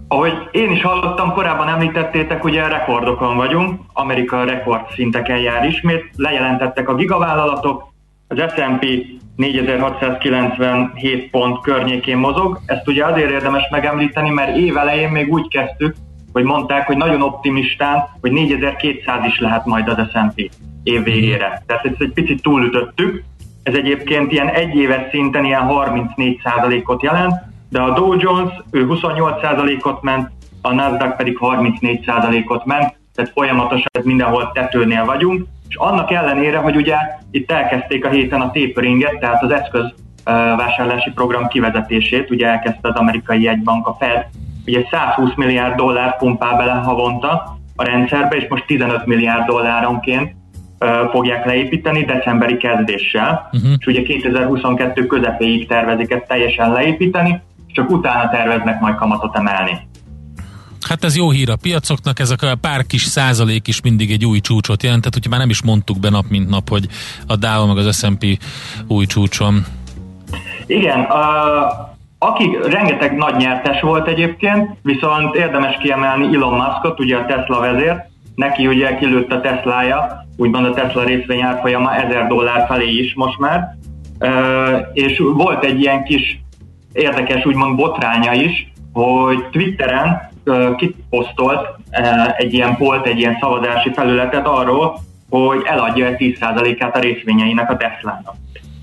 Ahogy 0.09 0.33
én 0.51 0.71
is 0.71 0.83
hallottam, 0.83 1.33
korábban 1.33 1.69
említettétek, 1.69 2.45
ugye 2.45 2.69
rekordokon 2.69 3.37
vagyunk, 3.37 3.81
Amerika 3.93 4.45
rekord 4.45 4.91
szinteken 4.95 5.39
jár 5.39 5.65
ismét, 5.67 6.11
lejelentettek 6.17 6.89
a 6.89 6.95
gigavállalatok, 6.95 7.93
az 8.29 8.39
S&P 8.39 8.87
4697 9.37 11.31
pont 11.31 11.61
környékén 11.61 12.17
mozog, 12.17 12.61
ezt 12.67 12.89
ugye 12.89 13.05
azért 13.05 13.31
érdemes 13.31 13.69
megemlíteni, 13.71 14.31
mert 14.31 14.57
év 14.57 14.77
elején 14.77 15.11
még 15.11 15.33
úgy 15.33 15.49
kezdtük, 15.49 15.95
hogy 16.39 16.47
mondták, 16.47 16.87
hogy 16.87 16.97
nagyon 16.97 17.23
optimistán, 17.23 18.09
hogy 18.21 18.33
4200 18.33 19.25
is 19.25 19.39
lehet 19.39 19.67
majd 19.67 19.89
az 19.89 19.97
S&P 20.13 20.51
év 20.83 21.03
végére. 21.03 21.63
Tehát 21.67 21.85
ezt 21.85 22.01
egy 22.01 22.13
picit 22.13 22.43
túlütöttük, 22.43 23.23
ez 23.63 23.75
egyébként 23.75 24.33
ilyen 24.33 24.49
egyéves 24.49 25.11
szinten 25.11 25.45
ilyen 25.45 25.67
34%-ot 25.69 27.03
jelent, 27.03 27.35
de 27.71 27.81
a 27.81 27.95
Dow 27.95 28.15
Jones 28.19 28.53
ő 28.71 28.87
28%-ot 28.91 30.03
ment, 30.03 30.31
a 30.63 30.73
Nasdaq 30.73 31.17
pedig 31.17 31.39
34%-ot 31.41 32.65
ment, 32.65 32.97
tehát 33.15 33.31
folyamatosan 33.35 34.03
mindenhol 34.03 34.51
tetőnél 34.53 35.05
vagyunk, 35.05 35.47
és 35.69 35.77
annak 35.77 36.11
ellenére, 36.11 36.59
hogy 36.59 36.77
ugye 36.77 36.97
itt 37.31 37.51
elkezdték 37.51 38.05
a 38.05 38.09
héten 38.09 38.41
a 38.41 38.51
taperinget, 38.51 39.19
tehát 39.19 39.43
az 39.43 39.51
eszköz 39.51 39.95
vásárlási 40.57 41.11
program 41.11 41.49
kivezetését, 41.49 42.31
ugye 42.31 42.47
elkezdte 42.47 42.89
az 42.89 42.95
amerikai 42.95 43.43
jegybank 43.43 43.87
a 43.87 43.97
Fed, 43.99 44.27
ugye 44.69 44.87
120 44.91 45.35
milliárd 45.37 45.77
dollár 45.77 46.17
pumpál 46.17 46.57
bele 46.57 46.73
havonta 46.73 47.59
a 47.77 47.85
rendszerbe, 47.85 48.37
és 48.37 48.47
most 48.49 48.67
15 48.67 49.07
milliárd 49.07 49.47
dolláronként 49.47 50.37
fogják 51.11 51.45
leépíteni 51.45 52.05
decemberi 52.05 52.57
kezdéssel, 52.57 53.49
uh-huh. 53.53 53.71
és 53.79 53.87
ugye 53.87 54.03
2022 54.03 55.07
közepéig 55.07 55.69
tervezik 55.69 56.11
ezt 56.11 56.27
teljesen 56.27 56.73
leépíteni, 56.73 57.41
csak 57.67 57.91
utána 57.91 58.31
terveznek 58.31 58.81
majd 58.81 58.95
kamatot 58.95 59.37
emelni. 59.37 59.87
Hát 60.89 61.05
ez 61.05 61.17
jó 61.17 61.31
hír 61.31 61.51
a 61.51 61.57
piacoknak, 61.57 62.19
ezek 62.19 62.43
a 62.43 62.55
pár 62.61 62.87
kis 62.87 63.03
százalék 63.03 63.69
is 63.69 63.81
mindig 63.81 64.11
egy 64.11 64.25
új 64.25 64.41
csúcsot 64.41 64.83
jelent, 64.83 65.01
tehát 65.01 65.17
ugye 65.17 65.29
már 65.29 65.39
nem 65.39 65.51
is 65.51 65.63
mondtuk 65.63 65.99
be 65.99 66.11
nap 66.11 66.25
mint 66.29 66.49
nap, 66.49 66.69
hogy 66.69 66.87
a 67.27 67.37
Dow 67.37 67.67
meg 67.67 67.77
az 67.77 67.99
S&P 67.99 68.39
új 68.87 69.07
csúcson. 69.07 69.65
Igen, 70.67 71.07
aki 72.19 72.59
rengeteg 72.63 73.17
nagy 73.17 73.37
nyertes 73.37 73.81
volt 73.81 74.09
egyébként, 74.09 74.77
viszont 74.83 75.35
érdemes 75.35 75.77
kiemelni 75.77 76.35
Elon 76.35 76.55
Muskot, 76.55 77.01
ugye 77.01 77.17
a 77.17 77.27
Tesla 77.27 77.61
vezért, 77.61 78.07
neki 78.35 78.67
ugye 78.67 78.95
kilőtt 78.95 79.33
a 79.33 79.41
Teslája, 79.41 80.27
úgymond 80.37 80.65
a 80.65 80.75
Tesla 80.75 81.05
részvény 81.05 81.43
árfolyama 81.43 81.95
1000 81.95 82.27
dollár 82.27 82.67
felé 82.67 82.91
is 82.91 83.15
most 83.15 83.39
már, 83.39 83.77
és 84.93 85.23
volt 85.35 85.65
egy 85.65 85.81
ilyen 85.81 86.05
kis 86.05 86.41
érdekes 86.93 87.45
úgymond 87.45 87.77
botránya 87.77 88.33
is, 88.33 88.73
hogy 88.93 89.45
Twitteren 89.51 90.31
kiposztolt 90.77 91.67
egy 92.37 92.53
ilyen 92.53 92.77
polt, 92.77 93.07
egy 93.07 93.19
ilyen 93.19 93.37
szavazási 93.41 93.93
felületet 93.93 94.47
arról, 94.47 94.99
hogy 95.31 95.63
eladja 95.65 96.15
10%-át 96.19 96.97
a 96.97 97.01
részvényeinek 97.01 97.71
a 97.71 97.77
Tesla-nak. 97.77 98.35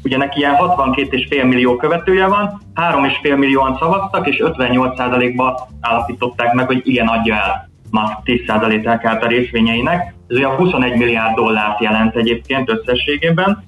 Ugye 0.06 0.18
neki 0.18 0.39
ilyen 0.39 0.56
62,5 0.60 1.47
millió 1.47 1.76
követője 1.76 2.28
van, 2.28 2.62
3,5 2.76 3.38
millióan 3.38 3.78
szavaztak, 3.80 4.28
és 4.28 4.43
58%-ba 4.45 5.68
állapították 5.82 6.53
meg, 6.53 6.66
hogy 6.66 6.82
igen, 6.84 7.08
adja 7.08 7.36
el 7.36 7.70
Musk 7.91 8.18
10%-át 8.26 9.24
a 9.24 9.28
részvényeinek. 9.28 10.14
Ez 10.28 10.38
olyan 10.38 10.56
21 10.56 10.97
milliárd 10.97 11.36
dollárt 11.36 11.82
jelent 11.82 12.16
egyébként 12.16 12.70
összességében. 12.70 13.64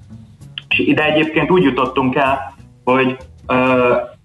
És 0.70 0.80
ide 0.80 1.04
egyébként 1.04 1.52
úgy 1.52 1.64
jutottunk 1.64 2.16
el, 2.16 2.54
hogy 2.84 3.18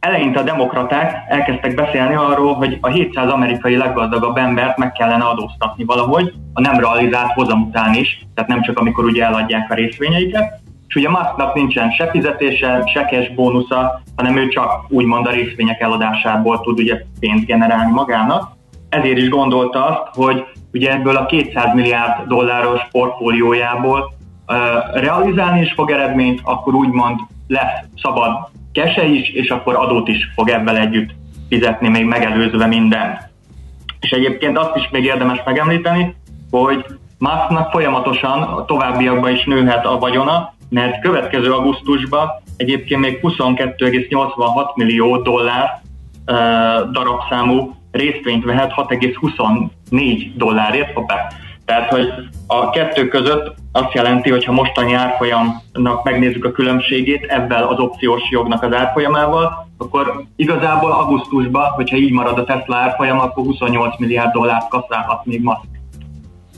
eleinte 0.01 0.41
a 0.41 0.43
demokraták 0.43 1.17
elkezdtek 1.29 1.75
beszélni 1.75 2.15
arról, 2.15 2.55
hogy 2.55 2.79
a 2.81 2.89
700 2.89 3.31
amerikai 3.31 3.77
leggazdagabb 3.77 4.37
embert 4.37 4.77
meg 4.77 4.93
kellene 4.93 5.25
adóztatni 5.25 5.85
valahogy, 5.85 6.33
a 6.53 6.61
nem 6.61 6.79
realizált 6.79 7.33
hozam 7.33 7.63
után 7.63 7.95
is, 7.95 8.27
tehát 8.35 8.51
nem 8.51 8.63
csak 8.63 8.79
amikor 8.79 9.05
ugye 9.05 9.25
eladják 9.25 9.71
a 9.71 9.75
részvényeiket, 9.75 10.61
és 10.93 10.99
ugye 10.99 11.09
Musknak 11.09 11.55
nincsen 11.55 11.91
se 11.91 12.11
fizetése, 12.11 12.83
se 12.87 13.05
cash 13.05 13.35
bónusza, 13.35 14.03
hanem 14.17 14.37
ő 14.37 14.49
csak 14.49 14.85
úgymond 14.89 15.27
a 15.27 15.31
részvények 15.31 15.81
eladásából 15.81 16.61
tud 16.61 16.79
ugye 16.79 17.03
pénzt 17.21 17.47
generálni 17.47 17.93
magának. 17.93 18.51
Ezért 18.89 19.19
is 19.19 19.29
gondolta 19.29 19.85
azt, 19.85 20.15
hogy 20.15 20.45
ugye 20.73 20.93
ebből 20.93 21.17
a 21.17 21.27
200 21.27 21.75
milliárd 21.75 22.29
dolláros 22.29 22.81
portfóliójából 22.91 24.13
uh, 24.47 24.57
realizálni 25.01 25.61
is 25.61 25.73
fog 25.73 25.91
eredményt, 25.91 26.41
akkor 26.43 26.75
úgymond 26.75 27.19
lesz 27.49 27.85
szabad 28.03 28.49
kese 28.73 29.05
is, 29.05 29.29
és 29.29 29.51
akkor 29.51 29.77
adót 29.77 30.09
is 30.09 30.31
fog 30.35 30.49
ebben 30.49 30.77
együtt 30.77 31.11
fizetni, 31.49 31.89
még 31.89 32.05
megelőzve 32.05 32.67
mindent. 32.67 33.19
És 34.01 34.11
egyébként 34.11 34.59
azt 34.59 34.77
is 34.77 34.89
még 34.91 35.05
érdemes 35.05 35.43
megemlíteni, 35.45 36.15
hogy 36.51 36.85
Musknak 37.19 37.71
folyamatosan 37.71 38.43
a 38.43 38.65
továbbiakban 38.65 39.33
is 39.33 39.45
nőhet 39.45 39.87
a 39.87 39.99
vagyona, 39.99 40.53
mert 40.73 41.01
következő 41.01 41.53
augusztusban 41.53 42.29
egyébként 42.57 43.01
még 43.01 43.19
22,86 43.23 44.75
millió 44.75 45.17
dollár 45.17 45.83
uh, 46.27 46.91
darabszámú 46.91 47.75
részvényt 47.91 48.45
vehet 48.45 48.73
6,24 48.77 50.31
dollárért, 50.37 50.93
hoppá, 50.93 51.29
tehát, 51.65 51.91
hogy 51.91 52.13
a 52.47 52.71
kettő 52.71 53.09
között 53.09 53.55
azt 53.73 53.93
jelenti, 53.93 54.31
hogy 54.31 54.45
ha 54.45 54.53
mostani 54.53 54.93
árfolyamnak 54.93 56.05
megnézzük 56.05 56.45
a 56.45 56.53
különbségét 56.53 57.25
ebben 57.25 57.63
az 57.63 57.79
opciós 57.79 58.31
jognak 58.31 58.63
az 58.63 58.75
árfolyamával, 58.75 59.69
akkor 59.79 60.25
igazából 60.37 60.93
augusztusban, 60.93 61.71
hogyha 61.71 61.97
így 61.97 62.13
marad 62.13 62.39
a 62.39 62.45
Tesla 62.45 62.77
árfolyam, 62.77 63.19
akkor 63.19 63.45
28 63.45 63.99
milliárd 63.99 64.33
dollárt 64.33 64.69
kaszálhat 64.69 65.27
még 65.27 65.43
Musk, 65.43 65.69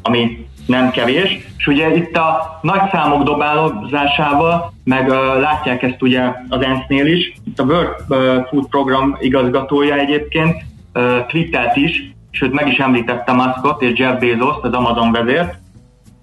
ami 0.03 0.47
nem 0.67 0.91
kevés. 0.91 1.39
És 1.57 1.67
ugye 1.67 1.95
itt 1.95 2.17
a 2.17 2.59
nagy 2.63 2.91
számok 2.93 3.23
dobálózásával, 3.23 4.73
meg 4.85 5.09
uh, 5.09 5.41
látják 5.41 5.83
ezt 5.83 6.03
ugye 6.03 6.33
az 6.49 6.63
ENSZ-nél 6.63 7.07
is, 7.07 7.33
itt 7.45 7.59
a 7.59 7.65
World 7.65 7.95
uh, 8.09 8.47
Food 8.49 8.69
Program 8.69 9.17
igazgatója 9.21 9.95
egyébként 9.95 10.63
uh, 10.95 11.27
twittelt 11.27 11.77
is, 11.77 12.15
sőt 12.31 12.53
meg 12.53 12.69
is 12.69 12.79
említette 12.79 13.33
Muskot 13.33 13.83
és 13.83 13.99
Jeff 13.99 14.19
Bezos, 14.19 14.57
az 14.63 14.73
Amazon 14.73 15.13
vezért, 15.13 15.55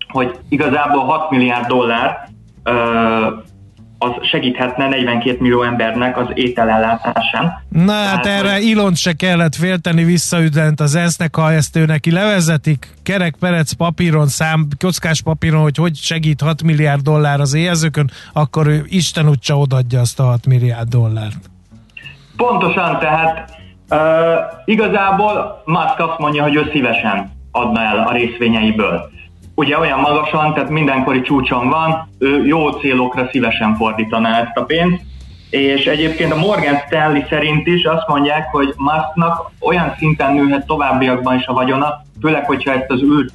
hogy 0.08 0.36
igazából 0.50 1.04
6 1.04 1.30
milliárd 1.30 1.68
dollár 1.68 2.30
ö, 2.64 2.74
az 4.04 4.28
segíthetne 4.28 4.88
42 4.88 5.38
millió 5.40 5.64
embernek 5.64 6.18
az 6.18 6.28
ételellátásán. 6.34 7.64
Na 7.70 7.92
hát 7.92 8.22
Tehát, 8.22 8.40
erre 8.40 8.54
hogy... 8.54 8.64
Ilont 8.64 8.98
se 8.98 9.14
kellett 9.14 9.56
félteni 9.56 10.04
visszaüdent 10.04 10.80
az 10.80 10.96
ENSZ-nek, 10.96 11.36
ha 11.36 11.52
ezt 11.52 11.76
ő 11.76 11.86
neki 11.86 12.12
levezetik, 12.12 12.88
kerek 13.04 13.36
perec 13.40 13.72
papíron, 13.72 14.28
szám, 14.28 14.68
kockás 14.80 15.22
papíron, 15.22 15.62
hogy 15.62 15.78
hogy 15.78 15.96
segít 15.96 16.42
6 16.42 16.64
milliárd 16.64 17.02
dollár 17.02 17.40
az 17.40 17.54
éhezőkön, 17.54 18.10
akkor 18.34 18.68
ő 18.68 18.86
Isten 18.88 19.30
úgyse 19.30 19.56
odaadja 19.56 20.00
azt 20.00 20.20
a 20.20 20.24
6 20.24 20.46
milliárd 20.46 20.90
dollárt. 20.90 21.50
Pontosan, 22.36 23.00
tehát 23.00 23.60
Uh, 23.92 23.98
igazából 24.66 25.62
Musk 25.66 26.00
azt 26.00 26.18
mondja, 26.18 26.44
hogy 26.44 26.56
ő 26.56 26.70
szívesen 26.72 27.32
adna 27.52 27.82
el 27.82 28.00
a 28.08 28.12
részvényeiből. 28.12 29.10
Ugye 29.62 29.80
olyan 29.80 30.00
magasan, 30.00 30.54
tehát 30.54 30.70
mindenkori 30.70 31.22
csúcson 31.22 31.70
van, 31.70 32.10
ő 32.20 32.46
jó 32.46 32.70
célokra 32.70 33.28
szívesen 33.32 33.76
fordítaná 33.76 34.40
ezt 34.40 34.58
a 34.58 34.64
pénzt, 34.64 35.02
és 35.50 35.86
egyébként 35.86 36.32
a 36.32 36.38
Morgan 36.38 36.76
Stanley 36.76 37.24
szerint 37.30 37.68
is 37.68 37.84
azt 37.84 38.08
mondják, 38.08 38.48
hogy 38.52 38.74
Musknak 38.78 39.52
olyan 39.60 39.96
szinten 39.98 40.34
nőhet 40.34 40.66
továbbiakban 40.66 41.38
is 41.38 41.46
a 41.46 41.54
vagyona, 41.54 42.02
főleg, 42.22 42.46
hogyha 42.46 42.72
ezt 42.72 42.92
az 42.92 43.02
űr 43.02 43.30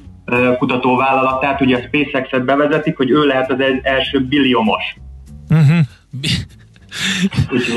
kutatóvállalatát, 0.57 1.61
ugye 1.61 1.77
a 1.77 1.81
SpaceX-et 1.81 2.45
bevezetik, 2.45 2.97
hogy 2.97 3.09
ő 3.09 3.25
lehet 3.25 3.51
az 3.51 3.59
első 3.81 4.19
billiomos. 4.19 4.95
Uh-huh. 5.49 5.77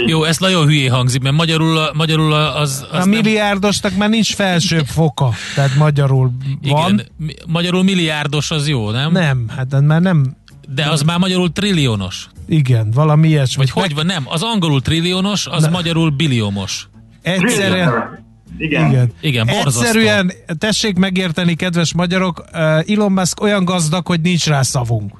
Jó, 0.07 0.25
ez 0.25 0.39
nagyon 0.39 0.67
hülyé 0.67 0.87
hangzik, 0.87 1.23
mert 1.23 1.35
magyarul, 1.35 1.91
magyarul 1.93 2.33
az... 2.33 2.87
az 2.91 3.07
a 3.07 3.09
milliárdosnak 3.09 3.97
már 3.97 4.09
nincs 4.09 4.35
felsőbb 4.35 4.87
foka, 4.87 5.31
tehát 5.55 5.75
magyarul 5.75 6.31
van. 6.63 6.93
Igen, 6.93 7.07
magyarul 7.47 7.83
milliárdos 7.83 8.51
az 8.51 8.69
jó, 8.69 8.91
nem? 8.91 9.13
Nem, 9.13 9.49
hát 9.57 9.81
már 9.81 10.01
nem... 10.01 10.37
De 10.75 10.91
az 10.91 11.03
már 11.03 11.19
magyarul 11.19 11.53
trilliónos. 11.53 12.27
Igen, 12.49 12.91
valami 12.91 13.29
ilyesmi. 13.29 13.65
Vagy 13.65 13.83
hogy 13.83 13.95
van, 13.95 14.07
nem, 14.07 14.23
az 14.27 14.43
angolul 14.43 14.81
trilliónos, 14.81 15.47
az 15.47 15.63
ne. 15.63 15.69
magyarul 15.69 16.11
billiomos. 16.11 16.89
Egyszerűen... 17.23 18.19
Igen. 18.59 18.89
Igen, 18.89 19.13
Igen 19.21 19.49
Egyszerűen 19.49 20.33
tessék 20.59 20.97
megérteni, 20.97 21.55
kedves 21.55 21.95
magyarok, 21.95 22.45
uh, 22.53 22.59
Elon 22.89 23.13
Musk 23.13 23.41
olyan 23.41 23.65
gazdag, 23.65 24.07
hogy 24.07 24.21
nincs 24.21 24.47
rá 24.47 24.63
szavunk. 24.63 25.19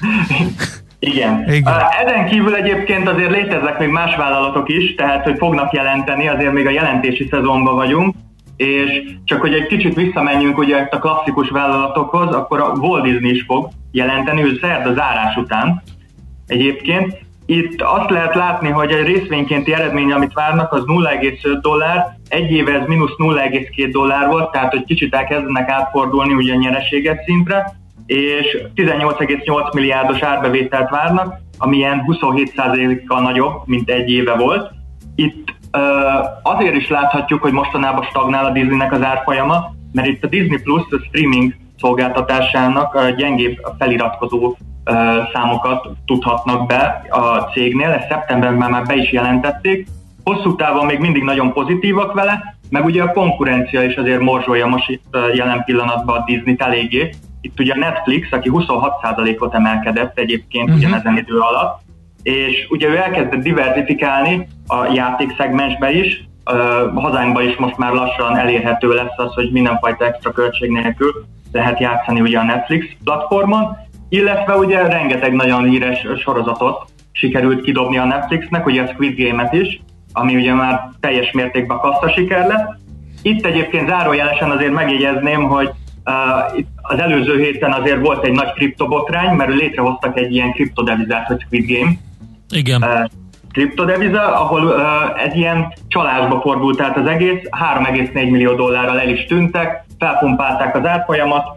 Igen. 0.98 1.52
Igen. 1.52 1.74
Ezen 2.04 2.26
kívül 2.26 2.54
egyébként 2.54 3.08
azért 3.08 3.30
léteznek 3.30 3.78
még 3.78 3.88
más 3.88 4.16
vállalatok 4.16 4.68
is, 4.68 4.94
tehát 4.94 5.24
hogy 5.24 5.38
fognak 5.38 5.72
jelenteni, 5.72 6.28
azért 6.28 6.52
még 6.52 6.66
a 6.66 6.70
jelentési 6.70 7.28
szezonban 7.30 7.74
vagyunk, 7.74 8.14
és 8.56 9.02
csak 9.24 9.40
hogy 9.40 9.54
egy 9.54 9.66
kicsit 9.66 9.94
visszamenjünk 9.94 10.58
ugye 10.58 10.88
a 10.90 10.98
klasszikus 10.98 11.48
vállalatokhoz, 11.48 12.34
akkor 12.34 12.60
a 12.60 12.72
Walt 12.72 13.02
Disney 13.02 13.30
is 13.30 13.42
fog 13.42 13.68
jelenteni, 13.90 14.42
ő 14.42 14.58
szerd 14.60 14.86
az 14.86 15.00
árás 15.00 15.36
után 15.36 15.82
egyébként. 16.46 17.18
Itt 17.46 17.82
azt 17.82 18.10
lehet 18.10 18.34
látni, 18.34 18.68
hogy 18.68 18.90
egy 18.90 19.06
részvénykénti 19.06 19.72
eredmény, 19.72 20.12
amit 20.12 20.32
várnak, 20.32 20.72
az 20.72 20.82
0,5 20.86 21.58
dollár, 21.60 22.16
egy 22.28 22.50
éve 22.50 22.72
ez 22.80 22.86
mínusz 22.86 23.14
0,2 23.18 23.88
dollár 23.90 24.26
volt, 24.26 24.50
tehát 24.50 24.72
hogy 24.72 24.84
kicsit 24.84 25.14
elkezdenek 25.14 25.70
átfordulni 25.70 26.34
ugye 26.34 26.54
a 26.54 26.58
nyereséget 26.58 27.22
szintre, 27.24 27.76
és 28.08 28.58
18,8 28.74 29.74
milliárdos 29.74 30.20
árbevételt 30.20 30.90
várnak, 30.90 31.40
ami 31.58 31.76
ilyen 31.76 32.04
27%-kal 32.06 33.20
nagyobb, 33.20 33.62
mint 33.64 33.90
egy 33.90 34.10
éve 34.10 34.34
volt. 34.34 34.70
Itt 35.14 35.54
azért 36.42 36.74
is 36.74 36.88
láthatjuk, 36.88 37.42
hogy 37.42 37.52
mostanában 37.52 38.04
stagnál 38.04 38.44
a 38.44 38.50
Disneynek 38.50 38.92
az 38.92 39.02
árfolyama, 39.02 39.70
mert 39.92 40.08
itt 40.08 40.24
a 40.24 40.28
Disney 40.28 40.62
Plus 40.62 40.82
a 40.90 40.98
streaming 41.06 41.54
szolgáltatásának 41.78 43.10
gyengébb 43.16 43.56
feliratkozó 43.78 44.56
számokat 45.32 45.88
tudhatnak 46.06 46.66
be 46.66 47.06
a 47.10 47.50
cégnél, 47.52 47.90
ezt 47.90 48.08
szeptemberben 48.08 48.70
már 48.70 48.82
be 48.82 48.96
is 48.96 49.12
jelentették, 49.12 49.86
hosszú 50.24 50.56
távon 50.56 50.86
még 50.86 50.98
mindig 50.98 51.22
nagyon 51.22 51.52
pozitívak 51.52 52.12
vele, 52.12 52.56
meg 52.70 52.84
ugye 52.84 53.02
a 53.02 53.12
konkurencia 53.12 53.82
is 53.82 53.96
azért 53.96 54.20
morzsolja 54.20 54.66
most 54.66 54.90
itt 54.90 55.16
jelen 55.34 55.64
pillanatban 55.64 56.16
a 56.16 56.24
Disney-t 56.24 56.62
eléggé. 56.62 57.10
Itt 57.40 57.60
ugye 57.60 57.72
a 57.72 57.78
Netflix, 57.78 58.32
aki 58.32 58.50
26%-ot 58.52 59.54
emelkedett 59.54 60.18
egyébként 60.18 60.68
uh-huh. 60.68 60.84
ugyanezen 60.84 61.16
idő 61.16 61.38
alatt, 61.38 61.80
és 62.22 62.66
ugye 62.70 62.88
ő 62.88 62.96
elkezdett 62.96 63.42
diversifikálni 63.42 64.48
a 64.66 64.92
játékszegmensbe 64.92 65.90
is, 65.92 66.26
a 66.94 67.00
hazánkban 67.00 67.48
is 67.48 67.56
most 67.56 67.76
már 67.76 67.92
lassan 67.92 68.36
elérhető 68.36 68.88
lesz 68.88 69.18
az, 69.18 69.34
hogy 69.34 69.50
mindenfajta 69.52 70.06
extra 70.06 70.32
költség 70.32 70.70
nélkül 70.70 71.24
lehet 71.52 71.80
játszani 71.80 72.20
ugye 72.20 72.38
a 72.38 72.44
Netflix 72.44 72.86
platformon, 73.04 73.76
illetve 74.08 74.56
ugye 74.56 74.86
rengeteg 74.86 75.32
nagyon 75.32 75.64
híres 75.64 76.06
sorozatot 76.22 76.84
sikerült 77.12 77.60
kidobni 77.60 77.98
a 77.98 78.04
Netflixnek, 78.04 78.66
ugye 78.66 78.82
a 78.82 78.86
Squid 78.86 79.18
Game-et 79.18 79.52
is, 79.52 79.80
ami 80.12 80.34
ugye 80.34 80.54
már 80.54 80.90
teljes 81.00 81.32
mértékben 81.32 81.78
kassza 81.78 82.08
siker 82.08 82.46
lett. 82.46 82.76
Itt 83.22 83.46
egyébként 83.46 83.88
zárójelesen 83.88 84.50
azért 84.50 84.72
megjegyezném, 84.72 85.42
hogy 85.42 85.66
uh, 85.68 85.74
az 86.82 86.98
előző 86.98 87.38
héten 87.38 87.72
azért 87.72 88.00
volt 88.00 88.24
egy 88.24 88.32
nagy 88.32 88.52
kriptobotrány, 88.52 89.34
mert 89.36 89.54
létrehoztak 89.54 90.18
egy 90.18 90.34
ilyen 90.34 90.52
kriptodevizát, 90.52 91.26
hogy 91.26 91.40
Squid 91.40 91.66
Game. 91.66 91.92
Igen. 92.50 93.10
Kriptodeviza, 93.52 94.40
ahol 94.40 94.82
egy 95.16 95.36
ilyen 95.36 95.72
csalásba 95.88 96.40
fordult 96.40 96.76
tehát 96.76 96.96
az 96.96 97.06
egész, 97.06 97.42
3,4 97.50 98.12
millió 98.12 98.54
dollárral 98.54 99.00
el 99.00 99.08
is 99.08 99.24
tűntek, 99.24 99.84
felpumpálták 99.98 100.76
az 100.76 100.86
árfolyamat 100.86 101.56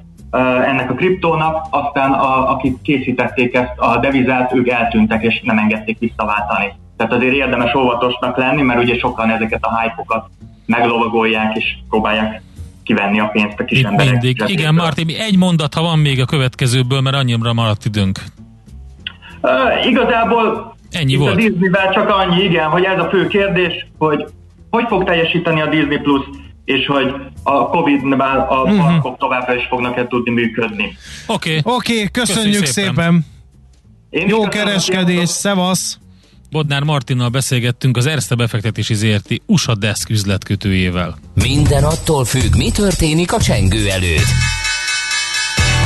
ennek 0.66 0.90
a 0.90 0.94
kriptónak, 0.94 1.66
aztán 1.70 2.12
a, 2.12 2.52
akik 2.52 2.82
készítették 2.82 3.56
ezt 3.56 3.74
a 3.78 3.98
devizát, 3.98 4.54
ők 4.54 4.70
eltűntek 4.70 5.24
és 5.24 5.42
nem 5.44 5.58
engedték 5.58 6.00
visszaváltani. 6.00 6.74
Tehát 6.98 7.14
azért 7.14 7.34
érdemes 7.34 7.74
óvatosnak 7.76 8.38
lenni, 8.38 8.62
mert 8.62 8.82
ugye 8.82 8.98
sokan 8.98 9.30
ezeket 9.30 9.64
a 9.64 9.80
hype 9.80 10.24
meglovagolják 10.66 11.58
és 11.58 11.76
próbálják 11.90 12.42
kivenni 12.94 13.20
a 13.20 13.28
pénzt 13.28 13.60
a 13.60 13.66
kis 13.66 13.80
Itt 13.80 13.86
emberek. 13.86 14.12
Mindig. 14.12 14.44
Igen, 14.48 14.74
Martin, 14.74 15.08
egy 15.10 15.38
mondat, 15.38 15.74
ha 15.74 15.82
van 15.82 16.00
még 16.00 16.22
a 16.22 16.26
következőből, 16.26 17.02
mert 17.02 17.16
annyira 17.16 17.54
maradt 17.54 17.86
időnk. 17.86 18.20
Uh, 19.42 19.86
igazából 19.86 20.76
Ennyi 20.92 21.16
volt. 21.16 21.34
a 21.34 21.36
Disney-vel 21.36 21.94
csak 21.94 22.10
annyi, 22.10 22.44
igen, 22.44 22.70
hogy 22.70 22.84
ez 22.84 23.00
a 23.00 23.10
fő 23.10 23.28
kérdés, 23.28 23.88
hogy 23.98 24.26
hogy 24.70 24.86
fog 24.88 25.04
teljesíteni 25.04 25.62
a 25.62 25.70
Disney 25.70 25.98
Plus, 25.98 26.22
és 26.66 26.86
hogy 26.86 27.14
a 27.44 27.68
Covid-nál 27.68 28.48
a 28.50 28.62
uh-huh. 28.62 28.78
parkok 28.78 29.18
továbbra 29.18 29.56
is 29.56 29.66
fognak-e 29.70 30.08
tudni 30.08 30.32
működni. 30.32 30.98
Oké. 31.28 31.58
Okay. 31.58 31.74
Oké, 31.76 31.94
okay, 31.94 32.12
köszönjük, 32.12 32.60
köszönjük 32.62 32.66
szépen. 32.66 32.94
szépen. 32.94 33.26
Én 34.10 34.28
Jó 34.28 34.48
kereskedés, 34.48 35.30
szevasz! 35.30 36.00
Bodnár 36.52 36.84
Martinnal 36.84 37.30
beszélgettünk 37.30 37.98
az 37.98 38.06
Erste 38.06 38.36
befektetési 38.36 38.94
ZRT 38.94 39.42
USA 39.46 39.76
Desk 39.76 40.10
üzletkötőjével. 40.10 41.18
Minden 41.34 41.84
attól 41.84 42.26
függ, 42.26 42.56
mi 42.56 42.72
történik 42.72 43.34
a 43.34 43.42
csengő 43.42 43.90
előtt. 43.90 44.28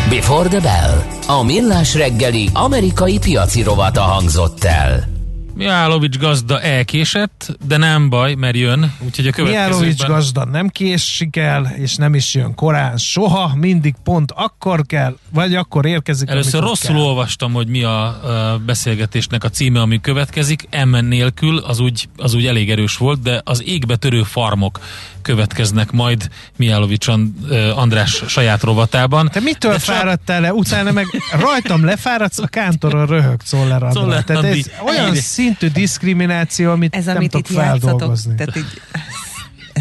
Before 0.10 0.50
the 0.50 0.60
Bell. 0.60 1.04
A 1.28 1.44
millás 1.44 1.96
reggeli 1.96 2.50
amerikai 2.54 3.20
piaci 3.20 3.62
rovata 3.62 4.02
hangzott 4.02 4.64
el. 4.64 5.15
Mihálovics 5.56 6.18
gazda 6.18 6.62
elkésett, 6.62 7.58
de 7.68 7.78
nem 7.78 8.10
baj, 8.10 8.34
mert 8.34 8.56
jön, 8.56 8.94
úgyhogy 9.00 9.28
a 9.28 9.32
következőben... 9.32 9.70
Mihálovics 9.70 10.04
gazda 10.06 10.46
nem 10.46 10.68
késik 10.68 11.36
el, 11.36 11.74
és 11.78 11.96
nem 11.96 12.16
is 12.16 12.34
jön 12.34 12.56
korán 12.56 12.98
soha, 12.98 13.56
mindig 13.56 13.96
pont 14.04 14.32
akkor 14.32 14.86
kell, 14.86 15.18
vagy 15.30 15.56
akkor 15.56 15.86
érkezik, 15.86 16.30
Először 16.30 16.62
rosszul 16.62 16.96
kell. 16.96 17.04
olvastam, 17.04 17.54
hogy 17.54 17.68
mi 17.68 17.84
a, 17.84 18.06
a 18.54 18.58
beszélgetésnek 18.66 19.44
a 19.44 19.50
címe, 19.50 19.82
ami 19.82 20.02
következik, 20.02 20.68
M 20.86 20.96
nélkül, 20.96 21.58
az 21.58 21.80
úgy, 21.80 22.10
az 22.18 22.34
úgy 22.34 22.46
elég 22.46 22.72
erős 22.72 22.98
volt, 22.98 23.22
de 23.22 23.42
az 23.44 23.64
égbe 23.66 23.96
törő 23.96 24.24
farmok 24.24 24.80
következnek 25.26 25.92
majd 25.92 26.30
Mihálovics 26.56 27.08
András 27.76 28.24
saját 28.28 28.64
rovatában. 28.64 29.30
Te 29.32 29.40
mitől 29.40 29.72
De 29.72 29.80
fáradtál 29.80 30.42
le? 30.42 30.54
Utána 30.54 30.92
meg 30.92 31.06
rajtam 31.40 31.86
lefáradsz, 31.86 32.40
a 32.40 32.48
kántoron 32.48 33.06
röhög 33.06 33.42
Czoller 33.42 33.84
András. 33.84 34.24
Tehát 34.24 34.44
ez 34.44 34.70
olyan 34.86 35.16
szintű 35.16 35.68
diszkrimináció, 35.68 36.72
amit 36.72 36.96
ez, 36.96 37.06
nem 37.06 37.16
amit 37.16 37.32
tudok 37.32 37.46
feldolgozni. 37.46 38.36
Tehát 38.36 38.56
így 38.56 38.82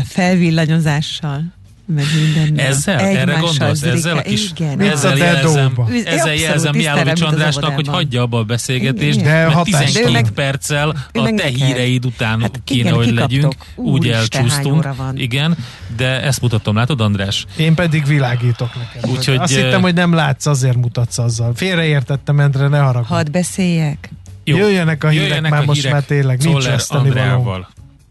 felvillanyozással 0.09 1.54
meg 1.87 2.05
minden. 2.35 2.67
Ezzel? 2.67 2.99
Erre 2.99 3.39
gondolsz? 3.41 3.83
Ezzel 3.83 4.17
a 4.17 4.23
kis, 4.23 4.51
igen. 4.51 4.81
ezzel 4.81 5.17
jelzem, 5.17 5.73
ezzel 6.05 6.35
jelzem 6.35 6.75
Miálovics 6.77 7.21
Andrásnak, 7.21 7.75
hogy 7.75 7.89
hagyja 7.89 8.23
abba 8.23 8.39
a 8.39 8.45
beszélgetést, 8.45 9.23
de 9.23 9.47
mert 9.47 9.63
12 9.63 10.11
meg, 10.11 10.31
perccel 10.31 10.89
a 11.13 11.33
te 11.37 11.47
híreid 11.47 12.05
után 12.05 12.41
hát 12.41 12.61
kéne, 12.65 12.81
igen, 12.81 12.95
hogy 12.95 13.13
legyünk, 13.13 13.55
úgy 13.75 14.09
elcsúsztunk. 14.09 14.89
Igen, 15.15 15.57
de 15.97 16.23
ezt 16.23 16.41
mutatom, 16.41 16.77
látod 16.77 17.01
András? 17.01 17.47
Én 17.57 17.75
pedig 17.75 18.07
világítok 18.07 18.71
neked. 18.75 19.11
Úgyhogy, 19.11 19.37
Azt 19.37 19.55
hittem, 19.55 19.83
hogy 19.83 19.95
nem 19.95 20.13
látsz, 20.13 20.47
azért 20.47 20.77
mutatsz 20.77 21.19
azzal. 21.19 21.55
Félreértettem, 21.55 22.41
Endre, 22.41 22.69
ne 22.69 22.79
haragudj. 22.79 23.13
Hadd 23.13 23.31
beszéljek. 23.31 24.11
Jó. 24.45 24.57
Jöjjenek 24.57 25.05
a 25.05 25.09
hírek, 25.09 25.27
Jöjjenek 25.27 25.51
már 25.51 25.63
a 25.63 25.65
most 25.65 25.79
hírek 25.79 25.93
már 25.93 26.03
tényleg 26.03 26.43
nincs 26.43 26.65
veszteni 26.65 27.11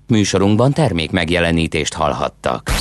Műsorunkban 0.07 0.73
termék 0.73 1.11
megjelenítést 1.11 1.93
hallhattak. 1.93 2.71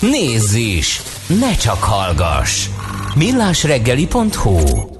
Nézz 0.00 0.54
is! 0.54 1.00
Ne 1.40 1.56
csak 1.56 1.82
hallgass! 1.82 2.68
millásreggeli.hu 3.14 4.95